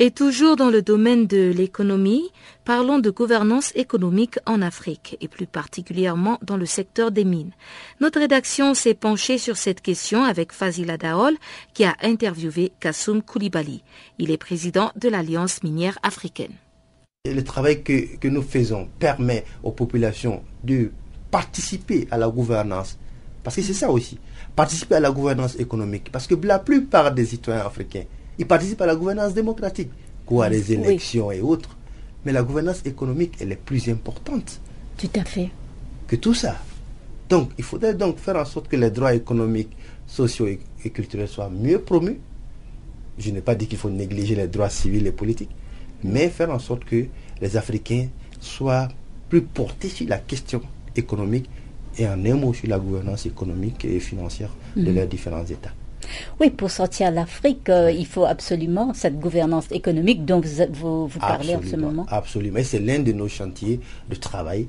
Et 0.00 0.12
toujours 0.12 0.54
dans 0.54 0.70
le 0.70 0.80
domaine 0.80 1.26
de 1.26 1.50
l'économie, 1.50 2.30
parlons 2.68 2.98
de 2.98 3.08
gouvernance 3.08 3.72
économique 3.76 4.38
en 4.44 4.60
Afrique 4.60 5.16
et 5.22 5.28
plus 5.28 5.46
particulièrement 5.46 6.38
dans 6.42 6.58
le 6.58 6.66
secteur 6.66 7.10
des 7.10 7.24
mines. 7.24 7.52
Notre 7.98 8.20
rédaction 8.20 8.74
s'est 8.74 8.92
penchée 8.92 9.38
sur 9.38 9.56
cette 9.56 9.80
question 9.80 10.22
avec 10.22 10.52
Fazila 10.52 10.98
Daol 10.98 11.34
qui 11.72 11.84
a 11.84 11.96
interviewé 12.02 12.72
Kassoum 12.78 13.22
Koulibaly. 13.22 13.82
Il 14.18 14.30
est 14.30 14.36
président 14.36 14.92
de 14.96 15.08
l'Alliance 15.08 15.62
minière 15.62 15.98
africaine. 16.02 16.52
Le 17.24 17.42
travail 17.42 17.82
que, 17.82 18.18
que 18.18 18.28
nous 18.28 18.42
faisons 18.42 18.86
permet 18.98 19.46
aux 19.62 19.72
populations 19.72 20.42
de 20.62 20.90
participer 21.30 22.06
à 22.10 22.18
la 22.18 22.28
gouvernance. 22.28 22.98
Parce 23.42 23.56
que 23.56 23.62
c'est 23.62 23.72
ça 23.72 23.90
aussi, 23.90 24.18
participer 24.54 24.96
à 24.96 25.00
la 25.00 25.10
gouvernance 25.10 25.58
économique. 25.58 26.12
Parce 26.12 26.26
que 26.26 26.34
la 26.34 26.58
plupart 26.58 27.14
des 27.14 27.24
citoyens 27.24 27.64
africains 27.64 28.04
ils 28.38 28.46
participent 28.46 28.82
à 28.82 28.86
la 28.86 28.94
gouvernance 28.94 29.32
démocratique, 29.32 29.90
quoi, 30.26 30.50
les 30.50 30.70
élections 30.70 31.32
et 31.32 31.40
autres. 31.40 31.77
Mais 32.24 32.32
la 32.32 32.42
gouvernance 32.42 32.82
économique, 32.84 33.34
elle 33.40 33.52
est 33.52 33.56
plus 33.56 33.88
importante. 33.88 34.60
Tout 34.96 35.10
à 35.14 35.24
fait. 35.24 35.50
Que 36.06 36.16
tout 36.16 36.34
ça. 36.34 36.56
Donc, 37.28 37.50
il 37.58 37.64
faudrait 37.64 37.94
donc 37.94 38.18
faire 38.18 38.36
en 38.36 38.44
sorte 38.44 38.68
que 38.68 38.76
les 38.76 38.90
droits 38.90 39.14
économiques, 39.14 39.76
sociaux 40.06 40.46
et 40.46 40.90
culturels 40.90 41.28
soient 41.28 41.50
mieux 41.50 41.80
promus. 41.80 42.18
Je 43.18 43.30
n'ai 43.30 43.40
pas 43.42 43.54
dit 43.54 43.66
qu'il 43.66 43.78
faut 43.78 43.90
négliger 43.90 44.34
les 44.34 44.48
droits 44.48 44.70
civils 44.70 45.06
et 45.06 45.12
politiques, 45.12 45.50
mais 46.02 46.28
faire 46.28 46.50
en 46.50 46.58
sorte 46.58 46.84
que 46.84 47.06
les 47.40 47.56
Africains 47.56 48.08
soient 48.40 48.88
plus 49.28 49.42
portés 49.42 49.88
sur 49.88 50.08
la 50.08 50.18
question 50.18 50.62
économique 50.96 51.48
et 51.98 52.06
en 52.06 52.24
un 52.24 52.34
mot 52.34 52.54
sur 52.54 52.68
la 52.68 52.78
gouvernance 52.78 53.26
économique 53.26 53.84
et 53.84 54.00
financière 54.00 54.50
de 54.76 54.82
mhm. 54.88 54.94
leurs 54.94 55.06
différents 55.06 55.44
États. 55.44 55.72
Oui, 56.40 56.50
pour 56.50 56.70
sortir 56.70 57.10
l'Afrique, 57.10 57.68
euh, 57.68 57.90
il 57.90 58.06
faut 58.06 58.24
absolument 58.24 58.94
cette 58.94 59.18
gouvernance 59.18 59.66
économique 59.70 60.24
dont 60.24 60.40
vous, 60.72 61.06
vous, 61.08 61.18
parlez 61.18 61.56
en 61.56 61.62
ce 61.62 61.76
moment. 61.76 62.06
Absolument. 62.08 62.60
C'est 62.62 62.80
l'un 62.80 63.00
de 63.00 63.12
nos 63.12 63.28
chantiers 63.28 63.80
de 64.08 64.14
travail 64.14 64.68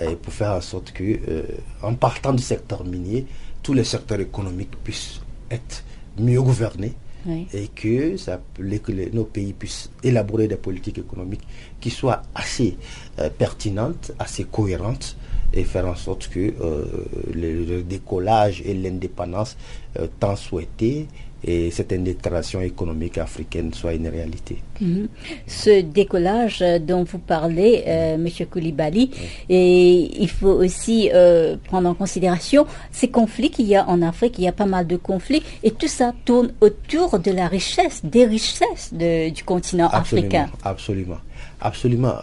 euh, 0.00 0.14
pour 0.20 0.32
faire 0.32 0.52
en 0.52 0.60
sorte 0.60 0.92
que, 0.92 1.02
euh, 1.28 1.42
en 1.82 1.94
partant 1.94 2.32
du 2.32 2.42
secteur 2.42 2.84
minier, 2.84 3.26
tous 3.62 3.74
les 3.74 3.84
secteurs 3.84 4.20
économiques 4.20 4.76
puissent 4.82 5.20
être 5.50 5.84
mieux 6.18 6.40
gouvernés 6.42 6.94
et 7.54 7.68
que, 7.68 8.16
ça, 8.16 8.40
que 8.56 9.14
nos 9.14 9.24
pays 9.24 9.52
puissent 9.52 9.90
élaborer 10.02 10.48
des 10.48 10.56
politiques 10.56 10.98
économiques 10.98 11.46
qui 11.80 11.88
soient 11.88 12.22
assez 12.34 12.76
pertinentes, 13.38 14.10
assez 14.18 14.42
cohérentes 14.42 15.16
et 15.54 15.64
faire 15.64 15.86
en 15.86 15.94
sorte 15.94 16.28
que 16.28 16.40
euh, 16.40 16.84
le, 17.34 17.82
décollage 17.82 18.62
et 18.64 18.74
l'indépendance 18.74 19.56
euh, 19.98 20.06
tant 20.20 20.36
souhaité 20.36 21.06
et 21.44 21.72
cette 21.72 21.92
intégration 21.92 22.60
économique 22.60 23.18
africaine 23.18 23.74
soit 23.74 23.94
une 23.94 24.06
réalité. 24.06 24.58
Mhm. 24.80 25.08
Ce 25.48 25.80
décollage 25.80 26.62
dont 26.82 27.02
vous 27.02 27.18
parlez, 27.18 27.82
euh, 27.84 28.16
Monsieur 28.16 28.46
Koulibaly, 28.46 29.10
et 29.48 30.22
il 30.22 30.30
faut 30.30 30.52
aussi 30.52 31.10
prendre 31.64 31.88
en 31.88 31.94
considération 31.94 32.64
ces 32.92 33.08
conflits 33.08 33.50
qu'il 33.50 33.66
y 33.66 33.74
a 33.74 33.88
en 33.88 34.02
Afrique. 34.02 34.38
Il 34.38 34.44
y 34.44 34.48
a 34.48 34.52
pas 34.52 34.66
mal 34.66 34.86
de 34.86 34.96
conflits 34.96 35.42
et 35.64 35.72
tout 35.72 35.88
ça 35.88 36.14
tourne 36.24 36.52
autour 36.60 37.18
de 37.18 37.32
la 37.32 37.48
richesse, 37.48 38.02
des 38.04 38.24
richesses 38.24 38.94
du 38.94 39.42
continent 39.44 39.88
africain. 39.88 40.48
Absolument, 40.62 41.18
absolument. 41.60 42.14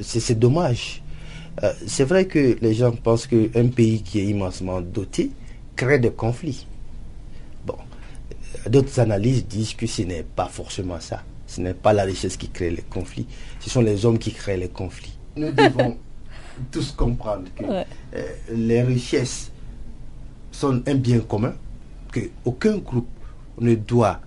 c'est 0.00 0.36
dommage 0.36 1.03
euh, 1.62 1.72
c'est 1.86 2.04
vrai 2.04 2.26
que 2.26 2.56
les 2.60 2.74
gens 2.74 2.90
pensent 2.92 3.26
qu'un 3.26 3.68
pays 3.68 4.02
qui 4.02 4.20
est 4.20 4.24
immensement 4.24 4.80
doté 4.80 5.30
crée 5.76 5.98
des 5.98 6.10
conflits. 6.10 6.66
Bon, 7.64 7.76
euh, 8.66 8.68
d'autres 8.70 8.98
analyses 8.98 9.46
disent 9.46 9.74
que 9.74 9.86
ce 9.86 10.02
n'est 10.02 10.24
pas 10.24 10.48
forcément 10.48 10.98
ça. 11.00 11.22
Ce 11.46 11.60
n'est 11.60 11.74
pas 11.74 11.92
la 11.92 12.04
richesse 12.04 12.36
qui 12.36 12.48
crée 12.48 12.70
les 12.70 12.82
conflits, 12.82 13.26
ce 13.60 13.70
sont 13.70 13.82
les 13.82 14.04
hommes 14.04 14.18
qui 14.18 14.32
créent 14.32 14.56
les 14.56 14.68
conflits. 14.68 15.16
Nous 15.36 15.52
devons 15.52 15.96
tous 16.72 16.90
comprendre 16.92 17.44
que 17.56 17.64
euh, 17.64 17.84
les 18.52 18.82
richesses 18.82 19.52
sont 20.50 20.82
un 20.86 20.94
bien 20.94 21.20
commun, 21.20 21.54
qu'aucun 22.12 22.78
groupe 22.78 23.08
ne 23.60 23.74
doit 23.74 24.20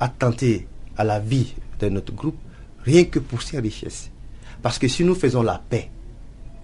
attenter 0.00 0.66
à 0.96 1.04
la 1.04 1.18
vie 1.18 1.54
de 1.78 1.88
notre 1.88 2.14
groupe 2.14 2.36
rien 2.84 3.04
que 3.04 3.18
pour 3.18 3.42
ces 3.42 3.58
richesses. 3.58 4.10
Parce 4.62 4.78
que 4.78 4.88
si 4.88 5.04
nous 5.04 5.14
faisons 5.14 5.42
la 5.42 5.62
paix 5.68 5.90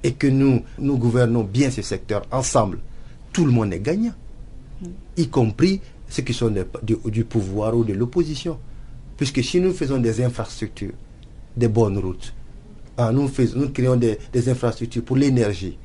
et 0.03 0.13
que 0.13 0.27
nous, 0.27 0.63
nous 0.79 0.99
gouvernons 0.99 1.45
bien 1.45 1.71
ce 1.71 1.83
secteur 1.83 2.23
ensemble, 2.31 2.79
tout 3.33 3.45
le 3.45 3.53
monde 3.53 3.73
est 3.73 3.81
gagnant, 3.81 4.15
y 5.17 5.29
compris 5.29 5.81
ceux 6.09 6.23
qui 6.23 6.35
sont 6.35 6.53
du, 6.83 7.25
pouvoir 7.25 7.77
ou 7.77 7.85
de 7.85 7.95
l'opposition. 7.95 8.59
Puisque 9.17 9.43
si 9.43 9.61
nous 9.61 9.73
faisons 9.73 9.99
des 9.99 10.23
infrastructures, 10.23 10.93
des 11.57 11.69
bonnes 11.69 11.99
routes, 11.99 12.35
hein, 12.99 13.13
nous, 13.13 13.29
faisons, 13.29 13.61
nous 13.61 13.69
créons 13.71 13.97
des, 13.97 14.19
infrastructures 14.49 15.05
pour 15.05 15.17
l'énergie, 15.17 15.79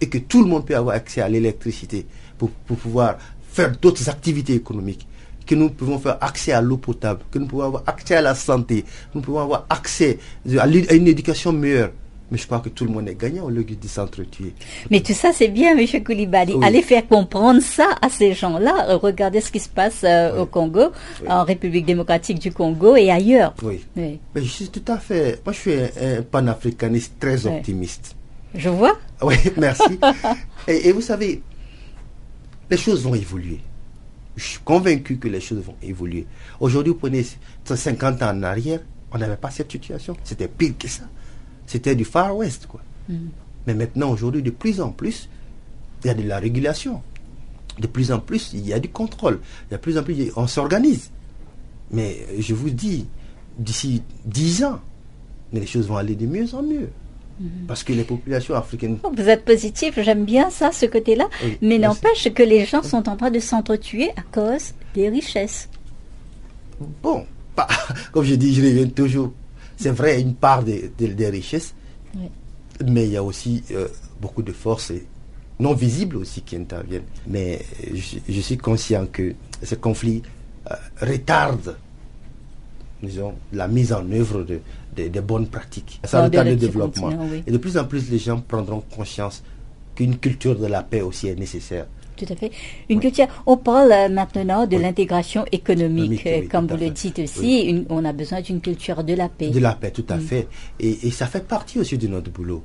et 0.00 0.08
que 0.08 0.18
tout 0.18 0.42
le 0.42 0.48
monde 0.48 0.66
peut 0.66 0.76
avoir 0.76 0.96
accès 0.96 1.20
à 1.20 1.28
l'électricité 1.28 2.06
pour, 2.38 2.50
pouvoir 2.50 3.18
faire 3.48 3.76
d'autres 3.76 4.08
activités 4.08 4.54
économiques, 4.54 5.06
que 5.46 5.54
nous 5.54 5.70
pouvons 5.70 5.98
faire 5.98 6.16
accès 6.22 6.52
à 6.52 6.60
l'eau 6.62 6.78
potable, 6.78 7.20
que 7.30 7.38
nous 7.38 7.46
pouvons 7.46 7.64
avoir 7.64 7.82
accès 7.86 8.16
à 8.16 8.22
la 8.22 8.34
santé, 8.34 8.84
nous 9.14 9.20
pouvons 9.20 9.40
avoir 9.40 9.66
accès 9.68 10.18
à 10.58 10.66
une 10.66 11.06
éducation 11.08 11.52
meilleure, 11.52 11.92
mais 12.30 12.38
je 12.38 12.46
crois 12.46 12.60
que 12.60 12.70
tout 12.70 12.84
le 12.84 12.90
monde 12.90 13.08
est 13.08 13.14
gagnant 13.14 13.44
au 13.44 13.50
lieu 13.50 13.64
de 13.64 13.88
s'entretuer. 13.88 14.54
Mais 14.90 15.00
tout 15.00 15.12
ça, 15.12 15.32
c'est 15.32 15.48
bien, 15.48 15.76
M. 15.76 15.86
Koulibaly. 16.02 16.54
Allez 16.62 16.82
faire 16.82 17.06
comprendre 17.06 17.60
ça 17.60 17.86
à 18.00 18.08
ces 18.08 18.32
gens-là. 18.32 18.88
Euh, 18.88 18.96
regardez 18.96 19.40
ce 19.40 19.52
qui 19.52 19.60
se 19.60 19.68
passe 19.68 20.02
euh, 20.04 20.40
au 20.40 20.46
Congo, 20.46 20.90
en 21.28 21.44
République 21.44 21.84
démocratique 21.84 22.38
du 22.38 22.50
Congo 22.50 22.96
et 22.96 23.10
ailleurs. 23.10 23.54
Oui. 23.62 23.84
Mais 23.94 24.18
je 24.36 24.40
suis 24.40 24.68
tout 24.68 24.84
à 24.90 24.98
fait. 24.98 25.40
Moi, 25.44 25.52
je 25.52 25.58
suis 25.58 25.74
un, 25.74 26.22
panafricaniste 26.22 27.14
très 27.20 27.46
optimiste. 27.46 28.16
Je 28.54 28.68
vois. 28.68 28.98
Oui, 29.22 29.36
merci. 29.56 29.98
et, 30.68 30.92
vous 30.92 31.00
savez, 31.00 31.40
les 32.68 32.76
choses 32.76 33.04
vont 33.04 33.14
évoluer. 33.14 33.60
Je 34.36 34.44
suis 34.44 34.58
convaincu 34.62 35.16
que 35.16 35.28
les 35.28 35.40
choses 35.40 35.60
vont 35.60 35.76
évoluer. 35.82 36.26
Aujourd'hui, 36.60 36.92
vous 36.92 36.98
prenez 36.98 37.24
50 37.64 38.22
ans 38.22 38.30
en 38.36 38.42
arrière, 38.42 38.80
on 39.12 39.18
n'avait 39.18 39.36
pas 39.36 39.50
cette 39.50 39.70
situation. 39.70 40.16
C'était 40.24 40.48
pire 40.48 40.74
que 40.78 40.88
ça 40.88 41.04
c'était 41.66 41.94
du 41.94 42.04
Far 42.04 42.36
West. 42.36 42.66
Quoi. 42.66 42.80
Mm. 43.08 43.14
Mais 43.66 43.74
maintenant, 43.74 44.10
aujourd'hui, 44.10 44.42
de 44.42 44.50
plus 44.50 44.80
en 44.80 44.90
plus, 44.90 45.28
il 46.02 46.08
y 46.08 46.10
a 46.10 46.14
de 46.14 46.22
la 46.22 46.38
régulation. 46.38 47.02
De 47.78 47.86
plus 47.86 48.12
en 48.12 48.20
plus, 48.20 48.52
il 48.52 48.66
y 48.66 48.72
a 48.72 48.78
du 48.78 48.88
contrôle. 48.88 49.40
Il 49.68 49.72
y 49.72 49.74
a 49.74 49.78
de 49.78 49.82
plus 49.82 49.98
en 49.98 50.02
plus, 50.02 50.30
on 50.36 50.46
s'organise. 50.46 51.10
Mais 51.90 52.26
je 52.38 52.54
vous 52.54 52.70
dis, 52.70 53.06
d'ici 53.58 54.02
dix 54.24 54.64
ans, 54.64 54.80
les 55.52 55.66
choses 55.66 55.86
vont 55.86 55.96
aller 55.96 56.14
de 56.14 56.26
mieux 56.26 56.54
en 56.54 56.62
mieux. 56.62 56.90
Mm. 57.40 57.66
Parce 57.66 57.82
que 57.82 57.92
les 57.92 58.04
populations 58.04 58.54
africaines. 58.54 58.98
Oh, 59.02 59.10
vous 59.16 59.28
êtes 59.28 59.44
positif, 59.44 59.98
j'aime 60.00 60.24
bien 60.24 60.50
ça, 60.50 60.70
ce 60.72 60.86
côté-là. 60.86 61.28
mais 61.62 61.78
n'empêche 61.78 62.32
que 62.32 62.42
les 62.42 62.64
gens 62.64 62.82
sont 62.82 63.08
en 63.08 63.16
train 63.16 63.30
de 63.30 63.40
s'entretuer 63.40 64.10
à 64.10 64.22
cause 64.32 64.74
des 64.94 65.08
richesses. 65.08 65.68
Bon, 67.02 67.26
pas, 67.56 67.68
comme 68.12 68.24
je 68.24 68.34
dis, 68.34 68.54
je 68.54 68.62
reviens 68.62 68.86
toujours 68.86 69.32
c'est 69.76 69.90
vrai, 69.90 70.20
une 70.20 70.34
part 70.34 70.62
des, 70.62 70.90
richesses, 71.30 71.74
mais 72.84 73.04
il 73.06 73.12
y 73.12 73.16
a 73.16 73.22
aussi 73.22 73.62
euh, 73.72 73.88
beaucoup 74.20 74.42
de 74.42 74.52
forces 74.52 74.92
non 75.60 75.74
visibles 75.74 76.16
aussi 76.16 76.42
qui 76.42 76.56
interviennent. 76.56 77.04
Mais 77.26 77.60
je, 77.92 78.40
suis 78.40 78.56
conscient 78.56 79.06
que 79.06 79.34
ce 79.62 79.74
conflit 79.74 80.22
euh, 80.70 80.74
retarde 81.00 81.76
disons, 83.02 83.34
la 83.52 83.68
mise 83.68 83.92
en 83.92 84.10
œuvre 84.12 84.42
de, 84.44 84.60
de, 84.96 85.20
bonnes 85.20 85.46
pratiques. 85.46 86.00
Ça 86.04 86.24
retarde 86.24 86.48
le 86.48 86.56
développement. 86.56 87.10
Et 87.46 87.50
de 87.50 87.58
plus 87.58 87.76
en 87.76 87.84
plus, 87.84 88.10
les 88.10 88.18
gens 88.18 88.40
prendront 88.40 88.80
conscience 88.80 89.42
qu'une 89.94 90.16
culture 90.16 90.58
de 90.58 90.66
la 90.66 90.82
paix 90.82 91.02
aussi 91.02 91.28
est 91.28 91.34
nécessaire. 91.38 91.86
Tout 92.16 92.26
à 92.30 92.36
fait. 92.36 92.52
Une 92.88 93.00
culture. 93.00 93.26
On 93.46 93.56
parle 93.56 93.92
euh, 93.92 94.08
maintenant 94.08 94.66
de 94.66 94.76
l'intégration 94.76 95.44
économique, 95.50 96.26
euh, 96.26 96.42
comme 96.50 96.66
vous 96.66 96.76
le 96.76 96.90
dites 96.90 97.18
aussi. 97.18 97.84
on 97.88 98.04
a 98.04 98.12
besoin 98.12 98.40
d'une 98.40 98.60
culture 98.60 99.02
de 99.02 99.14
la 99.14 99.28
paix. 99.28 99.50
De 99.50 99.58
la 99.58 99.72
paix, 99.74 99.90
tout 99.90 100.06
à 100.08 100.16
mm. 100.16 100.20
fait. 100.20 100.48
Et, 100.80 101.10
ça 101.10 101.26
fait 101.26 101.46
partie 101.46 101.78
aussi 101.78 101.98
de 101.98 102.06
notre 102.06 102.30
boulot. 102.30 102.62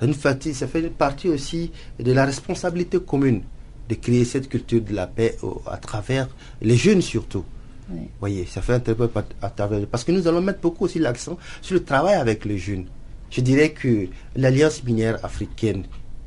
Ça, 0.00 0.34
fait, 0.34 0.52
ça 0.52 0.66
fait 0.66 0.88
partie 0.90 1.28
aussi 1.28 1.70
de 2.00 2.12
la 2.12 2.24
responsabilité 2.24 2.98
commune 2.98 3.42
de 3.88 3.94
créer 3.94 4.24
cette 4.24 4.48
culture 4.48 4.80
de 4.82 4.94
la 4.94 5.06
paix 5.06 5.36
à 5.70 5.76
travers 5.76 6.28
les 6.60 6.76
jeunes 6.76 7.02
surtout. 7.02 7.44
Vous 7.88 8.08
voyez, 8.20 8.46
ça 8.46 8.62
fait 8.62 8.74
un 8.74 8.80
peu 8.80 9.10
à 9.42 9.50
travers. 9.50 9.86
Parce 9.86 10.04
que 10.04 10.12
nous 10.12 10.26
allons 10.26 10.40
mettre 10.40 10.60
beaucoup 10.60 10.84
aussi 10.84 10.98
l'accent 10.98 11.36
sur 11.60 11.74
le 11.74 11.84
travail 11.84 12.14
avec 12.14 12.44
les 12.44 12.58
jeunes. 12.58 12.86
Je 13.30 13.40
dirais 13.40 13.70
que 13.70 14.08
l'Alliance 14.36 14.82
minière 14.84 15.22
africaine 15.24 15.84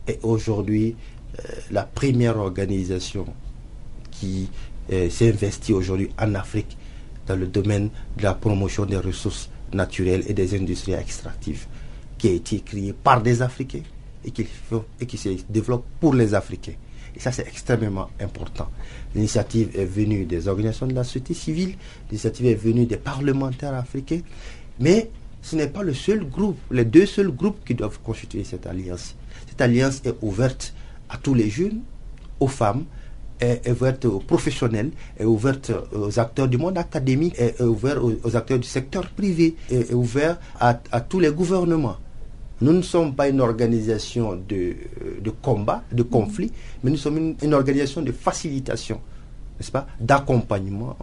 est 0.07 0.19
aujourd'hui 0.23 0.95
la 1.71 1.83
première 1.83 2.37
organisation 2.37 3.25
qui 4.11 4.49
euh, 4.91 5.09
s'est 5.09 5.29
investie 5.29 5.73
aujourd'hui 5.73 6.09
en 6.19 6.35
Afrique 6.35 6.77
dans 7.27 7.35
le 7.35 7.47
domaine 7.47 7.89
de 8.17 8.23
la 8.23 8.33
promotion 8.33 8.85
des 8.85 8.97
ressources 8.97 9.49
naturelles 9.73 10.23
et 10.27 10.33
des 10.33 10.55
industries 10.55 10.93
extractives, 10.93 11.65
qui 12.17 12.27
a 12.29 12.31
été 12.31 12.59
créée 12.59 12.93
par 12.93 13.21
des 13.21 13.41
Africains 13.41 13.81
et 14.23 14.31
qui, 14.31 14.45
et 14.99 15.05
qui 15.05 15.17
se 15.17 15.29
développe 15.49 15.85
pour 15.99 16.13
les 16.13 16.33
Africains. 16.33 16.73
Et 17.15 17.19
ça, 17.19 17.31
c'est 17.31 17.47
extrêmement 17.47 18.09
important. 18.19 18.69
L'initiative 19.15 19.69
est 19.75 19.85
venue 19.85 20.25
des 20.25 20.47
organisations 20.47 20.85
de 20.85 20.93
la 20.93 21.03
société 21.03 21.33
civile, 21.33 21.75
l'initiative 22.09 22.45
est 22.47 22.55
venue 22.55 22.85
des 22.85 22.97
parlementaires 22.97 23.73
africains, 23.73 24.19
mais 24.79 25.09
ce 25.41 25.55
n'est 25.55 25.67
pas 25.67 25.81
le 25.83 25.93
seul 25.93 26.25
groupe, 26.29 26.57
les 26.71 26.85
deux 26.85 27.05
seuls 27.05 27.31
groupes 27.31 27.63
qui 27.65 27.73
doivent 27.73 27.99
constituer 28.03 28.43
cette 28.43 28.67
alliance. 28.67 29.15
Cette 29.47 29.61
alliance 29.61 30.01
est 30.05 30.15
ouverte 30.21 30.74
à 31.09 31.17
tous 31.17 31.33
les 31.33 31.49
jeunes, 31.49 31.81
aux 32.39 32.47
femmes, 32.47 32.85
est 33.39 33.69
ouverte 33.69 34.05
aux 34.05 34.19
professionnels, 34.19 34.91
est 35.19 35.25
ouverte 35.25 35.71
aux 35.93 36.19
acteurs 36.19 36.47
du 36.47 36.57
monde 36.57 36.77
académique, 36.77 37.35
est 37.37 37.59
ouverte 37.61 37.99
aux, 38.23 38.35
acteurs 38.35 38.59
du 38.59 38.67
secteur 38.67 39.09
privé, 39.09 39.55
est 39.69 39.93
ouverte 39.93 40.39
à, 40.59 40.73
tous 41.01 41.19
les 41.19 41.31
gouvernements. 41.31 41.97
Nous 42.61 42.71
ne 42.71 42.81
sommes 42.81 43.13
pas 43.13 43.27
une 43.27 43.41
organisation 43.41 44.39
de, 44.47 44.75
combat, 45.41 45.83
de 45.91 46.03
conflit, 46.03 46.51
mais 46.83 46.91
nous 46.91 46.97
sommes 46.97 47.35
une, 47.41 47.53
organisation 47.53 48.01
de 48.01 48.13
facilitation, 48.13 49.01
n'est-ce 49.59 49.71
pas, 49.71 49.87
d'accompagnement, 49.99 50.95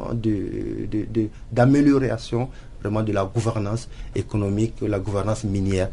d'amélioration 1.52 2.44
de, 2.44 2.48
vraiment 2.82 3.02
de 3.02 3.12
la 3.12 3.24
gouvernance 3.26 3.88
économique, 4.14 4.76
la 4.80 4.98
gouvernance 4.98 5.44
minière 5.44 5.90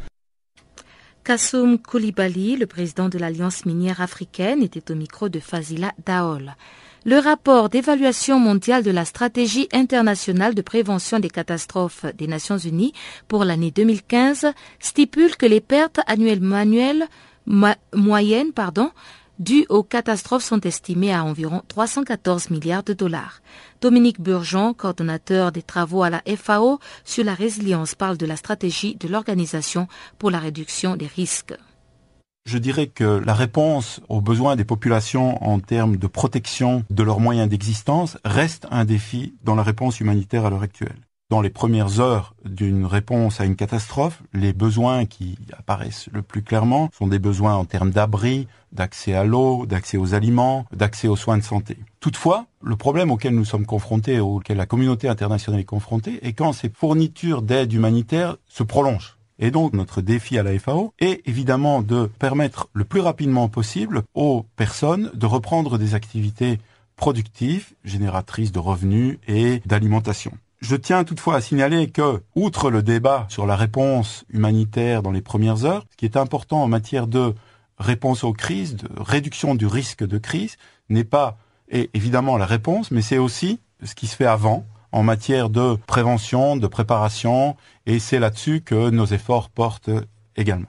Kassoum 1.29 1.77
Koulibaly, 1.77 2.57
le 2.57 2.65
président 2.65 3.07
de 3.07 3.19
l'Alliance 3.19 3.63
minière 3.67 4.01
africaine, 4.01 4.63
était 4.63 4.91
au 4.91 4.95
micro 4.95 5.29
de 5.29 5.39
Fazila 5.39 5.91
Daol. 6.03 6.55
Le 7.05 7.19
rapport 7.19 7.69
d'évaluation 7.69 8.39
mondiale 8.39 8.81
de 8.81 8.89
la 8.89 9.05
stratégie 9.05 9.69
internationale 9.71 10.55
de 10.55 10.63
prévention 10.63 11.19
des 11.19 11.29
catastrophes 11.29 12.07
des 12.17 12.25
Nations 12.25 12.57
Unies 12.57 12.93
pour 13.27 13.45
l'année 13.45 13.69
2015 13.69 14.47
stipule 14.79 15.37
que 15.37 15.45
les 15.45 15.61
pertes 15.61 15.99
annuelles 16.07 16.41
manuelles 16.41 17.07
moyennes 17.45 18.51
pardon, 18.51 18.89
dues 19.39 19.65
aux 19.69 19.83
catastrophes 19.83 20.43
sont 20.43 20.61
estimées 20.61 21.13
à 21.13 21.23
environ 21.23 21.63
314 21.67 22.49
milliards 22.51 22.83
de 22.83 22.93
dollars. 22.93 23.41
Dominique 23.81 24.21
Burgeon, 24.21 24.73
coordonnateur 24.73 25.51
des 25.51 25.63
travaux 25.63 26.03
à 26.03 26.09
la 26.09 26.21
FAO 26.37 26.79
sur 27.05 27.23
la 27.23 27.33
résilience, 27.33 27.95
parle 27.95 28.17
de 28.17 28.25
la 28.25 28.35
stratégie 28.35 28.95
de 28.95 29.07
l'organisation 29.07 29.87
pour 30.17 30.29
la 30.29 30.39
réduction 30.39 30.95
des 30.95 31.07
risques. 31.07 31.55
Je 32.45 32.57
dirais 32.57 32.87
que 32.87 33.03
la 33.03 33.33
réponse 33.33 34.01
aux 34.09 34.21
besoins 34.21 34.55
des 34.55 34.63
populations 34.65 35.43
en 35.43 35.59
termes 35.59 35.97
de 35.97 36.07
protection 36.07 36.83
de 36.89 37.03
leurs 37.03 37.19
moyens 37.19 37.49
d'existence 37.49 38.17
reste 38.25 38.65
un 38.71 38.85
défi 38.85 39.35
dans 39.43 39.55
la 39.55 39.63
réponse 39.63 39.99
humanitaire 39.99 40.45
à 40.45 40.49
l'heure 40.49 40.63
actuelle 40.63 41.08
dans 41.29 41.41
les 41.41 41.51
premières 41.51 41.99
heures 41.99 42.33
d'une 42.43 42.85
réponse 42.85 43.39
à 43.39 43.45
une 43.45 43.55
catastrophe, 43.55 44.23
les 44.33 44.51
besoins 44.51 45.05
qui 45.05 45.37
apparaissent 45.55 46.09
le 46.11 46.23
plus 46.23 46.41
clairement 46.41 46.89
sont 46.97 47.07
des 47.07 47.19
besoins 47.19 47.55
en 47.55 47.65
termes 47.65 47.91
d'abri, 47.91 48.47
d'accès 48.71 49.13
à 49.13 49.23
l'eau, 49.23 49.67
d'accès 49.67 49.97
aux 49.97 50.15
aliments, 50.15 50.65
d'accès 50.73 51.07
aux 51.07 51.15
soins 51.15 51.37
de 51.37 51.43
santé. 51.43 51.77
Toutefois, 51.99 52.45
le 52.63 52.75
problème 52.75 53.11
auquel 53.11 53.35
nous 53.35 53.45
sommes 53.45 53.67
confrontés, 53.67 54.19
auquel 54.19 54.57
la 54.57 54.65
communauté 54.65 55.07
internationale 55.07 55.61
est 55.61 55.65
confrontée, 55.65 56.19
est 56.25 56.33
quand 56.33 56.51
ces 56.51 56.69
fournitures 56.69 57.43
d'aide 57.43 57.73
humanitaire 57.73 58.37
se 58.47 58.63
prolongent. 58.63 59.17
Et 59.37 59.51
donc 59.51 59.73
notre 59.73 60.01
défi 60.01 60.37
à 60.39 60.43
la 60.43 60.57
FAO 60.57 60.93
est 60.99 61.21
évidemment 61.27 61.81
de 61.81 62.09
permettre 62.19 62.69
le 62.73 62.85
plus 62.85 63.01
rapidement 63.01 63.49
possible 63.49 64.01
aux 64.15 64.45
personnes 64.55 65.11
de 65.13 65.25
reprendre 65.27 65.77
des 65.77 65.93
activités 65.93 66.59
productives, 66.95 67.73
génératrices 67.85 68.51
de 68.51 68.59
revenus 68.59 69.19
et 69.27 69.61
d'alimentation. 69.65 70.33
Je 70.59 70.75
tiens 70.75 71.05
toutefois 71.05 71.35
à 71.35 71.41
signaler 71.41 71.89
que, 71.89 72.21
outre 72.35 72.69
le 72.69 72.83
débat 72.83 73.25
sur 73.29 73.45
la 73.45 73.55
réponse 73.55 74.25
humanitaire 74.29 75.01
dans 75.01 75.11
les 75.11 75.21
premières 75.21 75.63
heures, 75.63 75.85
ce 75.89 75.95
qui 75.95 76.05
est 76.05 76.17
important 76.17 76.61
en 76.61 76.67
matière 76.67 77.07
de 77.07 77.33
réponse 77.77 78.25
aux 78.25 78.33
crises, 78.33 78.75
de 78.75 78.89
réduction 78.97 79.55
du 79.55 79.65
risque 79.65 80.05
de 80.05 80.17
crise, 80.17 80.57
n'est 80.89 81.05
pas 81.05 81.37
évidemment 81.69 82.37
la 82.37 82.45
réponse, 82.45 82.91
mais 82.91 83.01
c'est 83.01 83.17
aussi 83.17 83.61
ce 83.83 83.95
qui 83.95 84.07
se 84.07 84.15
fait 84.15 84.25
avant 84.25 84.65
en 84.91 85.03
matière 85.03 85.49
de 85.49 85.77
prévention, 85.87 86.57
de 86.57 86.67
préparation, 86.67 87.55
et 87.85 87.99
c'est 87.99 88.19
là-dessus 88.19 88.61
que 88.61 88.89
nos 88.89 89.05
efforts 89.05 89.49
portent 89.49 89.91
également. 90.35 90.67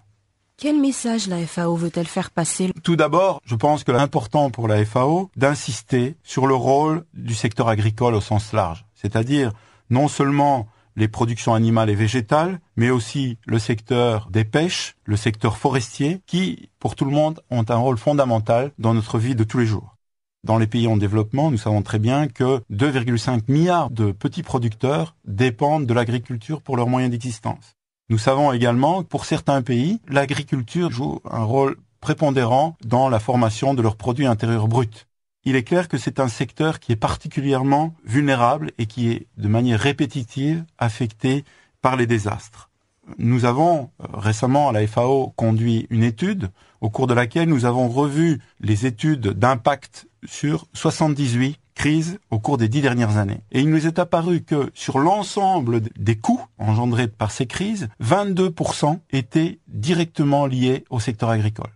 Quel 0.56 0.78
message 0.78 1.26
la 1.26 1.44
FAO 1.46 1.74
veut-elle 1.74 2.06
faire 2.06 2.30
passer? 2.30 2.70
Tout 2.82 2.94
d'abord, 2.94 3.40
je 3.46 3.56
pense 3.56 3.82
que 3.82 3.92
l'important 3.92 4.50
pour 4.50 4.68
la 4.68 4.84
FAO 4.84 5.30
d'insister 5.34 6.16
sur 6.22 6.46
le 6.46 6.54
rôle 6.54 7.04
du 7.14 7.34
secteur 7.34 7.68
agricole 7.68 8.14
au 8.14 8.20
sens 8.20 8.52
large, 8.52 8.84
c'est-à-dire 8.94 9.52
non 9.90 10.08
seulement 10.08 10.68
les 10.96 11.08
productions 11.08 11.54
animales 11.54 11.90
et 11.90 11.94
végétales, 11.94 12.60
mais 12.76 12.90
aussi 12.90 13.38
le 13.46 13.58
secteur 13.58 14.28
des 14.30 14.44
pêches, 14.44 14.96
le 15.04 15.16
secteur 15.16 15.56
forestier, 15.56 16.20
qui, 16.26 16.70
pour 16.78 16.96
tout 16.96 17.04
le 17.04 17.10
monde, 17.10 17.40
ont 17.50 17.64
un 17.68 17.76
rôle 17.76 17.98
fondamental 17.98 18.72
dans 18.78 18.94
notre 18.94 19.18
vie 19.18 19.34
de 19.34 19.44
tous 19.44 19.58
les 19.58 19.66
jours. 19.66 19.96
Dans 20.42 20.58
les 20.58 20.66
pays 20.66 20.86
en 20.86 20.96
développement, 20.96 21.50
nous 21.50 21.58
savons 21.58 21.82
très 21.82 21.98
bien 21.98 22.26
que 22.26 22.60
2,5 22.70 23.42
milliards 23.48 23.90
de 23.90 24.10
petits 24.10 24.42
producteurs 24.42 25.14
dépendent 25.26 25.86
de 25.86 25.94
l'agriculture 25.94 26.62
pour 26.62 26.76
leurs 26.76 26.88
moyens 26.88 27.10
d'existence. 27.10 27.76
Nous 28.08 28.18
savons 28.18 28.52
également 28.52 29.02
que 29.02 29.08
pour 29.08 29.26
certains 29.26 29.62
pays, 29.62 30.00
l'agriculture 30.08 30.90
joue 30.90 31.20
un 31.30 31.44
rôle 31.44 31.76
prépondérant 32.00 32.76
dans 32.84 33.08
la 33.08 33.20
formation 33.20 33.74
de 33.74 33.82
leurs 33.82 33.96
produits 33.96 34.26
intérieurs 34.26 34.66
bruts 34.66 35.06
il 35.44 35.56
est 35.56 35.62
clair 35.62 35.88
que 35.88 35.98
c'est 35.98 36.20
un 36.20 36.28
secteur 36.28 36.80
qui 36.80 36.92
est 36.92 36.96
particulièrement 36.96 37.94
vulnérable 38.04 38.72
et 38.78 38.86
qui 38.86 39.10
est 39.10 39.26
de 39.38 39.48
manière 39.48 39.80
répétitive 39.80 40.64
affecté 40.78 41.44
par 41.80 41.96
les 41.96 42.06
désastres. 42.06 42.70
Nous 43.18 43.44
avons 43.44 43.90
euh, 44.00 44.06
récemment 44.12 44.68
à 44.68 44.72
la 44.72 44.86
FAO 44.86 45.32
conduit 45.36 45.86
une 45.90 46.04
étude 46.04 46.50
au 46.80 46.90
cours 46.90 47.06
de 47.06 47.14
laquelle 47.14 47.48
nous 47.48 47.64
avons 47.64 47.88
revu 47.88 48.40
les 48.60 48.86
études 48.86 49.28
d'impact 49.28 50.06
sur 50.24 50.66
78 50.74 51.58
crises 51.74 52.18
au 52.30 52.38
cours 52.38 52.58
des 52.58 52.68
dix 52.68 52.82
dernières 52.82 53.16
années. 53.16 53.40
Et 53.52 53.60
il 53.60 53.70
nous 53.70 53.86
est 53.86 53.98
apparu 53.98 54.42
que 54.42 54.70
sur 54.74 54.98
l'ensemble 54.98 55.80
des 55.98 56.16
coûts 56.16 56.44
engendrés 56.58 57.08
par 57.08 57.30
ces 57.30 57.46
crises, 57.46 57.88
22% 58.02 58.98
étaient 59.10 59.58
directement 59.66 60.46
liés 60.46 60.84
au 60.90 61.00
secteur 61.00 61.30
agricole. 61.30 61.70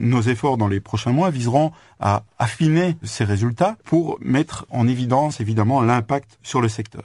Nos 0.00 0.22
efforts 0.22 0.56
dans 0.56 0.66
les 0.66 0.80
prochains 0.80 1.12
mois 1.12 1.28
viseront 1.28 1.72
à 2.00 2.24
affiner 2.38 2.96
ces 3.02 3.24
résultats 3.24 3.76
pour 3.84 4.16
mettre 4.22 4.66
en 4.70 4.88
évidence 4.88 5.40
évidemment 5.40 5.82
l'impact 5.82 6.38
sur 6.42 6.62
le 6.62 6.68
secteur. 6.68 7.04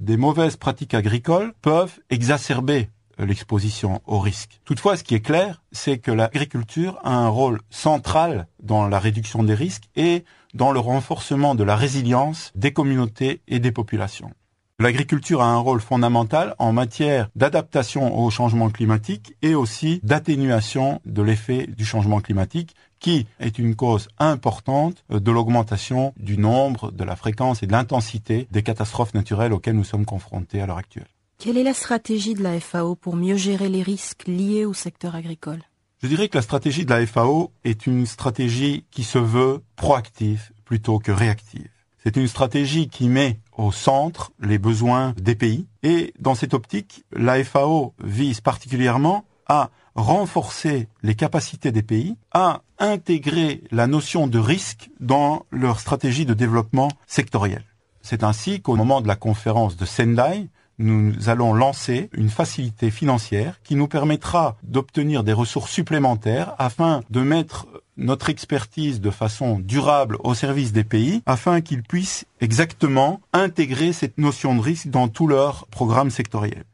Des 0.00 0.16
mauvaises 0.16 0.56
pratiques 0.56 0.94
agricoles 0.94 1.52
peuvent 1.60 2.00
exacerber 2.08 2.88
l'exposition 3.18 4.00
au 4.06 4.18
risque. 4.18 4.58
Toutefois, 4.64 4.96
ce 4.96 5.04
qui 5.04 5.14
est 5.14 5.20
clair, 5.20 5.62
c'est 5.70 5.98
que 5.98 6.10
l'agriculture 6.10 6.98
a 7.04 7.14
un 7.14 7.28
rôle 7.28 7.60
central 7.68 8.46
dans 8.62 8.88
la 8.88 8.98
réduction 8.98 9.42
des 9.42 9.52
risques 9.52 9.90
et 9.94 10.24
dans 10.54 10.72
le 10.72 10.80
renforcement 10.80 11.54
de 11.54 11.62
la 11.62 11.76
résilience 11.76 12.52
des 12.54 12.72
communautés 12.72 13.42
et 13.48 13.58
des 13.58 13.70
populations. 13.70 14.32
L'agriculture 14.80 15.42
a 15.42 15.52
un 15.52 15.58
rôle 15.58 15.82
fondamental 15.82 16.54
en 16.58 16.72
matière 16.72 17.28
d'adaptation 17.36 18.18
au 18.18 18.30
changement 18.30 18.70
climatique 18.70 19.36
et 19.42 19.54
aussi 19.54 20.00
d'atténuation 20.04 21.02
de 21.04 21.20
l'effet 21.20 21.66
du 21.66 21.84
changement 21.84 22.22
climatique 22.22 22.74
qui 22.98 23.26
est 23.40 23.58
une 23.58 23.76
cause 23.76 24.08
importante 24.18 25.04
de 25.10 25.30
l'augmentation 25.30 26.14
du 26.16 26.38
nombre, 26.38 26.92
de 26.92 27.04
la 27.04 27.14
fréquence 27.14 27.62
et 27.62 27.66
de 27.66 27.72
l'intensité 27.72 28.48
des 28.52 28.62
catastrophes 28.62 29.12
naturelles 29.12 29.52
auxquelles 29.52 29.76
nous 29.76 29.84
sommes 29.84 30.06
confrontés 30.06 30.62
à 30.62 30.66
l'heure 30.66 30.78
actuelle. 30.78 31.08
Quelle 31.38 31.58
est 31.58 31.62
la 31.62 31.74
stratégie 31.74 32.32
de 32.32 32.42
la 32.42 32.58
FAO 32.58 32.94
pour 32.94 33.16
mieux 33.16 33.36
gérer 33.36 33.68
les 33.68 33.82
risques 33.82 34.26
liés 34.26 34.64
au 34.64 34.72
secteur 34.72 35.14
agricole? 35.14 35.60
Je 36.02 36.08
dirais 36.08 36.30
que 36.30 36.38
la 36.38 36.42
stratégie 36.42 36.86
de 36.86 36.90
la 36.90 37.06
FAO 37.06 37.52
est 37.64 37.86
une 37.86 38.06
stratégie 38.06 38.86
qui 38.90 39.04
se 39.04 39.18
veut 39.18 39.60
proactive 39.76 40.52
plutôt 40.64 40.98
que 40.98 41.12
réactive. 41.12 41.68
C'est 42.02 42.16
une 42.16 42.28
stratégie 42.28 42.88
qui 42.88 43.10
met 43.10 43.38
au 43.60 43.72
centre 43.72 44.32
les 44.40 44.58
besoins 44.58 45.14
des 45.20 45.34
pays. 45.34 45.66
Et 45.82 46.14
dans 46.18 46.34
cette 46.34 46.54
optique, 46.54 47.04
la 47.12 47.42
FAO 47.44 47.92
vise 48.02 48.40
particulièrement 48.40 49.24
à 49.46 49.70
renforcer 49.94 50.88
les 51.02 51.14
capacités 51.14 51.72
des 51.72 51.82
pays, 51.82 52.16
à 52.32 52.62
intégrer 52.78 53.62
la 53.70 53.86
notion 53.86 54.28
de 54.28 54.38
risque 54.38 54.90
dans 55.00 55.44
leur 55.50 55.80
stratégie 55.80 56.24
de 56.24 56.34
développement 56.34 56.88
sectoriel. 57.06 57.64
C'est 58.00 58.24
ainsi 58.24 58.62
qu'au 58.62 58.76
moment 58.76 59.02
de 59.02 59.08
la 59.08 59.16
conférence 59.16 59.76
de 59.76 59.84
Sendai, 59.84 60.48
nous 60.80 61.28
allons 61.28 61.52
lancer 61.52 62.08
une 62.12 62.30
facilité 62.30 62.90
financière 62.90 63.60
qui 63.62 63.76
nous 63.76 63.86
permettra 63.86 64.56
d'obtenir 64.62 65.22
des 65.22 65.34
ressources 65.34 65.70
supplémentaires 65.70 66.54
afin 66.58 67.02
de 67.10 67.20
mettre 67.20 67.66
notre 67.98 68.30
expertise 68.30 69.00
de 69.00 69.10
façon 69.10 69.58
durable 69.58 70.16
au 70.24 70.34
service 70.34 70.72
des 70.72 70.84
pays 70.84 71.22
afin 71.26 71.60
qu'ils 71.60 71.82
puissent 71.82 72.24
exactement 72.40 73.20
intégrer 73.34 73.92
cette 73.92 74.16
notion 74.16 74.56
de 74.56 74.62
risque 74.62 74.88
dans 74.88 75.08
tous 75.08 75.26
leurs 75.26 75.66
programmes 75.66 76.10
sectoriels. 76.10 76.64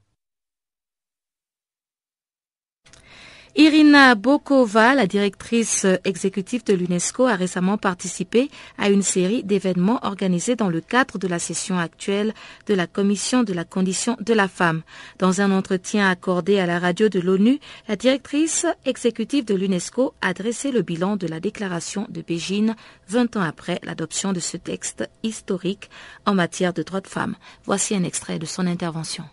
Irina 3.58 4.14
Bokova, 4.14 4.94
la 4.94 5.06
directrice 5.06 5.86
exécutive 6.04 6.62
de 6.62 6.74
l'UNESCO, 6.74 7.24
a 7.24 7.36
récemment 7.36 7.78
participé 7.78 8.50
à 8.76 8.90
une 8.90 9.00
série 9.00 9.44
d'événements 9.44 9.98
organisés 10.02 10.56
dans 10.56 10.68
le 10.68 10.82
cadre 10.82 11.16
de 11.16 11.26
la 11.26 11.38
session 11.38 11.78
actuelle 11.78 12.34
de 12.66 12.74
la 12.74 12.86
Commission 12.86 13.44
de 13.44 13.54
la 13.54 13.64
condition 13.64 14.18
de 14.20 14.34
la 14.34 14.46
femme. 14.46 14.82
Dans 15.18 15.40
un 15.40 15.50
entretien 15.50 16.06
accordé 16.10 16.58
à 16.58 16.66
la 16.66 16.78
radio 16.78 17.08
de 17.08 17.18
l'ONU, 17.18 17.58
la 17.88 17.96
directrice 17.96 18.66
exécutive 18.84 19.46
de 19.46 19.54
l'UNESCO 19.54 20.12
a 20.20 20.34
dressé 20.34 20.70
le 20.70 20.82
bilan 20.82 21.16
de 21.16 21.26
la 21.26 21.40
déclaration 21.40 22.06
de 22.10 22.20
Beijing 22.20 22.74
20 23.08 23.38
ans 23.38 23.42
après 23.42 23.80
l'adoption 23.84 24.34
de 24.34 24.40
ce 24.40 24.58
texte 24.58 25.08
historique 25.22 25.88
en 26.26 26.34
matière 26.34 26.74
de 26.74 26.82
droits 26.82 27.00
de 27.00 27.08
femmes. 27.08 27.36
Voici 27.64 27.94
un 27.94 28.04
extrait 28.04 28.38
de 28.38 28.44
son 28.44 28.66
intervention. 28.66 29.24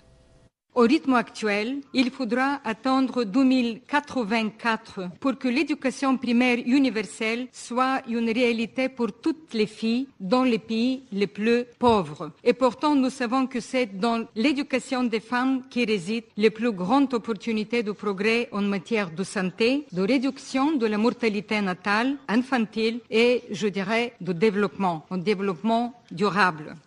Au 0.75 0.81
rythme 0.81 1.13
actuel, 1.13 1.81
il 1.93 2.09
faudra 2.09 2.59
attendre 2.63 3.25
2084 3.25 5.01
pour 5.19 5.37
que 5.37 5.47
l'éducation 5.47 6.17
primaire 6.17 6.57
universelle 6.65 7.47
soit 7.51 8.01
une 8.07 8.31
réalité 8.31 8.89
pour 8.89 9.13
toutes 9.13 9.53
les 9.53 9.67
filles 9.67 10.07
dans 10.19 10.43
les 10.43 10.57
pays 10.57 11.03
les 11.11 11.27
plus 11.27 11.65
pauvres. 11.77 12.31
Et 12.43 12.53
pourtant, 12.53 12.95
nous 12.95 13.11
savons 13.11 13.45
que 13.45 13.59
c'est 13.59 13.99
dans 13.99 14.25
l'éducation 14.35 15.03
des 15.03 15.19
femmes 15.19 15.61
qui 15.69 15.85
résident 15.85 16.25
les 16.37 16.49
plus 16.49 16.71
grandes 16.71 17.13
opportunités 17.13 17.83
de 17.83 17.91
progrès 17.91 18.49
en 18.51 18.63
matière 18.63 19.11
de 19.11 19.23
santé, 19.23 19.85
de 19.91 20.01
réduction 20.01 20.71
de 20.71 20.87
la 20.87 20.97
mortalité 20.97 21.61
natale, 21.61 22.15
infantile 22.27 22.99
et, 23.11 23.43
je 23.51 23.67
dirais, 23.67 24.13
de 24.21 24.33
développement, 24.33 25.05
développement 25.11 25.93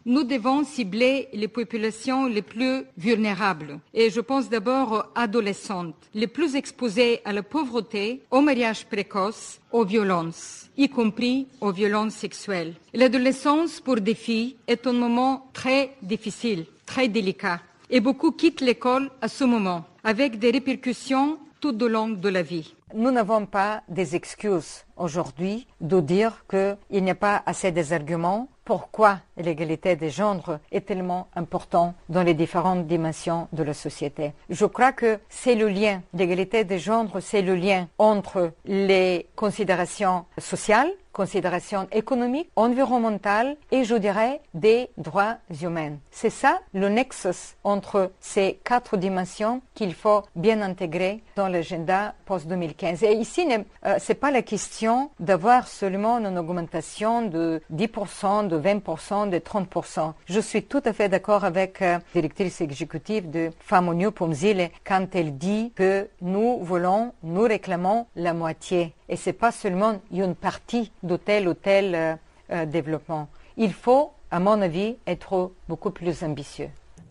Nous 0.04 0.22
devons 0.22 0.62
cibler 0.62 1.28
les 1.32 1.48
populations 1.48 2.26
les 2.26 2.42
plus 2.42 2.84
vulnérables 2.96 3.80
et 3.92 4.08
je 4.08 4.20
pense 4.20 4.48
d'abord 4.48 4.92
aux 4.92 5.20
adolescentes, 5.20 5.96
les 6.14 6.28
plus 6.28 6.54
exposées 6.54 7.20
à 7.24 7.32
la 7.32 7.42
pauvreté, 7.42 8.22
au 8.30 8.40
mariage 8.40 8.86
précoce, 8.86 9.58
aux 9.72 9.84
violences, 9.84 10.70
y 10.76 10.88
compris 10.88 11.48
aux 11.60 11.72
violences 11.72 12.14
sexuelles. 12.14 12.74
L'adolescence 12.94 13.80
pour 13.80 13.96
des 13.96 14.14
filles 14.14 14.56
est 14.68 14.86
un 14.86 14.92
moment 14.92 15.50
très 15.52 15.96
difficile, 16.02 16.64
très 16.84 17.08
délicat 17.08 17.60
et 17.90 18.00
beaucoup 18.00 18.30
quittent 18.30 18.60
l'école 18.60 19.10
à 19.20 19.28
ce 19.28 19.42
moment 19.42 19.84
avec 20.04 20.38
des 20.38 20.52
répercussions 20.52 21.38
tout 21.60 21.82
au 21.82 21.88
long 21.88 22.10
de 22.10 22.28
la 22.28 22.42
vie. 22.42 22.74
Nous 22.94 23.10
n'avons 23.10 23.46
pas 23.46 23.82
des 23.88 24.14
excuses 24.14 24.84
aujourd'hui 24.96 25.66
de 25.80 26.00
dire 26.00 26.44
qu'il 26.48 27.02
n'y 27.02 27.10
a 27.10 27.16
pas 27.16 27.42
assez 27.44 27.72
d'arguments 27.72 28.48
pourquoi 28.66 29.20
l'égalité 29.36 29.94
des 29.94 30.10
genres 30.10 30.58
est 30.72 30.86
tellement 30.86 31.28
importante 31.36 31.94
dans 32.08 32.24
les 32.24 32.34
différentes 32.34 32.86
dimensions 32.86 33.46
de 33.52 33.62
la 33.62 33.72
société. 33.72 34.32
Je 34.50 34.66
crois 34.66 34.92
que 34.92 35.20
c'est 35.28 35.54
le 35.54 35.68
lien, 35.68 36.02
l'égalité 36.12 36.64
des 36.64 36.80
genres, 36.80 37.16
c'est 37.20 37.42
le 37.42 37.54
lien 37.54 37.88
entre 37.96 38.50
les 38.64 39.28
considérations 39.36 40.26
sociales, 40.36 40.90
considérations 41.16 41.88
économiques, 41.92 42.50
environnementales 42.56 43.56
et 43.70 43.84
je 43.84 43.94
dirais 43.94 44.42
des 44.52 44.90
droits 44.98 45.36
humains. 45.62 45.94
C'est 46.10 46.28
ça 46.42 46.60
le 46.74 46.90
nexus 46.90 47.56
entre 47.64 48.10
ces 48.20 48.60
quatre 48.64 48.98
dimensions 48.98 49.62
qu'il 49.74 49.94
faut 49.94 50.24
bien 50.34 50.60
intégrer 50.60 51.22
dans 51.34 51.48
l'agenda 51.48 52.14
post-2015. 52.26 53.02
Et 53.06 53.14
ici, 53.14 53.48
euh, 53.86 53.98
ce 53.98 54.12
n'est 54.12 54.18
pas 54.18 54.30
la 54.30 54.42
question 54.42 55.10
d'avoir 55.18 55.68
seulement 55.68 56.18
une 56.18 56.36
augmentation 56.36 57.22
de 57.22 57.62
10%, 57.72 58.48
de 58.48 58.58
20%, 58.58 59.30
de 59.30 59.38
30%. 59.38 60.12
Je 60.26 60.40
suis 60.40 60.64
tout 60.64 60.82
à 60.84 60.92
fait 60.92 61.08
d'accord 61.08 61.44
avec 61.44 61.80
la 61.80 61.96
euh, 61.96 61.98
directrice 62.12 62.60
exécutive 62.60 63.30
de 63.30 63.50
Unies 63.72 64.10
Pomzile 64.10 64.68
quand 64.84 65.06
elle 65.14 65.38
dit 65.38 65.72
que 65.74 66.08
nous 66.20 66.58
voulons, 66.60 67.14
nous 67.22 67.44
réclamons 67.44 68.06
la 68.16 68.34
moitié. 68.34 68.92
Et 69.08 69.16
ce 69.16 69.30
n'est 69.30 69.34
pas 69.34 69.52
seulement 69.52 70.00
une 70.12 70.34
partie 70.34 70.90
de 71.02 71.16
tel 71.16 71.48
ou 71.48 71.54
tel 71.54 71.94
euh, 71.94 72.14
euh, 72.50 72.66
développement. 72.66 73.28
Il 73.56 73.72
faut, 73.72 74.10
à 74.30 74.40
mon 74.40 74.60
avis, 74.60 74.96
être 75.06 75.52
beaucoup 75.68 75.90
plus 75.90 76.22
ambitieux. 76.22 76.68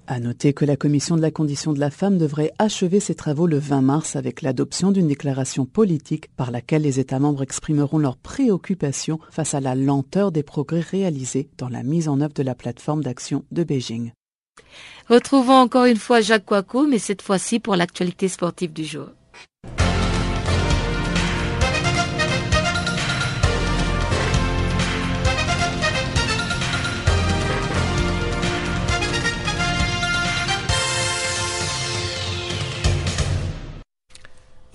À 0.08 0.20
noter 0.20 0.54
que 0.54 0.66
la 0.66 0.76
Commission 0.76 1.16
de 1.16 1.22
la 1.22 1.32
condition 1.32 1.74
de 1.74 1.80
la 1.80 1.90
femme 1.90 2.20
devrait 2.20 2.52
achever 2.60 3.00
ses 3.00 3.16
travaux 3.16 3.48
le 3.48 3.58
20 3.58 3.82
mars 3.82 4.16
avec 4.16 4.44
l'adoption 4.44 4.92
d'une 4.92 5.08
déclaration 5.08 5.66
politique 5.66 6.30
par 6.36 6.52
laquelle 6.52 6.84
les 6.84 7.00
États 7.00 7.18
membres 7.18 7.42
exprimeront 7.42 7.98
leur 7.98 8.16
préoccupation 8.16 9.20
face 9.32 9.56
à 9.56 9.62
la 9.62 9.74
lenteur 9.74 10.32
des 10.32 10.44
progrès 10.44 10.82
réalisés 10.82 11.50
dans 11.58 11.70
la 11.70 11.82
mise 11.82 12.08
en 12.08 12.22
œuvre 12.22 12.34
de 12.34 12.44
la 12.44 12.54
plateforme 12.54 13.04
d'action 13.04 13.46
de 13.52 13.64
Beijing. 13.64 14.12
Retrouvons 15.10 15.54
encore 15.54 15.86
une 15.86 15.98
fois 15.98 16.22
Jacques 16.22 16.46
Coicou, 16.46 16.86
mais 16.88 17.00
cette 17.00 17.24
fois-ci 17.24 17.60
pour 17.60 17.76
l'actualité 17.76 18.28
sportive 18.28 18.74
du 18.74 18.84
jour. 18.84 19.08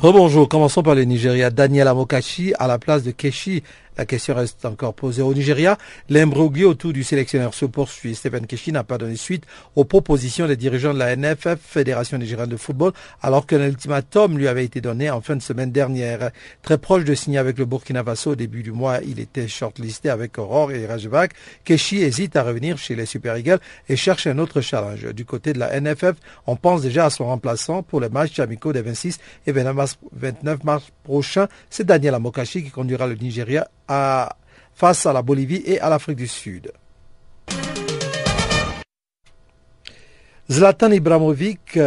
Rebonjour, 0.01 0.49
commençons 0.49 0.83
par 0.83 0.95
le 0.95 1.05
Nigeria. 1.05 1.51
Daniel 1.51 1.87
Amokachi 1.87 2.55
à 2.59 2.67
la 2.67 2.79
place 2.79 3.03
de 3.03 3.11
Keshi 3.11 3.63
la 4.01 4.07
question 4.07 4.35
reste 4.35 4.65
encore 4.65 4.95
posée 4.95 5.21
au 5.21 5.35
Nigeria. 5.35 5.77
L'imbroglio 6.09 6.71
autour 6.71 6.95
du 6.95 7.05
sélectionneur 7.05 7.53
se 7.53 7.67
poursuit. 7.67 8.15
Stephen 8.15 8.47
Keshi 8.47 8.73
n'a 8.73 8.83
pas 8.83 8.97
donné 8.97 9.15
suite 9.15 9.45
aux 9.77 9.85
propositions 9.85 10.47
des 10.47 10.57
dirigeants 10.57 10.95
de 10.95 10.99
la 10.99 11.15
NFF, 11.15 11.59
Fédération 11.61 12.17
nigérienne 12.17 12.49
de 12.49 12.57
football, 12.57 12.93
alors 13.21 13.47
qu'un 13.47 13.63
ultimatum 13.63 14.39
lui 14.39 14.49
avait 14.49 14.65
été 14.65 14.81
donné 14.81 15.11
en 15.11 15.21
fin 15.21 15.37
de 15.37 15.43
semaine 15.43 15.71
dernière. 15.71 16.31
Très 16.63 16.79
proche 16.79 17.05
de 17.05 17.15
signer 17.15 17.37
avec 17.37 17.59
le 17.59 17.67
Burkina 17.67 18.03
Faso 18.03 18.31
au 18.31 18.37
début 18.37 18.63
du 18.63 18.73
mois, 18.73 19.01
il 19.07 19.21
était 19.21 19.47
shortlisté 19.49 20.09
avec 20.09 20.39
Aurore 20.39 20.73
et 20.73 20.87
Rajbak. 20.87 21.33
Keshi 21.67 22.01
hésite 22.01 22.37
à 22.37 22.43
revenir 22.43 22.79
chez 22.79 22.95
les 22.95 23.05
Super 23.05 23.37
Eagles 23.37 23.61
et 23.91 23.97
cherche 23.97 24.27
un 24.27 24.39
autre 24.39 24.63
challenge. 24.63 25.13
Du 25.13 25.27
côté 25.27 25.53
de 25.53 25.59
la 25.59 25.79
NFF, 25.79 26.15
on 26.47 26.57
pense 26.57 26.81
déjà 26.81 27.05
à 27.05 27.11
son 27.11 27.27
remplaçant 27.27 27.83
pour 27.83 28.01
les 28.01 28.09
matchs 28.09 28.39
amicaux 28.39 28.73
des 28.73 28.81
26 28.81 29.19
et 29.47 29.53
29 29.53 30.65
mars 30.65 30.87
prochains. 31.05 31.49
C'est 31.69 31.85
Daniel 31.85 32.15
Amokachi 32.15 32.65
qui 32.65 32.71
conduira 32.71 33.07
le 33.07 33.17
Nigeria 33.17 33.69
face 34.75 35.07
à 35.07 35.13
la 35.13 35.23
Bolivie 35.23 35.63
et 35.67 35.81
à 35.81 35.89
l'Afrique 35.89 36.17
du 36.17 36.29
Sud. 36.29 36.73
Zlatan 40.51 40.91
Ibrahimovic, 40.91 41.79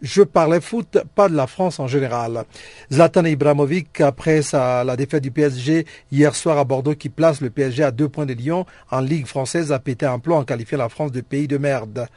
je 0.00 0.22
parlais 0.22 0.62
foot, 0.62 0.96
pas 1.14 1.28
de 1.28 1.36
la 1.36 1.46
France 1.46 1.78
en 1.80 1.86
général. 1.86 2.44
Zlatan 2.90 3.26
Ibrahimovic, 3.26 4.00
après 4.00 4.40
la 4.54 4.96
défaite 4.96 5.22
du 5.22 5.30
PSG 5.30 5.84
hier 6.10 6.34
soir 6.34 6.56
à 6.56 6.64
Bordeaux 6.64 6.94
qui 6.94 7.10
place 7.10 7.42
le 7.42 7.50
PSG 7.50 7.82
à 7.82 7.90
deux 7.90 8.08
points 8.08 8.24
de 8.24 8.32
Lyon 8.32 8.64
en 8.90 9.00
Ligue 9.00 9.26
française, 9.26 9.70
a 9.70 9.78
pété 9.78 10.06
un 10.06 10.18
plomb 10.18 10.36
en 10.36 10.44
qualifiant 10.44 10.78
la 10.78 10.88
France 10.88 11.12
de 11.12 11.20
pays 11.20 11.46
de 11.46 11.58
merde. 11.58 12.08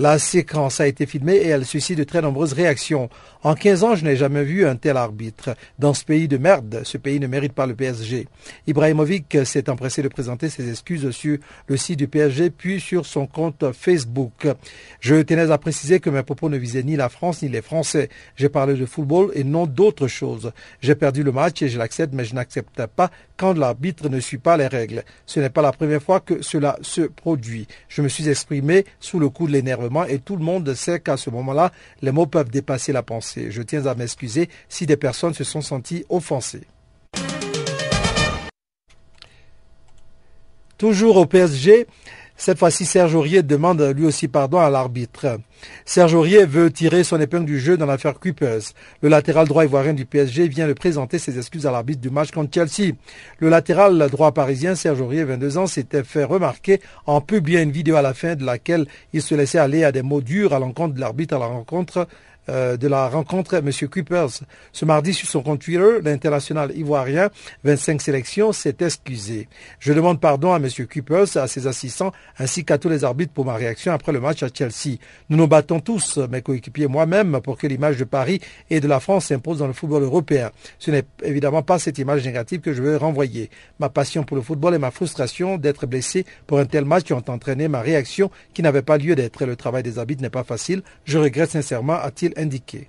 La 0.00 0.20
séquence 0.20 0.80
a 0.80 0.86
été 0.86 1.06
filmée 1.06 1.34
et 1.34 1.48
elle 1.48 1.66
suscite 1.66 1.98
de 1.98 2.04
très 2.04 2.22
nombreuses 2.22 2.52
réactions. 2.52 3.10
En 3.42 3.56
15 3.56 3.82
ans, 3.82 3.96
je 3.96 4.04
n'ai 4.04 4.14
jamais 4.14 4.44
vu 4.44 4.64
un 4.64 4.76
tel 4.76 4.96
arbitre. 4.96 5.56
Dans 5.80 5.92
ce 5.92 6.04
pays 6.04 6.28
de 6.28 6.38
merde, 6.38 6.82
ce 6.84 6.98
pays 6.98 7.18
ne 7.18 7.26
mérite 7.26 7.52
pas 7.52 7.66
le 7.66 7.74
PSG. 7.74 8.28
Ibrahimovic 8.68 9.38
s'est 9.44 9.68
empressé 9.68 10.00
de 10.02 10.06
présenter 10.06 10.50
ses 10.50 10.70
excuses 10.70 11.10
sur 11.10 11.38
le 11.66 11.76
site 11.76 11.98
du 11.98 12.06
PSG 12.06 12.50
puis 12.50 12.78
sur 12.78 13.06
son 13.06 13.26
compte 13.26 13.72
Facebook. 13.72 14.46
Je 15.00 15.16
tenais 15.16 15.50
à 15.50 15.58
préciser 15.58 15.98
que 15.98 16.10
mes 16.10 16.22
propos 16.22 16.48
ne 16.48 16.58
visaient 16.58 16.84
ni 16.84 16.94
la 16.94 17.08
France 17.08 17.42
ni 17.42 17.48
les 17.48 17.62
Français. 17.62 18.08
J'ai 18.36 18.48
parlé 18.48 18.74
de 18.74 18.86
football 18.86 19.32
et 19.34 19.42
non 19.42 19.66
d'autre 19.66 20.06
chose. 20.06 20.52
J'ai 20.80 20.94
perdu 20.94 21.24
le 21.24 21.32
match 21.32 21.60
et 21.62 21.68
je 21.68 21.76
l'accepte, 21.76 22.14
mais 22.14 22.24
je 22.24 22.36
n'accepte 22.36 22.86
pas 22.86 23.10
quand 23.36 23.58
l'arbitre 23.58 24.08
ne 24.08 24.20
suit 24.20 24.38
pas 24.38 24.56
les 24.56 24.68
règles. 24.68 25.02
Ce 25.26 25.40
n'est 25.40 25.50
pas 25.50 25.62
la 25.62 25.72
première 25.72 26.02
fois 26.02 26.20
que 26.20 26.40
cela 26.40 26.78
se 26.82 27.00
produit. 27.00 27.66
Je 27.88 28.02
me 28.02 28.08
suis 28.08 28.28
exprimé 28.28 28.84
sous 29.00 29.18
le 29.18 29.28
coup 29.28 29.48
de 29.48 29.52
l'énervement 29.52 29.87
et 30.08 30.18
tout 30.18 30.36
le 30.36 30.44
monde 30.44 30.72
sait 30.74 31.00
qu'à 31.00 31.16
ce 31.16 31.30
moment-là, 31.30 31.72
les 32.02 32.12
mots 32.12 32.26
peuvent 32.26 32.50
dépasser 32.50 32.92
la 32.92 33.02
pensée. 33.02 33.50
Je 33.50 33.62
tiens 33.62 33.86
à 33.86 33.94
m'excuser 33.94 34.48
si 34.68 34.86
des 34.86 34.96
personnes 34.96 35.34
se 35.34 35.44
sont 35.44 35.60
senties 35.60 36.04
offensées. 36.08 36.66
Toujours 40.76 41.16
au 41.16 41.26
PSG, 41.26 41.86
cette 42.40 42.60
fois-ci, 42.60 42.86
Serge 42.86 43.16
Aurier 43.16 43.42
demande 43.42 43.82
lui 43.82 44.06
aussi 44.06 44.28
pardon 44.28 44.58
à 44.58 44.70
l'arbitre. 44.70 45.40
Serge 45.84 46.14
Aurier 46.14 46.46
veut 46.46 46.70
tirer 46.70 47.02
son 47.02 47.20
épingle 47.20 47.46
du 47.46 47.58
jeu 47.58 47.76
dans 47.76 47.84
l'affaire 47.84 48.20
Kuipers. 48.20 48.60
Le 49.02 49.08
latéral 49.08 49.48
droit 49.48 49.64
ivoirien 49.64 49.92
du 49.92 50.06
PSG 50.06 50.46
vient 50.46 50.68
de 50.68 50.72
présenter 50.72 51.18
ses 51.18 51.36
excuses 51.36 51.66
à 51.66 51.72
l'arbitre 51.72 52.00
du 52.00 52.10
match 52.10 52.30
contre 52.30 52.54
Chelsea. 52.54 52.92
Le 53.40 53.48
latéral 53.48 54.08
droit 54.08 54.30
parisien, 54.30 54.76
Serge 54.76 55.00
Aurier, 55.00 55.24
22 55.24 55.58
ans, 55.58 55.66
s'était 55.66 56.04
fait 56.04 56.22
remarquer 56.22 56.80
en 57.06 57.20
publiant 57.20 57.60
une 57.60 57.72
vidéo 57.72 57.96
à 57.96 58.02
la 58.02 58.14
fin 58.14 58.36
de 58.36 58.44
laquelle 58.44 58.86
il 59.12 59.20
se 59.20 59.34
laissait 59.34 59.58
aller 59.58 59.82
à 59.82 59.90
des 59.90 60.02
mots 60.02 60.20
durs 60.20 60.54
à 60.54 60.60
l'encontre 60.60 60.94
de 60.94 61.00
l'arbitre 61.00 61.34
à 61.34 61.40
la 61.40 61.46
rencontre 61.46 62.06
euh, 62.48 62.76
de 62.76 62.88
la 62.88 63.08
rencontre, 63.08 63.54
M. 63.54 63.70
Kuipers. 63.70 64.40
Ce 64.72 64.84
mardi, 64.84 65.14
sur 65.14 65.28
son 65.28 65.42
compte 65.42 65.60
Twitter, 65.60 66.00
l'international 66.02 66.72
ivoirien, 66.76 67.30
25 67.64 68.00
sélections, 68.00 68.52
s'est 68.52 68.76
excusé. 68.80 69.48
Je 69.78 69.92
demande 69.92 70.20
pardon 70.20 70.52
à 70.52 70.56
M. 70.56 70.68
Kuipers, 70.68 71.36
à 71.36 71.46
ses 71.48 71.66
assistants, 71.66 72.12
ainsi 72.38 72.64
qu'à 72.64 72.78
tous 72.78 72.88
les 72.88 73.04
arbitres 73.04 73.32
pour 73.32 73.44
ma 73.44 73.54
réaction 73.54 73.92
après 73.92 74.12
le 74.12 74.20
match 74.20 74.42
à 74.42 74.48
Chelsea. 74.52 74.98
Nous 75.28 75.36
nous 75.36 75.46
battons 75.46 75.80
tous, 75.80 76.18
mes 76.18 76.42
coéquipiers 76.42 76.86
moi-même, 76.86 77.40
pour 77.42 77.58
que 77.58 77.66
l'image 77.66 77.96
de 77.96 78.04
Paris 78.04 78.40
et 78.70 78.80
de 78.80 78.88
la 78.88 79.00
France 79.00 79.26
s'impose 79.26 79.58
dans 79.58 79.66
le 79.66 79.72
football 79.72 80.02
européen. 80.02 80.50
Ce 80.78 80.90
n'est 80.90 81.04
évidemment 81.22 81.62
pas 81.62 81.78
cette 81.78 81.98
image 81.98 82.24
négative 82.24 82.60
que 82.60 82.72
je 82.72 82.82
veux 82.82 82.96
renvoyer. 82.96 83.50
Ma 83.78 83.88
passion 83.88 84.24
pour 84.24 84.36
le 84.36 84.42
football 84.42 84.74
et 84.74 84.78
ma 84.78 84.90
frustration 84.90 85.56
d'être 85.56 85.86
blessé 85.86 86.24
pour 86.46 86.58
un 86.58 86.66
tel 86.66 86.84
match 86.84 87.10
ont 87.12 87.22
entraîné 87.28 87.68
ma 87.68 87.80
réaction 87.80 88.30
qui 88.54 88.62
n'avait 88.62 88.82
pas 88.82 88.98
lieu 88.98 89.14
d'être. 89.14 89.44
Le 89.44 89.56
travail 89.56 89.82
des 89.82 89.98
arbitres 89.98 90.22
n'est 90.22 90.30
pas 90.30 90.44
facile. 90.44 90.82
Je 91.04 91.18
regrette 91.18 91.50
sincèrement, 91.50 91.94
a-t-il 91.94 92.32
indiqué. 92.38 92.88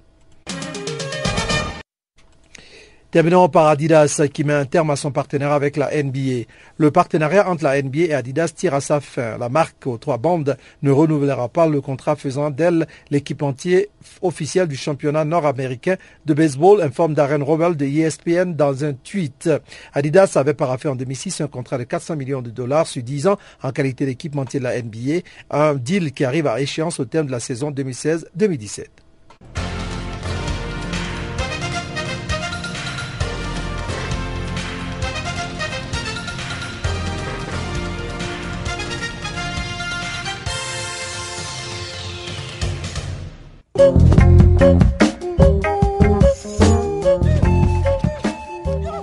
Terminons 3.11 3.49
par 3.49 3.65
Adidas 3.65 4.21
qui 4.31 4.43
met 4.43 4.53
un 4.53 4.65
terme 4.65 4.91
à 4.91 4.95
son 4.95 5.11
partenariat 5.11 5.55
avec 5.55 5.77
la 5.77 5.89
NBA. 5.91 6.45
Le 6.77 6.91
partenariat 6.91 7.49
entre 7.49 7.63
la 7.63 7.81
NBA 7.81 8.01
et 8.01 8.13
Adidas 8.13 8.49
tire 8.55 8.75
à 8.75 8.81
sa 8.81 8.99
fin. 8.99 9.35
La 9.39 9.49
marque 9.49 9.87
aux 9.87 9.97
trois 9.97 10.19
bandes 10.19 10.55
ne 10.83 10.91
renouvellera 10.91 11.49
pas 11.49 11.65
le 11.65 11.81
contrat 11.81 12.15
faisant 12.15 12.51
d'elle 12.51 12.85
l'équipementier 13.09 13.89
officiel 14.21 14.67
du 14.67 14.75
championnat 14.75 15.25
nord-américain 15.25 15.95
de 16.27 16.35
baseball, 16.35 16.83
informe 16.83 17.15
Darren 17.15 17.41
Rovell 17.41 17.75
de 17.75 17.85
ESPN 17.85 18.53
dans 18.53 18.85
un 18.85 18.93
tweet. 18.93 19.49
Adidas 19.93 20.33
avait 20.35 20.53
paraffé 20.53 20.87
en 20.87 20.95
2006 20.95 21.41
un 21.41 21.47
contrat 21.47 21.79
de 21.79 21.85
400 21.85 22.15
millions 22.15 22.43
de 22.43 22.51
dollars 22.51 22.85
sur 22.85 23.01
10 23.01 23.25
ans 23.25 23.39
en 23.63 23.71
qualité 23.71 24.05
d'équipementier 24.05 24.59
de 24.59 24.65
la 24.65 24.79
NBA, 24.79 25.21
un 25.49 25.73
deal 25.73 26.11
qui 26.11 26.25
arrive 26.25 26.45
à 26.45 26.61
échéance 26.61 26.99
au 26.99 27.05
terme 27.05 27.25
de 27.25 27.31
la 27.31 27.39
saison 27.39 27.71
2016-2017. 27.71 28.85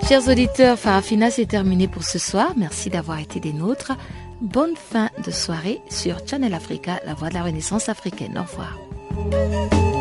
Chers 0.07 0.29
auditeurs, 0.29 0.79
Farafina, 0.79 1.29
c'est 1.31 1.45
terminé 1.45 1.87
pour 1.87 2.03
ce 2.03 2.17
soir. 2.17 2.53
Merci 2.55 2.89
d'avoir 2.89 3.19
été 3.19 3.39
des 3.39 3.53
nôtres. 3.53 3.91
Bonne 4.39 4.75
fin 4.75 5.09
de 5.25 5.31
soirée 5.31 5.81
sur 5.89 6.17
Channel 6.25 6.53
Africa, 6.53 6.99
la 7.05 7.13
voix 7.13 7.29
de 7.29 7.33
la 7.33 7.43
Renaissance 7.43 7.89
africaine. 7.89 8.37
Au 8.37 8.43
revoir. 8.43 9.96